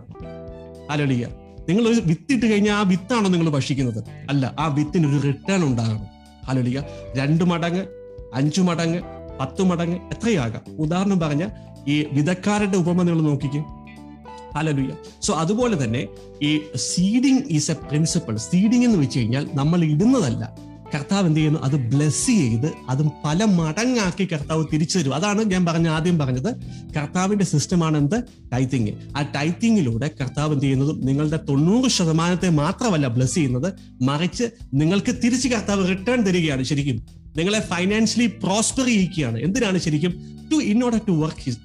[0.89, 1.27] അലളിയ
[1.69, 4.01] നിങ്ങൾ ഒരു വിത്തിട്ട് കഴിഞ്ഞാൽ ആ വിത്താണോ നിങ്ങൾ ഭക്ഷിക്കുന്നത്?
[4.29, 6.03] അല്ല ആ വിത്തിന് ഒരു റിട്ടേൺ ഉണ്ടാകണം.
[6.49, 6.83] അലളിയ
[7.17, 7.83] രണ്ട് മടങ്ങ്
[8.33, 8.99] അഞ്ചു മടങ്ങ്
[9.39, 10.75] പത്ത് മടങ്ങ് എത്രയാകാം?
[10.79, 11.45] ഉദാഹരണം പറഞ്ഞ
[11.87, 13.63] ഈ വിധക്കാരുടെ ഉപമ നിങ്ങൾ നോക്കിക്കേ.
[14.57, 14.91] ഹലലുയ
[15.21, 16.07] സോ അതുപോലെ തന്നെ
[16.43, 20.65] ഈ seeding is a principle seeding എന്ന് വെച്ച് കഴിഞ്ഞാൽ നമ്മൾ ഇടുന്നതല്ല.
[20.95, 21.59] കർത്താവ് എന്ത് ചെയ്യുന്നു?
[21.59, 25.15] അത് ബ്ലെസ് ചെയ്ത് അതും പല മടങ്ങാക്കി കർത്താവ് തിരിച്ചു തരും.
[25.15, 26.55] അതാണ് ഞാൻ പറഞ്ഞ ആദ്യം പറഞ്ഞത്.
[26.93, 28.23] കർത്താവിന്റെ സിസ്റ്റമാണ് എന്ത്?
[28.53, 31.07] ടൈത്തിങ് ആ ടൈത്തിങ്ങിലൂടെ കർത്താവ് എന്ത് ചെയ്യുന്നത്?
[31.07, 33.73] നിങ്ങളുടെ തൊണ്ണൂറ് ശതമാനത്തെ മാത്രമല്ല ബ്ലെസ് ചെയ്യുന്നത്.
[34.01, 37.05] മറിച്ച് നിങ്ങൾക്ക് തിരിച്ച് കർത്താവ് റിട്ടേൺ തരികയാണ് ശരിക്കും.
[37.37, 39.39] നിങ്ങളെ ഫൈനാൻഷ്യലി പ്രോസ്പർ ചെയ്യിക്കുകയാണ്.
[39.39, 40.13] എന്തിനാണ് ശരിക്കും?
[40.51, 41.57] To in order to work his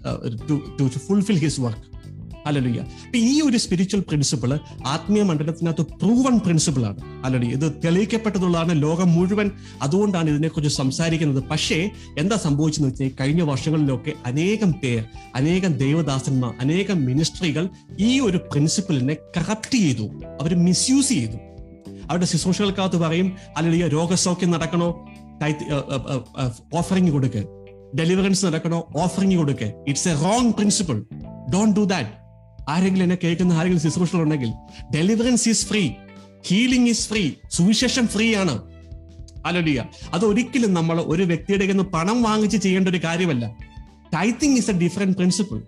[0.81, 1.90] to fulfil his work
[2.47, 2.83] അല്ലലുയ്യ
[3.17, 7.01] ഈ ഒരു സ്പിരിച്വൽ പ്രിൻസിപ്പിൾ ആത്മീയ മണ്ഡലത്തിനകത്ത് പ്രൂവൺ പ്രിൻസിപ്പിൾ ആണ്.
[7.25, 9.51] അല്ലടി ഇത് തെളിയിക്കപ്പെട്ടതുള്ളതാണ് ലോകം മുഴുവൻ.
[9.83, 11.45] അതുകൊണ്ടാണ് ഇതിനെക്കുറിച്ച് സംസാരിക്കുന്നത്.
[11.45, 15.05] പക്ഷേ എന്താ സംഭവിച്ചെന്ന് വെച്ചാൽ കഴിഞ്ഞ വർഷങ്ങളിലൊക്കെ അനേകം പേർ
[15.35, 17.69] അനേകം ദൈവദാസന്മാർ അനേകം മിനിസ്ട്രികൾ
[18.01, 20.07] ഈ ഒരു പ്രിൻസിപ്പിളിനെ കറപ്റ്റ് ചെയ്തു.
[20.41, 21.39] അവർ മിസ്യൂസ് ചെയ്തു.
[22.11, 24.89] അവരുടെ ശുശ്രൂഷകൾക്കകത്ത് പറയും അല്ലെങ്കിൽ രോഗസൗഖ്യം നടക്കണോ?
[26.75, 27.43] ഓഫറിങ് കൊടുക്കുക
[27.99, 28.89] ഡെലിവറൻസ് നടക്കണോ?
[28.97, 30.97] ഓഫറിങ് കൊടുക്കുക it's a wrong principle
[31.55, 32.20] don't do that
[32.71, 34.51] ആരെങ്കിലും എന്നെ കേൾക്കുന്ന ആരെങ്കിലും ശുശ്രൂഷകളുണ്ടെങ്കിൽ
[34.97, 35.83] deliverance is free
[36.47, 38.55] healing is free സുവിശേഷം ഫ്രീ ആണ്.
[39.47, 43.45] അലോലിയ അത് ഒരിക്കലും നമ്മൾ ഒരു വ്യക്തിയുടെ കയ്യിൽ നിന്ന് പണം വാങ്ങിച്ച് ചെയ്യേണ്ട ഒരു കാര്യമല്ല.
[44.15, 45.61] Tithing is a different principle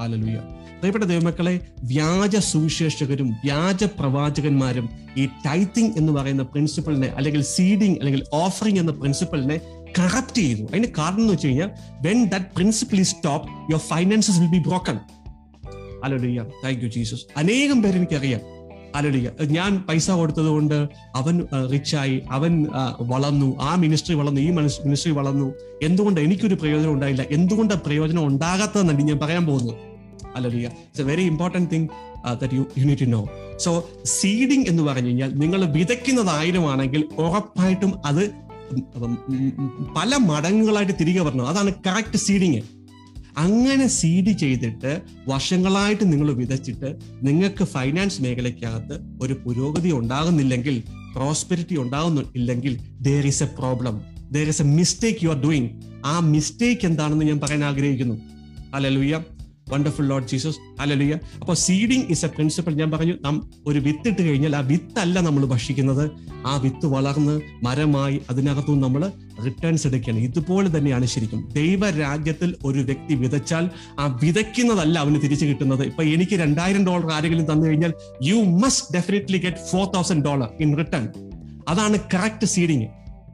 [0.00, 0.38] alleluia
[0.80, 1.54] പ്രിയപ്പെട്ട ദൈവമക്കളെ
[1.84, 4.86] വ്യാജ സുവിശേഷകരും വ്യാജ പ്രവാചകന്മാരും
[5.16, 9.60] ഈ ടൈത്തിങ് എന്ന് പറയുന്ന പ്രിൻസിപ്പിളിനെ അല്ലെങ്കിൽ സീഡിങ് അല്ലെങ്കിൽ ഓഫറിംഗ് എന്ന പ്രിൻസിപ്പിളിനെ
[9.98, 10.66] കറപ്റ്റ് ചെയ്യുന്നു.
[10.68, 11.70] അതിന് കാരണം എന്ന് വെച്ച് കഴിഞ്ഞാൽ
[12.06, 14.98] when that principle is stop your finances will be broken
[16.04, 18.40] അലലുയ്യ thank you Jesus അനേകം പേര് എനിക്കറിയാം.
[18.94, 22.66] അലോലിയ ഞാൻ പൈസ കൊടുത്തത് കൊണ്ട് അവൻ റിച്ചായി അവൻ
[23.00, 25.54] വളർന്നു ആ മിനിസ്ട്രി വളർന്നു ഈ മിനിസ്ട്രി വളർന്നു.
[25.82, 27.24] എന്തുകൊണ്ട് എനിക്കൊരു പ്രയോജനം ഉണ്ടായില്ല?
[27.30, 29.76] എന്തുകൊണ്ട് പ്രയോജനം ഉണ്ടാകാത്തതെന്നാണ് ഞാൻ പറയാൻ പോകുന്നത്.
[30.36, 31.88] Alleluia it's a very important thing
[32.40, 33.22] that you you need to know
[33.56, 33.70] so
[34.04, 38.22] seeding എന്ന് പറഞ്ഞു കഴിഞ്ഞാൽ നിങ്ങൾ വിതയ്ക്കുന്നത് ആയിരമാണെങ്കിൽ ഉറപ്പായിട്ടും അത്
[39.96, 41.46] പല മടങ്ങുകളായിട്ട് തിരികെ വരണം.
[41.48, 42.60] അതാണ് കറക്റ്റ് സീഡിങ്
[43.36, 50.82] അങ്ങനെ സീഡ് ചെയ്തിട്ട് വർഷങ്ങളായിട്ട് നിങ്ങൾ വിതച്ചിട്ട് നിങ്ങൾക്ക് ഫൈനാൻസ് മേഖലയ്ക്കകത്ത് ഒരു പുരോഗതി ഉണ്ടാകുന്നില്ലെങ്കിൽ
[51.14, 54.00] prosperity ഉണ്ടാകുന്നില്ലെങ്കിൽ there is a problem
[54.32, 55.70] there is a mistake you are doing
[56.04, 58.14] ആ മിസ്റ്റേക്ക് എന്താണെന്ന് ഞാൻ പറയാൻ ആഗ്രഹിക്കുന്നു.
[58.74, 59.24] Hallelujah
[59.72, 64.22] wonderful Lord Jesus hallelujah അപ്പോൾ സീഡിങ് ഇസ് എ പ്രിൻസിപ്പൾ ഞാൻ പറഞ്ഞു നാം ഒരു വിത്ത് ഇട്ട്
[64.22, 66.10] കഴിഞ്ഞാൽ ആ വിത്തല്ല നമ്മൾ ഭക്ഷിക്കുന്നത്.
[66.46, 69.10] ആ വിത്ത് വളർന്ന് മരമായി അതിനകത്തും നമ്മൾ
[69.46, 70.22] റിട്ടേൺസ് എടുക്കുകയാണ്.
[70.24, 71.48] ഇതുപോലെ തന്നെയാണ് ശരിക്കും.
[71.52, 75.82] ദൈവരാജ്യത്തിൽ ഒരു വ്യക്തി വിതച്ചാൽ ആ വിതയ്ക്കുന്നതല്ല അവന് തിരിച്ചു കിട്ടുന്നത്.
[75.84, 77.92] ഇപ്പൊ എനിക്ക് രണ്ടായിരം ഡോളർ ആരെങ്കിലും തന്നു കഴിഞ്ഞാൽ
[78.22, 81.06] you must definitely get four thousand dollar in return
[81.68, 82.86] അതാണ് കറക്റ്റ് സീഡിങ്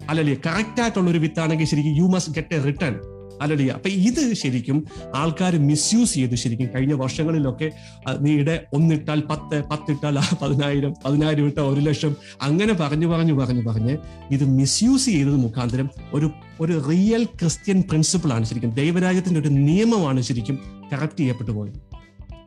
[0.08, 2.94] അല്ലല്ലേ കറക്റ്റ് ആയിട്ടുള്ള ഒരു വിത്താണെങ്കിൽ ശരിക്കും you must get a return
[3.42, 4.78] അല്ലല്ലേ അപ്പൊ ഇത് ശരിക്കും
[5.14, 7.72] ആൾക്കാർ മിസ്യൂസ് ചെയ്ത് ശരിക്കും കഴിഞ്ഞ വർഷങ്ങളിലൊക്കെ
[8.18, 13.96] നീടെ ഒന്നിട്ടാൽ പത്ത് പത്തിട്ടാൽ പതിനായിരം പതിനായിരം ഇട്ടാൽ ഒരു ലക്ഷം അങ്ങനെ പറഞ്ഞു പറഞ്ഞു പറഞ്ഞു പറഞ്ഞ്
[14.30, 16.30] ഇത് മിസ്യൂസ് ചെയ്തത് മുഖാന്തരം ഒരു
[16.60, 18.70] ഒരു റിയൽ ക്രിസ്ത്യൻ പ്രിൻസിപ്പിൾ ആണ് ശരിക്കും.
[18.70, 20.56] ദൈവരാജ്യത്തിന്റെ ഒരു നിയമമാണ് ശരിക്കും
[20.92, 21.78] കറക്റ്റ് ചെയ്യപ്പെട്ടു പോയത്.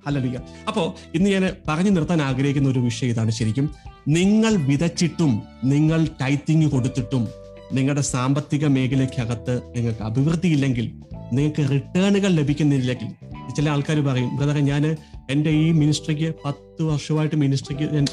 [0.07, 0.37] അല്ലല്ല
[0.67, 3.69] അപ്പോ ഇന്ന് ഞാൻ പറഞ്ഞു നിർത്താൻ ആഗ്രഹിക്കുന്ന ഒരു വിഷയം ഇതാണ് ശരിക്കും.
[4.07, 7.27] നിങ്ങൾ വിതച്ചിട്ടും നിങ്ങൾ ടൈത്തിങ് കൊടുത്തിട്ടും
[7.73, 10.85] നിങ്ങളുടെ സാമ്പത്തിക മേഖലയ്ക്കകത്ത് നിങ്ങൾക്ക് അഭിവൃദ്ധി ഇല്ലെങ്കിൽ
[11.31, 13.09] നിങ്ങൾക്ക് റിട്ടേണുകൾ ലഭിക്കുന്നില്ലെങ്കിൽ
[13.55, 14.95] ചില ആൾക്കാർ പറയും ബ്രദറെ ഞാൻ
[15.29, 18.05] എന്റെ ഈ മിനിസ്ട്രിക്ക് പത്ത് വർഷമായിട്ട് മിനിസ്ട്രിക്ക് ഞാൻ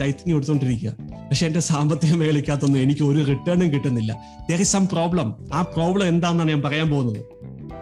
[0.00, 0.92] ടൈത്തിങ് കൊടുത്തുകൊണ്ടിരിക്കുക
[1.28, 4.12] പക്ഷെ എന്റെ സാമ്പത്തിക മേഖലയ്ക്കകത്തൊന്നും എനിക്ക് ഒരു റിട്ടേണും കിട്ടുന്നില്ല.
[4.50, 7.20] ദർ ഇസ് സം പ്രോബ്ലം ആ പ്രോബ്ലം എന്താണെന്നാണ് ഞാൻ പറയാൻ പോകുന്നത്.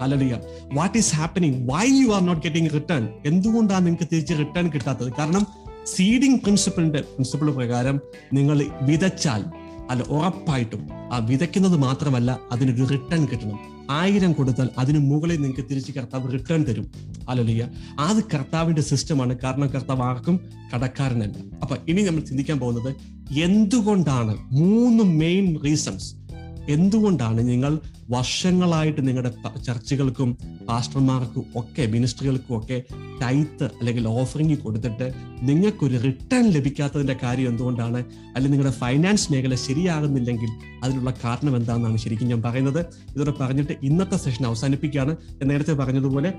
[0.01, 0.39] അല്ലെങ്കിൽ
[0.73, 5.13] what is happening why you are not getting return എന്തുകൊണ്ടാണ് നിങ്ങൾക്ക് തിരിച്ച് റിട്ടേൺ കിട്ടാത്തത്?
[5.19, 5.47] കാരണം
[5.87, 8.01] സീഡിംഗ് പ്രിൻസിപ്പിളിന്റെ പ്രിൻസിപ്പിൾ പ്രകാരം
[8.33, 9.45] നിങ്ങൾ വിതച്ചാൽ
[9.91, 13.59] അല്ല ഉറപ്പായിട്ടും ആ വിതയ്ക്കുന്നത് മാത്രമല്ല അതിനൊരു റിട്ടേൺ കിട്ടണം.
[13.91, 16.87] ആയിരം കൊടുത്താൽ അതിന് മുകളിൽ നിങ്ങൾക്ക് തിരിച്ച് കർത്താവ് റിട്ടേൺ തരും.
[17.29, 20.41] അല്ലല്ല അത് കർത്താവിന്റെ സിസ്റ്റമാണ് കാരണം കർത്താവ് ആർക്കും
[20.75, 21.37] കടക്കാരനല്ല.
[21.63, 22.95] അപ്പൊ ഇനി നമ്മൾ ചിന്തിക്കാൻ പോകുന്നത്
[23.33, 26.24] എന്തുകൊണ്ടാണ് മൂന്ന് മെയിൻ റീസൺസ്
[26.69, 27.79] എന്തുകൊണ്ടാണ് നിങ്ങൾ
[28.11, 30.37] വർഷങ്ങളായിട്ട് നിങ്ങളുടെ ചർച്ചുകൾക്കും
[30.69, 32.83] പാസ്റ്റർമാർക്കും ഒക്കെ മിനിസ്ട്രികൾക്കും ഒക്കെ
[33.23, 35.13] ടൈത്ത് അല്ലെങ്കിൽ ഓഫറിംഗ് കൊടുത്തിട്ട്
[35.43, 38.05] നിങ്ങൾക്കൊരു റിട്ടേൺ ലഭിക്കാത്തതിന്റെ കാര്യം എന്തുകൊണ്ടാണ്?
[38.27, 40.49] അല്ലെങ്കിൽ നിങ്ങളുടെ ഫൈനാൻസ് മേഖല ശരിയാകുന്നില്ലെങ്കിൽ
[40.85, 42.87] അതിനുള്ള കാരണം എന്താണെന്നാണ് ശരിക്കും ഞാൻ പറയുന്നത്.
[43.15, 45.17] ഇതോടെ പറഞ്ഞിട്ട് ഇന്നത്തെ സെഷൻ അവസാനിപ്പിക്കുകയാണ്.
[45.43, 46.33] നേരത്തെ പറഞ്ഞതുപോലെ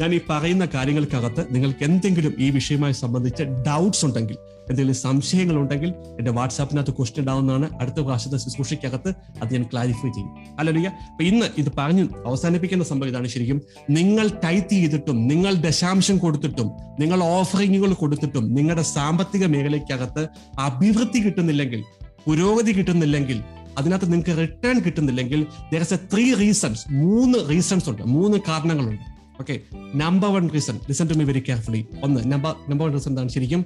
[0.00, 4.36] ഞാൻ ഈ പറയുന്ന കാര്യങ്ങൾക്കകത്ത് നിങ്ങൾക്ക് എന്തെങ്കിലും ഈ വിഷയവുമായി സംബന്ധിച്ച് ഡൗട്ട്സ് ഉണ്ടെങ്കിൽ
[4.70, 9.10] എന്തെങ്കിലും സംശയങ്ങൾ ഉണ്ടെങ്കിൽ എന്റെ വാട്സാപ്പിനകത്ത് ക്വസ്റ്റ്യൻ ഉണ്ടാവുന്നതാണ് അടുത്ത പ്രാവശ്യത്തെ ശുശ്രൂഷയ്ക്കകത്ത്
[9.42, 10.30] അത് ഞാൻ ക്ലാരിഫൈ ചെയ്യും.
[10.58, 13.62] അല്ലല്ല അപ്പൊ ഇന്ന് ഇത് പറഞ്ഞു അവസാനിപ്പിക്കുന്ന സംഭവം ഇതാണ് ശരിക്കും.
[13.90, 16.70] നിങ്ങൾ ടൈറ്റ് ചെയ്തിട്ടും നിങ്ങൾ ദശാംശം കൊടുത്തിട്ടും
[17.00, 20.28] നിങ്ങൾ ഓഫറിങ്ങുകൾ കൊടുത്തിട്ടും നിങ്ങളുടെ സാമ്പത്തിക മേഖലയ്ക്കകത്ത്
[20.58, 21.82] അഭിവൃദ്ധി കിട്ടുന്നില്ലെങ്കിൽ
[22.26, 23.42] പുരോഗതി കിട്ടുന്നില്ലെങ്കിൽ
[23.78, 29.06] അതിനകത്ത് നിങ്ങൾക്ക് റിട്ടേൺ കിട്ടുന്നില്ലെങ്കിൽ ദർ ത്രീ റീസൺസ് മൂന്ന് റീസൺസ് ഉണ്ട് മൂന്ന് കാരണങ്ങളുണ്ട്.
[29.40, 29.60] Okay
[29.94, 33.64] number one reason listen to me very carefully ഒന്ന് നമ്പർ നമ്പർ വൺ റീസൺ എന്താണ് ശരിക്കും?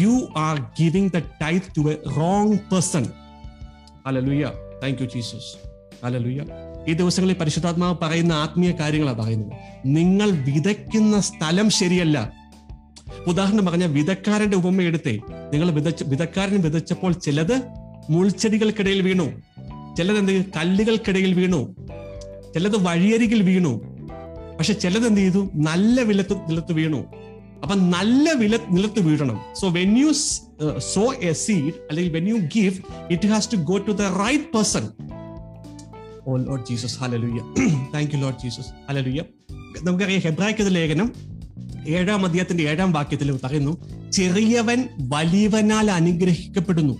[0.00, 3.06] You are giving the tithe to a wrong person
[4.06, 5.68] അലലുയ്യ thank you Jesus
[6.04, 6.44] അലലുയ്യ
[6.88, 9.52] ഈ ദിവസങ്ങളിൽ പരിശുദ്ധാത്മാവ് പറയുന്ന ആത്മീയ കാര്യങ്ങളാണ് പറയുന്നത്.
[9.86, 12.32] നിങ്ങൾ വിതയ്ക്കുന്ന സ്ഥലം ശരിയല്ല.
[13.26, 15.20] ഉദാഹരണം പറഞ്ഞ വിതക്കാരന്റെ ഉപമ എടുത്തേ.
[15.52, 17.62] നിങ്ങൾ വിതച്ച വിതക്കാരൻ വിതച്ചപ്പോൾ ചിലത്
[18.10, 19.42] മുൾച്ചെടികൾക്കിടയിൽ വീണു.
[19.96, 20.44] ചിലത് എന്ത്?
[20.56, 21.76] കല്ലുകൾക്കിടയിൽ വീണു.
[22.54, 23.80] ചിലത് വഴിയരികിൽ വീണു.
[24.58, 25.50] പക്ഷെ ചിലത് എന്ത് ചെയ്തു?
[25.54, 27.25] നല്ല വിലത്ത് നിലത്ത് വീണു.
[27.62, 29.38] അപ്പൊ നല്ല വില നിലത്ത് വീഴണം.
[29.60, 30.10] So when you
[30.94, 32.76] sow a seed അല്ലെങ്കിൽ when you give
[33.14, 34.84] it has to go to the right person
[36.28, 37.42] O Lord Jesus hallelujah
[37.94, 39.24] thank you Lord Jesus ഹലലുയ്യ
[39.86, 41.08] നമുക്കറിയാം ഹെബ്രായ്ക്കത് ലേഖനം
[41.96, 43.72] ഏഴാം അധ്യായത്തിന്റെ ഏഴാം വാക്യത്തിൽ പറയുന്നു
[44.16, 44.80] ചെറിയവൻ
[45.12, 46.94] വലിയവനാൽ അനുഗ്രഹിക്കപ്പെടുന്നു.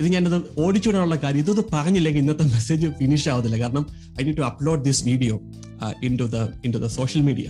[0.00, 3.58] ഇത് ഞാനത് ഓടിച്ചുവിടാനുള്ള കാര്യം ഇതൊന്ന് പറഞ്ഞില്ലെങ്കിൽ ഇന്നത്തെ മെസ്സേജ് ഫിനിഷ് ആവത്തില്ല.
[3.62, 3.84] കാരണം
[4.20, 5.34] I need to upload this video
[6.20, 6.38] into the
[6.76, 7.46] into the social media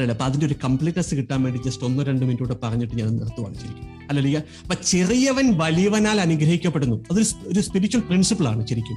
[0.00, 3.54] അല്ലല്ല അപ്പൊ അതിന്റെ ഒരു കംപ്ലീറ്റ്നസ് കിട്ടാൻ വേണ്ടി ജസ്റ്റ് ഒന്നോ രണ്ടോ മിനിറ്റ് കൂടെ പറഞ്ഞിട്ട് ഞാൻ നിർത്തുവാണ്
[3.54, 3.84] ശരിക്കും.
[4.08, 7.04] അല്ലല്ലോ അപ്പൊ ചെറിയവൻ വലിയവനാൽ അനുഗ്രഹിക്കപ്പെടുന്നു.
[7.10, 8.96] അതൊരു ഒരു സ്പിരിച്വൽ പ്രിൻസിപ്പിൾ ആണ് ശരിക്കും.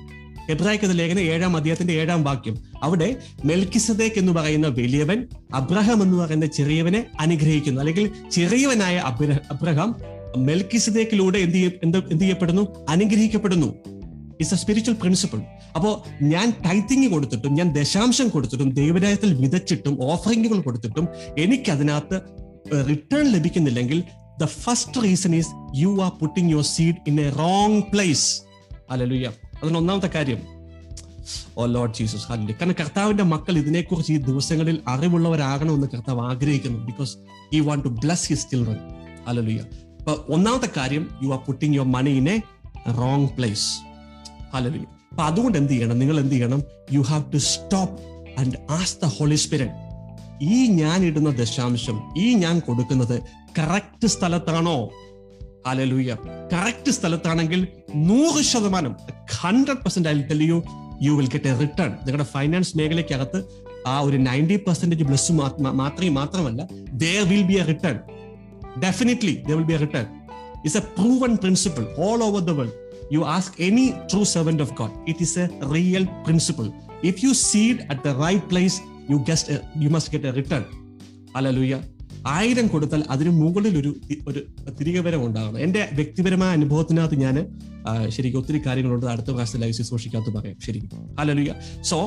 [0.50, 2.58] എബ്രാഹിക്കത് ലേഖനം ഏഴാം അധ്യായത്തിന്റെ ഏഴാം വാക്യം.
[2.84, 7.80] അവിടെ മെൽക്കിസദേക്ക് എന്ന് പറയുന്ന വലിയവൻ അബ്രഹാം എന്ന് പറയുന്ന ചെറിയവനെ അനുഗ്രഹിക്കുന്നു.
[7.80, 8.98] അല്ലെങ്കിൽ ചെറിയവനായ
[9.52, 9.96] അബ്രഹാം
[10.38, 12.86] മെൽക്കിസദേക്കിലൂടെ എന്ത് എന്ത് ചെയ്യപ്പെടുന്നു?
[12.90, 13.74] അനുഗ്രഹിക്കപ്പെടുന്നു.
[14.34, 15.40] ഇറ്റ്സ് എ സ്പിരിച്വൽ പ്രിൻസിപ്പിൾ
[15.76, 15.90] അപ്പോ
[16.32, 21.06] ഞാൻ ടൈത്തിങ് കൊടുത്തിട്ടും ഞാൻ ദശാംശം കൊടുത്തിട്ടും ദൈവരായത്തിൽ വിതച്ചിട്ടും ഓഫറിങ്ങുകൾ കൊടുത്തിട്ടും
[21.38, 22.18] എനിക്ക് അതിനകത്ത്
[22.90, 24.00] return ലഭിക്കുന്നില്ലെങ്കിൽ
[24.40, 28.28] the first reason is you are putting your seed in a wrong place
[28.92, 29.30] അല്ലലുയ്യ
[29.62, 30.42] അതിന് ഒന്നാമത്തെ കാര്യം
[31.58, 36.80] ഓ ലോഡ് ജീസസ് ഹല്ലേലൂയ കാരണം കർത്താവിന്റെ മക്കൾ ഇതിനെക്കുറിച്ച് ഈ ദിവസങ്ങളിൽ അറിവുള്ളവരാകണമെന്ന് കർത്താവ് ആഗ്രഹിക്കുന്നു.
[36.86, 37.14] Because
[37.54, 38.80] he want to bless his children
[39.28, 39.62] hallelujah
[40.00, 42.38] അപ്പൊ ഒന്നാമത്തെ കാര്യം you are putting your money in a
[42.98, 43.68] wrong place
[44.54, 45.98] hallelujah അപ്പൊ അതുകൊണ്ട് എന്ത് ചെയ്യണം?
[46.00, 46.62] നിങ്ങൾ എന്ത് ചെയ്യണം?
[46.92, 47.96] You have to stop
[48.40, 49.80] and ask the Holy Spirit
[50.52, 53.16] ഈ ഞാൻ ഇടുന്ന ദശാംശം ഈ ഞാൻ കൊടുക്കുന്നത്
[53.58, 54.78] കറക്റ്റ് സ്ഥലത്താണോ?
[55.68, 56.12] ഹലലൂയ
[56.54, 57.62] കറക്റ്റ് സ്ഥലത്താണെങ്കിൽ
[58.08, 58.94] നൂറ് ശതമാനം
[59.36, 60.58] hundred percent I tell you
[61.02, 63.40] you will get a return നിങ്ങളുടെ ഫൈനാൻസ് മേഖലയ്ക്കകത്ത്
[63.88, 65.32] ആ ഒരു നയന്റി പെർസെന്റേജ് ബ്ലസ്
[65.82, 66.62] മാത്രമേ മാത്രമല്ല
[67.04, 67.98] there will be a return
[68.82, 70.06] definitely there will be a return
[70.58, 72.76] it's a proven principle all over the world
[73.14, 76.06] you ask any true servant of God, it is a real.
[77.12, 78.76] If you seed at the right place,
[79.12, 80.64] you just you you must get a return.
[81.38, 81.82] Hallelujah.
[82.28, 83.90] ആയിരം കൊടുത്താൽ അതിന് മുകളിൽ ഒരു
[84.28, 84.40] ഒരു
[84.80, 85.58] തിരികെ വരം ഉണ്ടാകണം.
[85.60, 87.36] എന്റെ വ്യക്തിപരമായ അനുഭവത്തിനകത്ത് ഞാൻ
[88.10, 89.06] ശരിക്കും ഒത്തിരി കാര്യങ്ങളുണ്ട്.
[89.14, 90.58] അടുത്ത പ്രാവശ്യത്തെ ലൈവ് ശുശ്രൂഷിക്കകത്ത് പറയാം.
[90.66, 91.16] ശരിക്കും.
[91.20, 91.98] ഹലലുയ so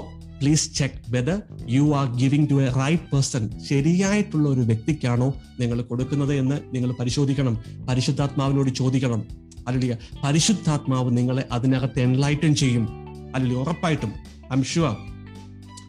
[0.40, 5.28] please check whether you are giving to a right person ശരിയായിട്ടുള്ള ഒരു വ്യക്തിക്കാണോ
[5.60, 7.56] നിങ്ങൾ കൊടുക്കുന്നത് എന്ന് നിങ്ങൾ പരിശോധിക്കണം.
[7.88, 9.22] പരിശുദ്ധാത്മാവിനോട് ചോദിക്കണം.
[9.66, 12.88] അല്ലെ പരിശുദ്ധാത്മാവ് നിങ്ങളെ അതിനകത്ത് എൻലൈറ്റൻ ചെയ്യും.
[13.34, 14.12] അല്ലെ ഉറപ്പായിട്ടും.
[14.52, 14.96] ഐം ഷുവർ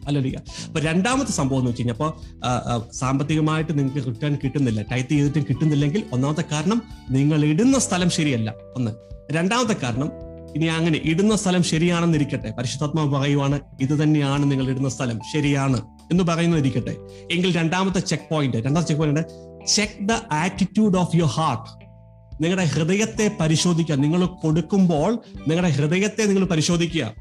[0.06, 0.32] അല്ലെ
[0.66, 4.82] അപ്പൊ രണ്ടാമത്തെ സംഭവം എന്ന് വെച്ച് കഴിഞ്ഞാൽ അപ്പോൾ സാമ്പത്തികമായിട്ട് നിങ്ങൾക്ക് റിട്ടേൺ കിട്ടുന്നില്ല.
[4.82, 8.54] ടൈറ്റ് ചെയ്തിട്ടും കിട്ടുന്നില്ലെങ്കിൽ ഒന്നാമത്തെ കാരണം നിങ്ങൾ ഇടുന്ന സ്ഥലം ശരിയല്ല.
[8.76, 8.90] ഒന്ന്.
[9.32, 10.10] രണ്ടാമത്തെ കാരണം
[10.56, 12.50] ഇനി അങ്ങനെ ഇടുന്ന സ്ഥലം ശരിയാണെന്നിരിക്കട്ടെ.
[12.58, 15.20] പരിശുദ്ധാത്മാവ് പറയുവാണ് ഇത് തന്നെയാണ് നിങ്ങൾ ഇടുന്ന സ്ഥലം.
[15.32, 15.80] ശരിയാണ്
[16.12, 16.96] എന്ന് പറയുന്നതിരിക്കട്ടെ.
[17.32, 19.20] എങ്കിൽ രണ്ടാമത്തെ ചെക്ക് പോയിന്റ് രണ്ടാമത്തെ check point
[19.66, 21.77] check the attitude of your heart
[22.40, 23.94] നിങ്ങളുടെ ഹൃദയത്തെ പരിശോധിക്കുക.
[23.94, 27.14] നിങ്ങൾ കൊടുക്കുമ്പോൾ നിങ്ങളുടെ ഹൃദയത്തെ നിങ്ങൾ പരിശോധിക്കുക.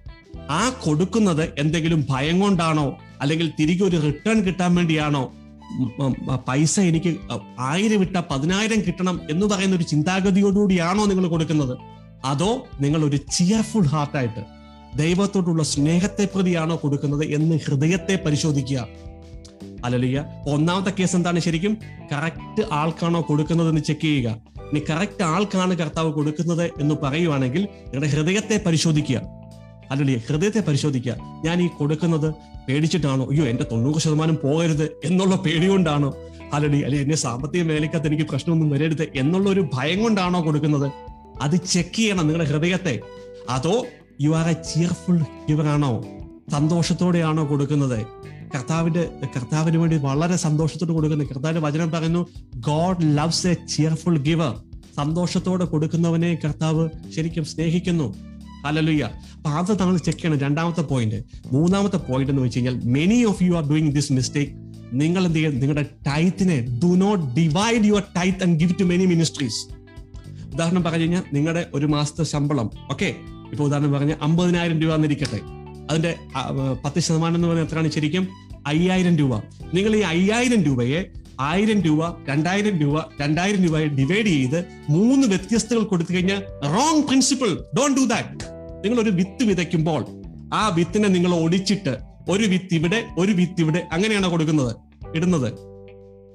[0.50, 2.98] ആ കൊടുക്കുന്നത് എന്തെങ്കിലും ഭയം കൊണ്ടാണോ?
[3.22, 5.34] അല്ലെങ്കിൽ തിരികെ ഒരു റിട്ടേൺ കിട്ടാൻ വേണ്ടിയാണോ?
[6.48, 7.16] പൈസ എനിക്ക്
[7.60, 11.78] ആയിരം ഇട്ട പതിനായിരം കിട്ടണം എന്ന് പറയുന്ന ഒരു ചിന്താഗതിയോടുകൂടിയാണോ നിങ്ങൾ കൊടുക്കുന്നത്?
[12.26, 14.44] അതോ നിങ്ങൾ ഒരു ചിയർഫുൾ ഹാർട്ടായിട്ട്
[14.98, 18.88] ദൈവത്തോടുള്ള സ്നേഹത്തെ പ്രതിയാണോ കൊടുക്കുന്നത് എന്ന് ഹൃദയത്തെ പരിശോധിക്കുക.
[19.86, 21.78] അല്ലലിയ ഒന്നാമത്തെ കേസ് എന്താണ് ശരിക്കും?
[22.12, 24.57] കറക്റ്റ് ആൾക്കാണോ കൊടുക്കുന്നതെന്ന് ചെക്ക് ചെയ്യുക.
[24.74, 29.22] ഇനി കറക്റ്റ് ആൾക്കാണ് കർത്താവ് കൊടുക്കുന്നത് എന്ന് പറയുവാണെങ്കിൽ നിങ്ങളുടെ ഹൃദയത്തെ പരിശോധിക്കുക.
[29.92, 31.16] അല്ലെങ്കിൽ ഹൃദയത്തെ പരിശോധിക്കുക.
[31.46, 32.34] ഞാൻ ഈ കൊടുക്കുന്നത്
[32.68, 33.26] പേടിച്ചിട്ടാണോ?
[33.30, 36.18] അയ്യോ എന്റെ തൊണ്ണൂറ് ശതമാനം പോകരുത് എന്നുള്ള പേടി കൊണ്ടാണോ
[36.54, 40.92] അല്ലെങ്കിൽ അല്ലെ എന്നെ സാമ്പത്തിക മേലക്കത്ത് എനിക്ക് പ്രശ്നമൊന്നും വരരുത് എന്നുള്ള ഒരു ഭയം കൊണ്ടാണോ കൊടുക്കുന്നത്?
[41.42, 43.00] അത് ചെക്ക് ചെയ്യണം നിങ്ങളുടെ ഹൃദയത്തെ.
[43.50, 43.86] അതോ
[44.22, 46.06] യു ആർ എ ചിയർഫുൾ ഗിവറാണോ
[46.52, 48.06] സന്തോഷത്തോടെയാണോ കൊടുക്കുന്നത്?
[48.54, 49.04] കർത്താവിന്റെ
[49.36, 52.22] കർത്താവിന് വേണ്ടി വളരെ സന്തോഷത്തോട് കൊടുക്കുന്നു കർത്താവിന്റെ വചനം പറയുന്നു
[52.70, 54.54] God loves a cheerful giver
[55.00, 56.84] സന്തോഷത്തോടെ കൊടുക്കുന്നവനെ കർത്താവ്
[57.16, 58.08] ശരിക്കും സ്നേഹിക്കുന്നു.
[58.66, 59.04] ഹലലുയ്യ
[59.36, 60.40] അപ്പൊ അത് നമ്മൾ ചെക്ക് ചെയ്യണം.
[60.46, 61.20] രണ്ടാമത്തെ പോയിന്റ്
[61.56, 64.54] മൂന്നാമത്തെ പോയിന്റ് എന്ന് വെച്ച് കഴിഞ്ഞാൽ many of you are doing this mistake
[65.02, 69.60] നിങ്ങൾ എന്ത് ചെയ്യുക നിങ്ങളുടെ ടൈത്തിനെ do not divide your tithe and give to many ministries
[70.54, 72.70] ഉദാഹരണം പറഞ്ഞു കഴിഞ്ഞാൽ നിങ്ങളുടെ ഒരു മാസത്തെ ശമ്പളം.
[72.92, 73.10] ഓക്കെ
[73.52, 75.40] ഇപ്പൊ ഉദാഹരണം പറഞ്ഞ അമ്പതിനായിരം രൂപ എന്നിരിക്കട്ടെ
[75.90, 76.16] അതിന്റെ
[76.86, 78.28] പത്ത് ശതമാനം എന്ന് പറയുന്നത് എത്രയാണ് ശരിക്കും?
[78.68, 79.38] അയ്യായിരം രൂപ.
[79.74, 81.06] നിങ്ങൾ ഈ അയ്യായിരം രൂപയെ
[81.40, 87.96] ആയിരം രൂപ രണ്ടായിരം രൂപ രണ്ടായിരം രൂപയെ ഡിവൈഡ് ചെയ്ത് മൂന്ന് വ്യത്യസ്തകൾ കൊടുത്തു കഴിഞ്ഞാൽ wrong principle don't
[87.96, 88.46] do that
[88.86, 90.06] നിങ്ങൾ ഒരു വിത്ത് വിതയ്ക്കുമ്പോൾ
[90.54, 91.98] ആ വിത്തിനെ നിങ്ങൾ ഒടിച്ചിട്ട്
[92.30, 94.76] ഒരു വിത്ത് ഇവിടെ ഒരു വിത്ത് ഇവിടെ അങ്ങനെയാണോ കൊടുക്കുന്നത്?
[95.16, 95.54] ഇടുന്നത്.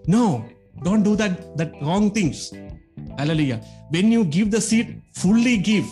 [0.09, 0.47] No
[0.87, 2.55] don't do that that wrong things
[3.21, 3.61] അലലിയ
[3.93, 4.87] when you give the seed
[5.21, 5.85] fully give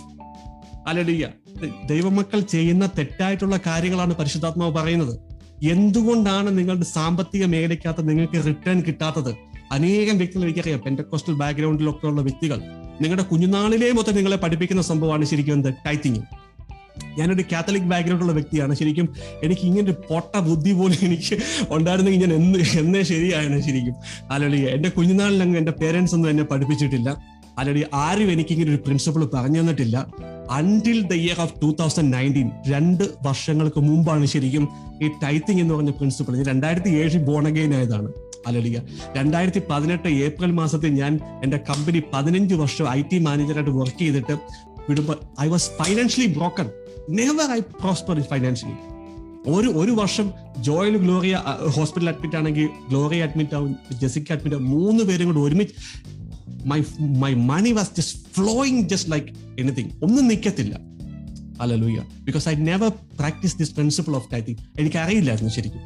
[0.89, 1.29] അലലിയ
[1.87, 5.19] ദൈവമക്കൾ ചെയ്യുന്ന തെറ്റായിട്ടുള്ള കാര്യങ്ങളാണ് പരിശുദ്ധാത്മാവ് പറയുന്നത്.
[5.71, 9.35] എന്തുകൊണ്ടാണ് നിങ്ങളുടെ സാമ്പത്തിക മേഖലയ്ക്കകത്ത് നിങ്ങൾക്ക് റിട്ടേൺ കിട്ടാത്തത്?
[9.73, 12.59] അനേകം വ്യക്തികൾ എനിക്കറിയാം പെന്റക്കോസ്റ്റൽ ബാക്ക്ഗ്രൗണ്ടിലൊക്കെ ഉള്ള വ്യക്തികൾ.
[13.01, 15.69] നിങ്ങളുടെ കുഞ്ഞുനാളിലേ മൊത്തം നിങ്ങളെ പഠിപ്പിക്കുന്ന സംഭവമാണ് ശരിക്കും എന്ത്?
[15.87, 16.23] ടൈത്തിങ്
[17.19, 18.75] ഞാനൊരു കാത്തലിക് ബാക്ക്ഗ്രൗണ്ട് ഉള്ള വ്യക്തിയാണ്.
[18.75, 19.15] ശരിക്കും
[19.45, 23.95] എനിക്ക് ഇങ്ങനെ ഒരു പൊട്ട ബുദ്ധി പോലും എനിക്ക് ഉണ്ടായിരുന്നെങ്കിൽ ഞാൻ എന്ന് എന്നേ ശരിയാണ് ശരിക്കും.
[24.31, 27.40] അല്ലെങ്കിൽ എന്റെ കുഞ്ഞുനാളിലങ്ങ് എന്റെ പേരൻസ് ഒന്നും എന്നെ പഠിപ്പിച്ചിട്ടില്ല.
[27.61, 29.97] അലടി ആരും എനിക്ക് ഇങ്ങനെ ഒരു പ്രിൻസിപ്പിൾ പറഞ്ഞു തന്നിട്ടില്ല.
[30.59, 34.65] Until the year of two thousand nineteen രണ്ട് വർഷങ്ങൾക്ക് മുമ്പാണ് ശരിക്കും
[35.03, 38.09] ഈ ടൈത്തിങ് എന്ന് പറഞ്ഞ പ്രിൻസിപ്പിൾ രണ്ടായിരത്തി ഏഴിൽ ബോണഗെയിൻ ആയതാണ്.
[38.49, 38.77] അലലിയ
[39.17, 41.13] രണ്ടായിരത്തി പതിനെട്ട് ഏപ്രിൽ മാസത്തിൽ ഞാൻ
[41.45, 44.35] എന്റെ കമ്പനി പതിനഞ്ച് വർഷം ഐ ടി മാനേജറായിട്ട് വർക്ക് ചെയ്തിട്ട്
[44.89, 46.69] വിടുമ്പോൾ I was financially broken
[47.19, 48.77] never I prosper financially
[49.55, 50.27] ഒരു ഒരു വർഷം
[50.69, 51.35] ജോയിൽ ഗ്ലോറിയ
[51.77, 53.71] ഹോസ്പിറ്റൽ അഡ്മിറ്റ് ആണെങ്കിൽ ഗ്ലോറിയ അഡ്മിറ്റ് ആവും
[54.01, 55.75] ജെസിക്ക അഡ്മിറ്റ് ആവും മൂന്ന് പേരും കൂടെ ഒരുമിച്ച്
[56.65, 59.27] my my money was just flowing just like
[59.59, 60.81] anything ഒന്നും നിൽക്കത്തില്ല
[61.61, 65.81] alleluia because I never practice this principle of tithing എനിക്ക് അറിയില്ലായിരുന്നു ശരിക്കും.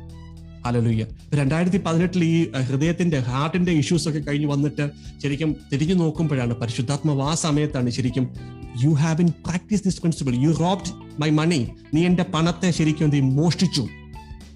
[0.67, 1.05] അലലൂയ
[1.35, 4.91] രണ്ടായിരത്തി പതിനെട്ടിൽ ഈ ഹൃദയത്തിന്റെ ഹാർട്ടിന്റെ ഇഷ്യൂസ് ഒക്കെ കഴിഞ്ഞ് വന്നിട്ട്
[5.23, 8.29] ശരിക്കും തിരിഞ്ഞു നോക്കുമ്പോഴാണ് പരിശുദ്ധാത്മാവ് ആ സമയത്താണ് ശരിക്കും
[8.83, 13.37] you have in practice this principle you robbed my money നീ എന്റെ പണത്തെ ശരിക്കും ചെയ്യും?
[13.37, 13.89] മോഷ്ടിച്ചു.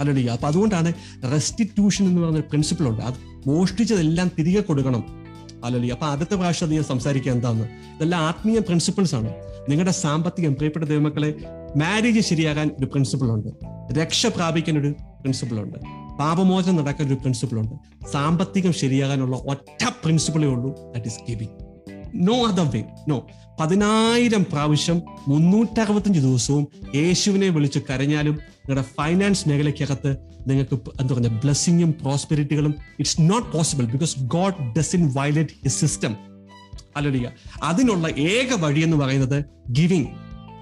[0.00, 0.92] അല്ലടിയ അപ്പൊ അതുകൊണ്ടാണ്
[1.32, 3.02] റെസ്റ്റിറ്റ്യൂഷൻ എന്ന് പറയുന്ന പ്രിൻസിപ്പിൾ ഉണ്ട്.
[3.02, 3.14] അത്
[3.46, 5.17] മോഷ്ടിച്ചതെല്ലാം തിരികെ കൊടുക്കണം.
[5.64, 7.64] അല്ലടി അപ്പൊ ആദ്യത്തെ പ്രാവശ്യം നീ സംസാരിക്കുക എന്താന്ന്?
[7.64, 9.34] ഇതെല്ലാം ആത്മീയ പ്രിൻസിപ്പിൾസ് ആണ്.
[9.68, 11.34] നിങ്ങളുടെ സാമ്പത്തികം പ്രിയപ്പെട്ട ദൈവമക്കളെ
[11.76, 13.48] മാരേജ് ശരിയാകാൻ ഒരു പ്രിൻസിപ്പിൾ ഉണ്ട്.
[13.94, 15.78] രക്ഷ പ്രാപിക്കാൻ ഒരു പ്രിൻസിപ്പിൾ ഉണ്ട്.
[16.18, 18.06] പാപമോചനം നടക്കാൻ ഒരു പ്രിൻസിപ്പിൾ ഉണ്ട്.
[18.12, 21.68] സാമ്പത്തികം ശരിയാകാനുള്ള ഒറ്റ പ്രിൻസിപ്പിളേ ഉള്ളൂ that is giving
[22.14, 23.26] no other way no
[23.60, 30.16] പതിനായിരം പ്രാവശ്യം മുന്നൂറ്ററുപത്തഞ്ച് ദിവസവും യേശുവിനെ വിളിച്ച് കരഞ്ഞാലും നിങ്ങളുടെ ഫൈനാൻസ് മേഖലയ്ക്കകത്ത്
[30.48, 36.14] നിങ്ങൾക്ക് എന്താ പറയുക ബ്ലെസ്സിങ്ങും പ്രോസ്പെരിറ്റികളും it's not possible because God does in violate his system
[36.96, 37.26] അല്ലടിയ
[37.62, 39.38] അതിനുള്ള ഏക വഴി എന്ന് പറയുന്നത്
[39.70, 40.10] ഗിവിംഗ്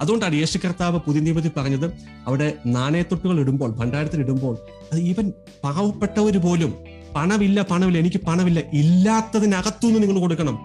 [0.00, 1.86] അതുകൊണ്ടാണ് യേശു കർത്താവ് പുതിയ നിയമത്തിൽ പറഞ്ഞത്
[2.26, 4.54] അവിടെ നാണയത്തൊട്ടുകൾ ഇടുമ്പോൾ ഭണ്ഡാരത്തിൽ ഇടുമ്പോൾ
[4.92, 5.26] അത് ഈവൻ
[5.64, 6.72] പാവപ്പെട്ടവർ പോലും
[7.14, 10.56] പണമില്ല പണമില്ല എനിക്ക് പണമില്ല ഇല്ലാത്തതിനകത്തുനിന്ന് നിങ്ങൾ കൊടുക്കണം.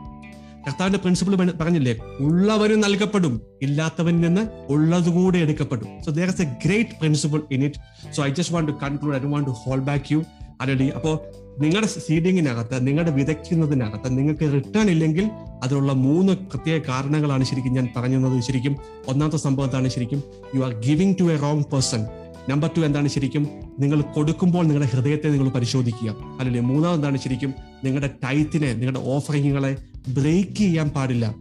[0.68, 1.94] കർത്താവിന്റെ പ്രിൻസിപ്പിൾ പറഞ്ഞില്ലേ?
[2.20, 5.88] ഉള്ളവന് നൽകപ്പെടും ഇല്ലാത്തവനിൽ നിന്ന് ഉള്ളതുകൂടെ എടുക്കപ്പെടും.
[6.06, 9.20] So there is a great principle in it so I just want to conclude I
[9.20, 10.24] want to hold back you
[10.62, 11.26] അല്ലടി അപ്പോ
[11.60, 15.26] നിങ്ങളുടെ സീഡിങ്ങിനകത്ത് നിങ്ങളുടെ വിതയ്ക്കുന്നതിനകത്ത് നിങ്ങൾക്ക് റിട്ടേൺ ഇല്ലെങ്കിൽ
[15.64, 18.78] അതിനുള്ള മൂന്ന് പ്രത്യേക കാരണങ്ങളാണ് ശരിക്കും ഞാൻ പറഞ്ഞത് ശരിക്കും.
[19.08, 20.24] ഒന്നാമത്തെ സംഭവത്താണ് ശരിക്കും?
[20.56, 22.06] You are giving to a wrong person
[22.50, 23.48] number two എന്താണ് ശരിക്കും?
[23.80, 26.16] നിങ്ങൾ കൊടുക്കുമ്പോൾ നിങ്ങളുടെ ഹൃദയത്തെ നിങ്ങൾ പരിശോധിക്കുക.
[26.40, 27.54] അല്ലെങ്കിൽ മൂന്നാമതാണ് ശരിക്കും?
[27.84, 29.78] നിങ്ങളുടെ ടൈത്തിനെ നിങ്ങളുടെ ഓഫറിങ്ങുകളെ
[30.10, 31.36] ബ്രേക്ക് ചെയ്യാൻ പാടില്ല.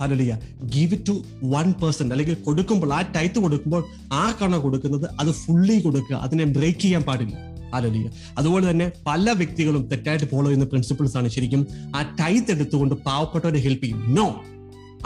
[0.00, 5.10] അല്ലല്ല give it to one person അല്ലെങ്കിൽ കൊടുക്കുമ്പോൾ ആ ടൈത്ത് കൊടുക്കുമ്പോൾ ആർക്കാണോ കൊടുക്കുന്നത്?
[5.20, 6.16] അത് ഫുള്ളി കൊടുക്കുക.
[6.16, 7.36] അതിനെ ബ്രേക്ക് ചെയ്യാൻ പാടില്ല.
[7.74, 11.66] അലലിയ അതുപോലെ തന്നെ പല വ്യക്തികളും തെറ്റായിട്ട് ഫോളോ ചെയ്യുന്ന പ്രിൻസിപ്പിൾസ് ആണ് ശരിക്കും.
[11.96, 14.14] ആ ടൈത്ത് എടുത്തുകൊണ്ട് പാവപ്പെട്ടവരെ ഹെൽപ്പ് ചെയ്യും.
[14.14, 14.40] നോ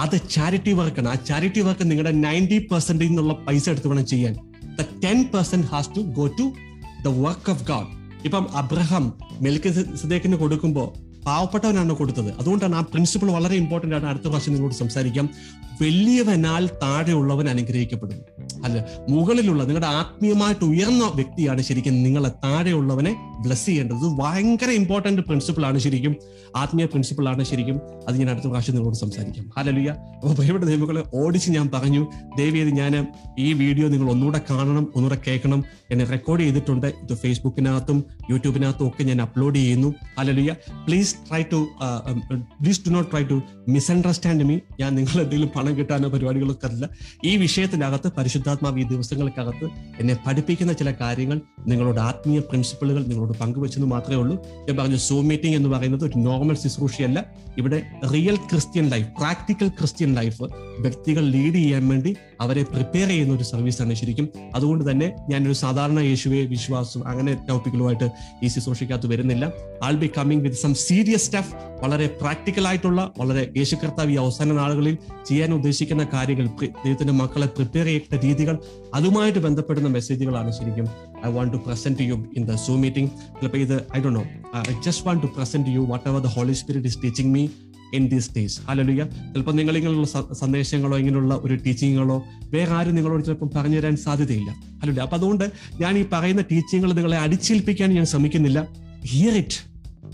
[0.01, 4.54] അത് ചാരിറ്റി വർക്കാണ് ആ ചാരിറ്റി വർക്ക് നിങ്ങളുടെ നയന്റി പെർസെന്റിൽ നിന്നുള്ള പൈസ എടുത്ത് വേണം ചെയ്യാൻ.
[4.79, 6.47] The ten percent has to go to
[7.03, 7.91] the work of God
[8.25, 9.07] ഇപ്പം അബ്രഹാം
[9.41, 9.71] മെൽക്ക്
[10.37, 10.89] കൊടുക്കുമ്പോൾ
[11.27, 12.35] പാവപ്പെട്ടവനാണ് കൊടുത്തത്.
[12.41, 14.07] അതുകൊണ്ടാണ് ആ പ്രിൻസിപ്പിൾ വളരെ ഇമ്പോർട്ടന്റ് ആണ്.
[14.07, 15.31] അടുത്ത പ്രാവശ്യം നിങ്ങളോട് സംസാരിക്കാം.
[15.83, 18.25] വലിയവനാൽ താഴെയുള്ളവൻ അനുഗ്രഹിക്കപ്പെടുന്നു.
[18.65, 23.97] അല്ല മുകളിലുള്ള നിങ്ങളുടെ ആത്മീയമായിട്ട് ഉയർന്ന വ്യക്തിയാണ് ശരിക്കും നിങ്ങളെ താഴെയുള്ളവനെ ബ്ലസ് ചെയ്യേണ്ടത്.
[23.97, 26.17] ഇത് ഭയങ്കര ഇമ്പോർട്ടന്റ് പ്രിൻസിപ്പിൾ ആണ് ശരിക്കും.
[26.57, 27.81] ആത്മീയ പ്രിൻസിപ്പിൾ ആണ് ശരിക്കും.
[28.09, 29.51] അത് ഞാൻ അടുത്ത പ്രാവശ്യം നിങ്ങളോട് സംസാരിക്കാം.
[29.59, 32.07] ഹലലിയ അപ്പോൾ പ്രിയപ്പെട്ട ദൈവങ്ങളെ ഓടിച്ച് ഞാൻ പറഞ്ഞു
[32.39, 33.07] ദയവേത് ഞാൻ
[33.39, 35.65] ഈ വീഡിയോ നിങ്ങൾ ഒന്നുകൂടെ കാണണം ഒന്നുകൂടെ കേൾക്കണം.
[35.91, 36.87] എന്നെ റെക്കോർഡ് ചെയ്തിട്ടുണ്ട്.
[36.87, 39.95] ഇത് ഫേസ്ബുക്കിനകത്തും യൂട്യൂബിനകത്തും ഒക്കെ ഞാൻ അപ്ലോഡ് ചെയ്യുന്നു.
[40.19, 40.55] Hallelujah
[40.87, 41.61] please try to
[42.63, 43.37] please do not try to
[43.69, 46.89] misunderstand me ഞാൻ നിങ്ങൾ എന്തെങ്കിലും പണം കിട്ടാനോ പരിപാടികളൊക്കെ അല്ല
[47.25, 49.69] ഈ വിഷയത്തിനകത്ത് പരിശുദ്ധാത്മാവ് ഈ ദിവസങ്ങൾക്കകത്ത്
[50.01, 54.37] എന്നെ പഠിപ്പിക്കുന്ന ചില കാര്യങ്ങൾ നിങ്ങളോട് ആത്മീയ പ്രിൻസിപ്പിളുകൾ നിങ്ങളോട് പങ്കുവെച്ചെന്ന് മാത്രമേ ഉള്ളൂ.
[54.69, 57.19] ഞാൻ പറഞ്ഞു സൂം മീറ്റിംഗ് എന്ന് പറയുന്നത് ഒരു നോർമൽ ശുശ്രൂഷയല്ല.
[57.59, 57.79] ഇവിടെ
[58.13, 60.45] real Christian life practical Christian life
[60.85, 64.29] വ്യക്തികൾ ലീഡ് ചെയ്യാൻ വേണ്ടി അവരെ പ്രിപ്പയർ ചെയ്യുന്ന ഒരു സർവീസാണ് ശരിക്കും.
[64.55, 68.09] അതുകൊണ്ട് തന്നെ ഞാനൊരു സാധാരണ യേശുവെ വിശ്വാസം അങ്ങനെ ടോപ്പിക്കുകളുമായിട്ട്
[68.45, 69.45] ഈ ശുശ്രൂഷയ്ക്കകത്ത് വരുന്നില്ല.
[69.83, 70.75] All be coming with some
[71.05, 71.51] serious stuff
[71.81, 74.95] വളരെ പ്രാക്ടിക്കൽ ആയിട്ടുള്ള വളരെ യേശു കർത്താവ് ഈ അവസാന നാളുകളിൽ
[75.29, 76.47] ചെയ്യാൻ ഉദ്ദേശിക്കുന്ന കാര്യങ്ങൾ
[76.85, 78.55] ദൈവത്തിന്റെ മക്കളെ പ്രിപ്പയർ ചെയ്യേണ്ട രീതികൾ
[78.99, 80.87] അതുമായിട്ട് ബന്ധപ്പെടുന്ന മെസ്സേജുകളാണ് ശരിക്കും
[81.27, 83.11] I want to present you in the Zoom meeting
[83.41, 84.23] ചിലപ്പോൾ ഇത് I do know
[84.63, 85.83] I just want to present you
[86.13, 87.43] whatever the holy spirit is teaching me
[87.99, 89.05] in these days hallelujah
[89.35, 90.09] ചിലപ്പോൾ നിങ്ങൾ ഇങ്ങനെയുള്ള
[90.43, 92.19] സന്ദേശങ്ങളോ ഇങ്ങനെയുള്ള ഒരു ടീച്ചിങ്ങുകളോ
[92.57, 94.51] വേറെ ആരും നിങ്ങളോട് ചിലപ്പോൾ പറഞ്ഞു തരാൻ സാധ്യതയില്ല.
[94.81, 95.47] ഹലലുയ അപ്പൊ അതുകൊണ്ട്
[95.85, 98.59] ഞാൻ ഈ പറയുന്ന ടീച്ചിങ്ങുകൾ നിങ്ങളെ അടിച്ചേൽപ്പിക്കാൻ ഞാൻ ശ്രമിക്കുന്നില്ല.
[99.13, 99.61] ഹിയർ ഇറ്റ്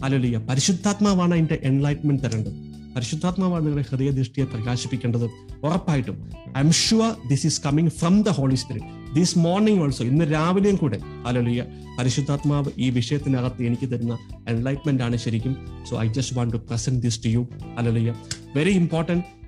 [0.05, 2.52] ഹലലുയ പരിശുദ്ധാത്മാവാണ് അതിന്റെ എൻലൈറ്റ്മെന്റ് തരേണ്ടത്.
[2.97, 5.27] പരിശുദ്ധാത്മാവാണ് നിങ്ങളുടെ ഹൃദയദൃഷ്ടിയെ പ്രകാശിപ്പിക്കേണ്ടത്
[5.64, 6.31] ഉറപ്പായിട്ടും.
[6.56, 10.77] I am sure this is coming from the holy spirit this morning also ഇന്ന് രാവിലെയും
[10.77, 11.01] കൂടെ.
[11.27, 11.64] അലലിയ
[11.98, 14.18] പരിശുദ്ധാത്മാവ് ഈ വിഷയത്തിനകത്ത് എനിക്ക് തരുന്ന
[14.48, 15.56] എൻലൈറ്റ്മെന്റ് ആണ് ശരിക്കും.
[15.90, 17.48] So I just want to present this to you
[17.78, 18.14] alleluia
[18.56, 19.40] very important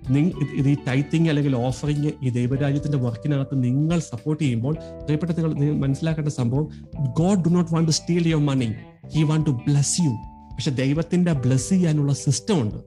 [0.59, 6.69] ഇത് ഈ ടൈത്തിങ് അല്ലെങ്കിൽ ഓഫറിങ് ഈ ദൈവരാജ്യത്തിന്റെ വർക്കിനകത്ത് നിങ്ങൾ സപ്പോർട്ട് ചെയ്യുമ്പോൾ പ്രിയപ്പെട്ട നിങ്ങൾ മനസ്സിലാക്കേണ്ട സംഭവം
[7.13, 8.69] God do not want to steal your money
[9.15, 12.79] he want to bless you പക്ഷെ ദൈവത്തിന്റെ ബ്ലസ് ചെയ്യാനുള്ള സിസ്റ്റം ഉണ്ട്.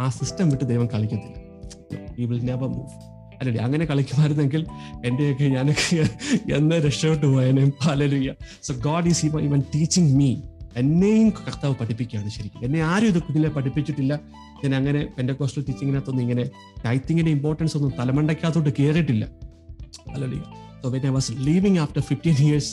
[0.00, 1.36] ആ സിസ്റ്റം വിട്ട് ദൈവം കളിക്കത്തില്ല.
[3.38, 4.66] അല്ലല്ലേ അങ്ങനെ കളിക്കുമായിരുന്നെങ്കിൽ
[5.04, 5.96] എന്റെയൊക്കെ ഞാനൊക്കെ
[6.54, 7.70] എന്ന് രക്ഷപ്പെട്ടു പോയനെ.
[7.86, 8.32] പലരുയ
[8.62, 10.36] so God is even teaching me
[10.76, 12.64] എന്നെയും കർത്താവ് പഠിപ്പിക്കുകയാണ് ശരിക്കും.
[12.64, 14.20] എന്നെ ആരും ഇത് കുഞ്ഞിലെ പഠിപ്പിച്ചിട്ടില്ല.
[14.64, 16.44] ഞാൻ അങ്ങനെ എന്റെ കോസ്റ്റൽ ടീച്ചിങ്ങിനകത്തൊന്നും ഇങ്ങനെ
[16.84, 19.24] ടൈത്തിങ്ങിന്റെ ഇമ്പോർട്ടൻസ് ഒന്നും തലമണ്ടയ്ക്കകത്തോട്ട് കയറിയിട്ടില്ല
[20.14, 20.28] അല്ലെ
[20.82, 22.72] so when I was leaving after fifteen years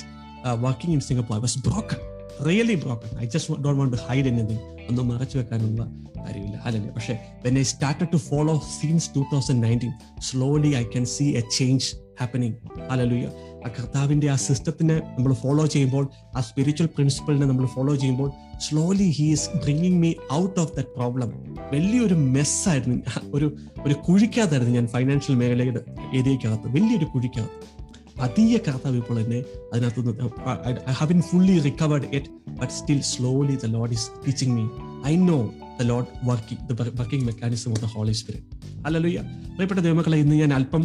[0.59, 1.99] working in Singapore I was broken
[2.47, 4.59] really broken I just don't want to hide anything
[4.89, 5.83] ഒന്നും മറച്ചു വെക്കാനുള്ള
[6.25, 6.61] കാര്യമില്ല.
[6.65, 11.31] അല്ലല്ലേ പക്ഷേ when I started to follow since two thousand nineteen slowly I can see
[11.31, 12.53] a change happening
[12.89, 13.27] അല്ലല്ലുയ
[13.65, 19.23] ആ കർത്താവിന്റെ ആ സിസ്റ്റത്തിനെ നമ്മൾ ഫോളോ ചെയ്യുമ്പോൾ ആ സ്പിരിച്വൽ പ്രിൻസിപ്പിളിനെ നമ്മൾ ഫോളോ ചെയ്യുമ്പോൾ slowly he
[19.23, 21.31] is bringing me out of that problem
[21.71, 22.97] വലിയൊരു മെസ്സായിരുന്നു
[23.33, 23.55] ഒരു
[23.85, 25.81] ഒരു കുഴിക്കകത്തായിരുന്നു ഞാൻ ഫൈനാൻഷ്യൽ മേഖലയുടെ
[26.13, 26.67] ഏരിയക്കകത്ത്.
[26.67, 27.80] വലിയൊരു കുഴിക്കകത്ത്.
[28.19, 29.39] പതിയെ കർത്താവ് ഇപ്പോൾ എന്നെ
[29.73, 30.29] അതിനകത്ത്
[30.89, 32.29] I have been fully recovered it
[32.59, 34.65] but still slowly the lord is teaching me
[35.05, 35.37] I know
[35.79, 38.49] the lord working the working mechanism of the holy spirit
[38.85, 39.11] അല്ലല്ലോ
[39.55, 40.83] പ്രിയപ്പെട്ട ദൈവമക്കളെ ഇന്ന് ഞാൻ അല്പം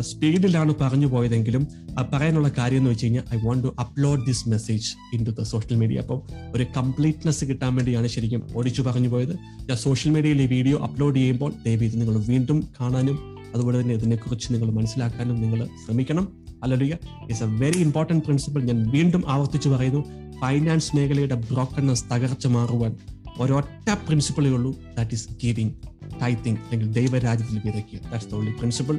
[0.00, 1.62] സ്പീഡിലാണ് പറഞ്ഞു പോയതെങ്കിലും
[2.10, 4.86] പറയാനുള്ള കാര്യം എന്ന് വെച്ച് കഴിഞ്ഞാൽ I want to upload this message
[5.26, 6.20] into the social media അപ്പം
[6.54, 9.34] ഒരു കംപ്ലീറ്റ്നെസ് കിട്ടാൻ വേണ്ടിയാണ് ശരിക്കും ഓടിച്ചു പറഞ്ഞു പോയത്.
[9.68, 13.18] ഞാൻ സോഷ്യൽ മീഡിയയിൽ ഈ വീഡിയോ അപ്ലോഡ് ചെയ്യുമ്പോൾ ദയവ് ഇത് നിങ്ങൾ വീണ്ടും കാണാനും
[13.54, 16.26] അതുപോലെ തന്നെ ഇതിനെക്കുറിച്ച് നിങ്ങൾ മനസ്സിലാക്കാനും നിങ്ങൾ ശ്രമിക്കണം.
[16.62, 16.90] അല്ലെങ്കിൽ
[17.28, 20.02] it's a very important principle ഞാൻ വീണ്ടും ആവർത്തിച്ച് പറയുന്നു.
[20.42, 22.92] ഫൈനാൻസ് മേഖലയുടെ ബ്രോക്കൺനെസ് തകർച്ച മാറുവാൻ
[23.38, 25.74] ഒരൊറ്റ പ്രിൻസിപ്പിളേ ഉള്ളൂ ദാറ്റ് ഈസ് ഗിവിംഗ്
[26.22, 28.00] ടൈത്തിങ് അല്ലെങ്കിൽ ദൈവരാജ്യത്തിൽ വിതയ്ക്കുക.
[28.10, 28.96] That's the only principle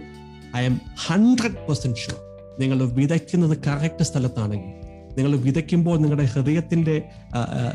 [0.56, 0.76] I am
[1.08, 2.20] hundred percent sure
[2.60, 4.72] നിങ്ങൾ വിതയ്ക്കുന്നത് കറക്റ്റ് സ്ഥലത്താണെങ്കിൽ
[5.18, 6.96] നിങ്ങൾ വിതയ്ക്കുമ്പോൾ നിങ്ങളുടെ ഹൃദയത്തിന്റെ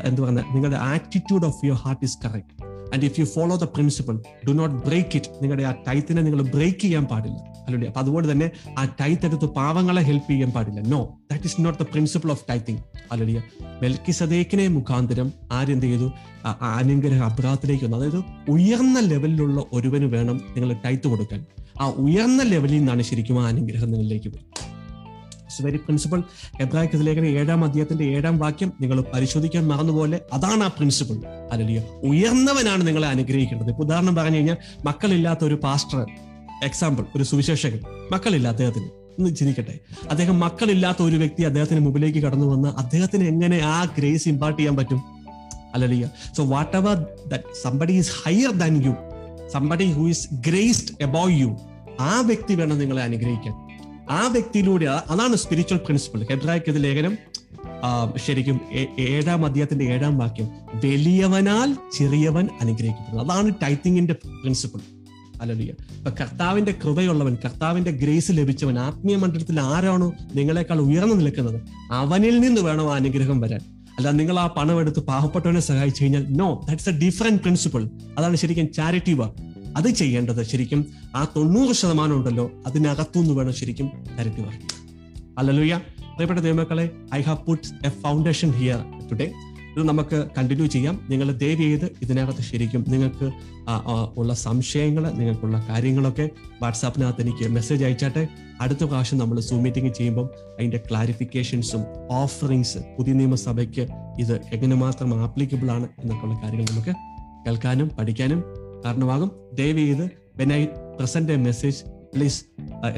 [0.03, 2.58] എന്താ പറയുക നിങ്ങളുടെ attitude of your heart is correct
[2.93, 4.15] and if you follow the principle
[4.47, 7.39] do not break it നിങ്ങളുടെ ആ ടൈത്തിനെ നിങ്ങൾ ബ്രേക്ക് ചെയ്യാൻ പാടില്ല.
[7.65, 8.47] അല്ലെ അപ്പൊ അതുപോലെ തന്നെ
[8.79, 10.81] ആ ടൈത്ത് എടുത്ത് പാവങ്ങളെ ഹെൽപ്പ് ചെയ്യാൻ പാടില്ല.
[10.93, 11.01] No
[11.31, 13.43] that is not the principle of tithing അല്ലെ
[13.83, 16.09] മെൽക്കി സദേക്കിനെ മുഖാന്തരം ആരെന്ത് ചെയ്തു
[16.79, 17.97] അനുഗ്രഹ അബ്രാഹത്തിലേക്ക് വന്നു.
[17.97, 18.19] അതായത്
[18.53, 21.41] ഉയർന്ന ലെവലിലുള്ള ഒരുവന് വേണം നിങ്ങൾ ടൈത്ത് കൊടുക്കാൻ.
[21.81, 24.47] ആ ഉയർന്ന ലെവലിൽ നിന്നാണ് ശരിക്കും ആ അനുഗ്രഹം നിങ്ങളിലേക്ക് വരും
[25.61, 26.23] വെരി പ്രിൻസിപ്പിൾ
[26.61, 31.15] എബ്രാഹിക്കത്തിൽ ലേഖന ഏഴാം അധ്യായത്തിന്റെ ഏഴാം വാക്യം നിങ്ങൾ പരിശോധിക്കാൻ മറന്നുപോലെ അതാണ് ആ പ്രിൻസിപ്പിൾ
[31.51, 33.69] അല്ലയോ ഉയർന്നവനാണ് നിങ്ങളെ അനുഗ്രഹിക്കേണ്ടത്.
[33.69, 36.05] ഇപ്പൊ ഉദാഹരണം പറഞ്ഞു കഴിഞ്ഞാൽ മക്കളില്ലാത്ത ഒരു പാസ്റ്റർ
[36.63, 37.79] എക്സാമ്പിൾ ഒരു സുവിശേഷകൻ
[38.11, 38.89] മക്കളില്ല അദ്ദേഹത്തിന്.
[39.35, 39.79] ചിന്തിക്കട്ടെ.
[40.09, 45.01] അദ്ദേഹം മക്കളില്ലാത്ത ഒരു വ്യക്തി അദ്ദേഹത്തിന് മുമ്പിലേക്ക് കടന്നു വന്ന് അദ്ദേഹത്തിന് എങ്ങനെ ആ ഗ്രേസ് ഇമ്പാർട്ട് ചെയ്യാൻ പറ്റും?
[45.73, 46.45] അല്ലലിയ so
[46.77, 47.05] whatever
[47.61, 48.95] somebody is higher than you
[49.53, 51.57] somebody who is graced above you
[51.99, 53.68] ആ വ്യക്തി വേണം നിങ്ങളെ അനുഗ്രഹിക്കാൻ.
[54.09, 57.17] ആ വ്യക്തിയിലൂടെ അതാണ് സ്പിരിച്വൽ പ്രിൻസിപ്പിൾ ഹെബ്രായ്ക്ക് ലേഖനം
[58.25, 58.57] ശരിക്കും
[58.99, 60.47] ഏഴാം അധ്യായത്തിന്റെ ഏഴാം വാക്യം
[60.85, 63.23] വലിയവനാൽ ചെറിയവൻ അനുഗ്രഹിക്കപ്പെടുന്നു.
[63.23, 64.81] അതാണ് ടൈത്തിങ്ങിന്റെ പ്രിൻസിപ്പിൾ
[65.41, 71.59] അല്ലെങ്കിൽ ഇപ്പൊ കർത്താവിന്റെ കൃപയുള്ളവൻ കർത്താവിന്റെ ഗ്രേസ് ലഭിച്ചവൻ ആത്മീയ മണ്ഡലത്തിൽ ആരാണോ നിങ്ങളെക്കാൾ ഉയർന്നു നിൽക്കുന്നത്
[71.91, 73.61] അവനിൽ നിന്ന് വേണം ആ അനുഗ്രഹം വരാൻ.
[73.97, 78.73] അല്ല നിങ്ങൾ ആ പണം എടുത്ത് പാവപ്പെട്ടവനെ സഹായിച്ചു കഴിഞ്ഞാൽ no that's a different principle അതാണ് ശരിക്കും
[78.73, 79.48] ചാരിറ്റി വർക്ക്
[79.79, 80.81] അത് ചെയ്യേണ്ടത് ശരിക്കും
[81.15, 83.87] ആ തൊണ്ണൂറ് ശതമാനം ഉണ്ടല്ലോ അതിനകത്തുനിന്ന് വേണം ശരിക്കും
[84.19, 84.65] കരുതി പറയും
[85.37, 85.75] അല്ലല്ലോയ്യ
[86.15, 86.85] പ്രിയപ്പെട്ട ദൈവമക്കളെ
[87.15, 88.79] I have put a foundation here
[89.11, 89.27] today
[89.77, 90.95] ഇത് നമുക്ക് കണ്ടിന്യൂ ചെയ്യാം.
[91.09, 93.27] നിങ്ങൾ ദയവ് ചെയ്ത് ഇതിനകത്ത് ശരിക്കും നിങ്ങൾക്ക്
[94.15, 96.25] ഉള്ള സംശയങ്ങൾ നിങ്ങൾക്കുള്ള കാര്യങ്ങളൊക്കെ
[96.61, 98.23] വാട്സാപ്പിനകത്ത് എനിക്ക് മെസ്സേജ് അയച്ചാട്ടെ.
[98.61, 100.27] അടുത്ത പ്രാവശ്യം നമ്മൾ സൂം മീറ്റിംഗ് ചെയ്യുമ്പം
[100.57, 103.85] അതിന്റെ ക്ലാരിഫിക്കേഷൻസും ഓഫറിങ്സ് പുതിയ നിയമസഭയ്ക്ക്
[104.19, 106.95] ഇത് എങ്ങനെ മാത്രം ആപ്ലിക്കബിൾ ആണ് എന്നൊക്കെയുള്ള കാര്യങ്ങൾ നമുക്ക്
[107.45, 108.41] കേൾക്കാനും പഠിക്കാനും
[108.85, 109.31] കാരണമാകും.
[109.53, 110.05] ദയവ് ചെയ്ത്
[110.37, 110.61] when I
[110.99, 111.79] present a message
[112.15, 112.39] please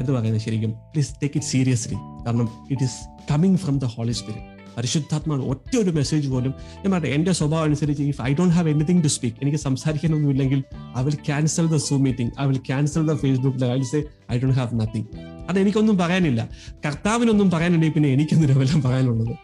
[0.00, 0.72] എന്ത് പറയുന്നത് ശരിക്കും?
[0.92, 2.98] പ്ലീസ് ടേക്ക് ഇറ്റ് സീരിയസ്ലി കാരണം it is
[3.30, 6.52] coming from the holy spirit പരിശുദ്ധാത്മാവ് ഒറ്റ ഒരു മെസ്സേജ് പോലും
[6.82, 10.60] ഞാൻ പറയട്ടെ എന്റെ സ്വഭാവം അനുസരിച്ച് if I don't have anything to speak എനിക്ക് സംസാരിക്കാനൊന്നുമില്ലെങ്കിൽ
[10.98, 14.00] I will cancel the Zoom meeting I will cancel the Facebook I will say
[14.32, 15.06] I don't have nothing
[15.48, 16.48] അത് എനിക്കൊന്നും പറയാനില്ല.
[16.86, 19.34] കർത്താവിനൊന്നും പറയാനുണ്ടെങ്കിൽ പിന്നെ എനിക്കൊന്നും വല്ലതും പറയാനുള്ളത്.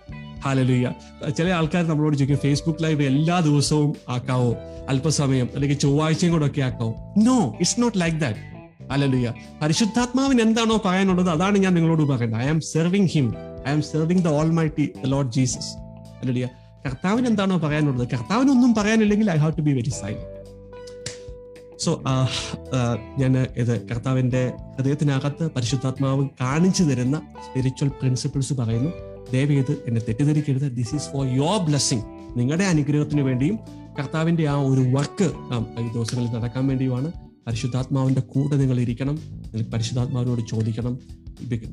[0.44, 0.88] ഹാലലുയ്യ
[1.36, 4.50] ചില ആൾക്കാർ നമ്മളോട് ചോദിക്കും ഫേസ്ബുക്ക് ലൈവ് എല്ലാ ദിവസവും ആക്കാവോ?
[4.88, 6.92] അല്പസമയം അല്ലെങ്കിൽ ചൊവ്വാഴ്ചയും കൂടെ ഒക്കെ ആക്കാവോ?
[7.26, 8.38] No it's not like that
[8.90, 12.40] hallelujah പരിശുദ്ധാത്മാവിന് എന്താണോ പറയാനുള്ളത് അതാണ് ഞാൻ നിങ്ങളോട് പറയുന്നത്.
[12.40, 13.26] I am serving him
[13.68, 14.28] I am serving the
[14.78, 15.70] almighty the lord Jesus
[16.20, 16.48] അല്ലടിയ
[16.86, 18.08] കർത്താവിന് എന്താണോ പറയാനുള്ളത്?
[18.08, 20.36] കർത്താവിന് ഒന്നും പറയാനില്ലെങ്കിൽ I have to be very silent
[21.78, 21.90] so
[23.18, 24.40] ഞാൻ ഇത് കർത്താവിന്റെ
[24.76, 27.16] ഹൃദയത്തിനകത്ത് പരിശുദ്ധാത്മാവ് കാണിച്ചു തരുന്ന
[27.46, 28.90] സ്പിരിച്വൽ പ്രിൻസിപ്പിൾസ് പറയുന്നു.
[29.32, 30.76] ദയവേത് എന്നെ തെറ്റിദ്ധരിക്കരുത്.
[30.76, 32.02] This is for your blessing
[32.36, 33.58] നിങ്ങളുടെ അനുഗ്രഹത്തിന് വേണ്ടിയും
[33.98, 35.32] കർത്താവിന്റെ ആ ഒരു വർക്ക്
[35.80, 37.12] ഈ ദിവസങ്ങളിൽ നടക്കാൻ വേണ്ടിയുമാണ്.
[37.46, 39.14] പരിശുദ്ധാത്മാവിന്റെ കൂടെ നിങ്ങൾ ഇരിക്കണം.
[39.14, 40.98] നിങ്ങൾ പരിശുദ്ധാത്മാവിനോട് ചോദിക്കണം.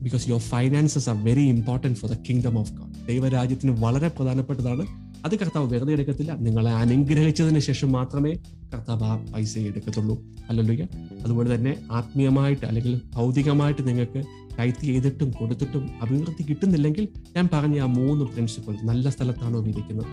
[0.02, 4.86] Because your finances are very important for the kingdom of God ദൈവരാജ്യത്തിന് വളരെ പ്രധാനപ്പെട്ടതാണ്.
[5.26, 6.36] അത് കർത്താവ് വെറുതെ എടുക്കത്തില്ല.
[6.36, 8.34] നിങ്ങളെ അനുഗ്രഹിച്ചതിന് ശേഷം മാത്രമേ
[8.74, 10.24] കർത്താവ് ആ പൈസ എടുക്കത്തുള്ളൂ.
[10.50, 10.86] അല്ലല്ലോ
[11.24, 14.24] അതുപോലെ തന്നെ ആത്മീയമായിട്ട് അല്ലെങ്കിൽ ഭൗതികമായിട്ട് നിങ്ങൾക്ക്
[14.60, 20.08] കൈത്ത് ചെയ്തിട്ടും കൊടുത്തിട്ടും അഭിവൃദ്ധി കിട്ടുന്നില്ലെങ്കിൽ ഞാൻ പറഞ്ഞ ആ മൂന്ന് പ്രിൻസിപ്പിൾ നല്ല സ്ഥലത്താണോ വിധിക്കുന്നത്?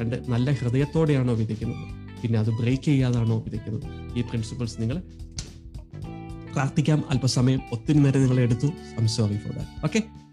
[0.00, 2.06] രണ്ട് നല്ല ഹൃദയത്തോടെയാണോ വിധിക്കുന്നത്?
[2.22, 4.18] പിന്നെ അത് ബ്രേക്ക് ചെയ്യാതാണോ വിധിക്കുന്നത്?
[4.18, 5.02] ഈ പ്രിൻസിപ്പിൾസ് നിങ്ങൾ
[6.52, 7.04] പ്രാർത്ഥിക്കാം.
[7.10, 8.66] അല്പസമയം ഒത്തിരി നേരം നിങ്ങൾ എടുത്തു.
[9.00, 10.25] I'm sorry for that okay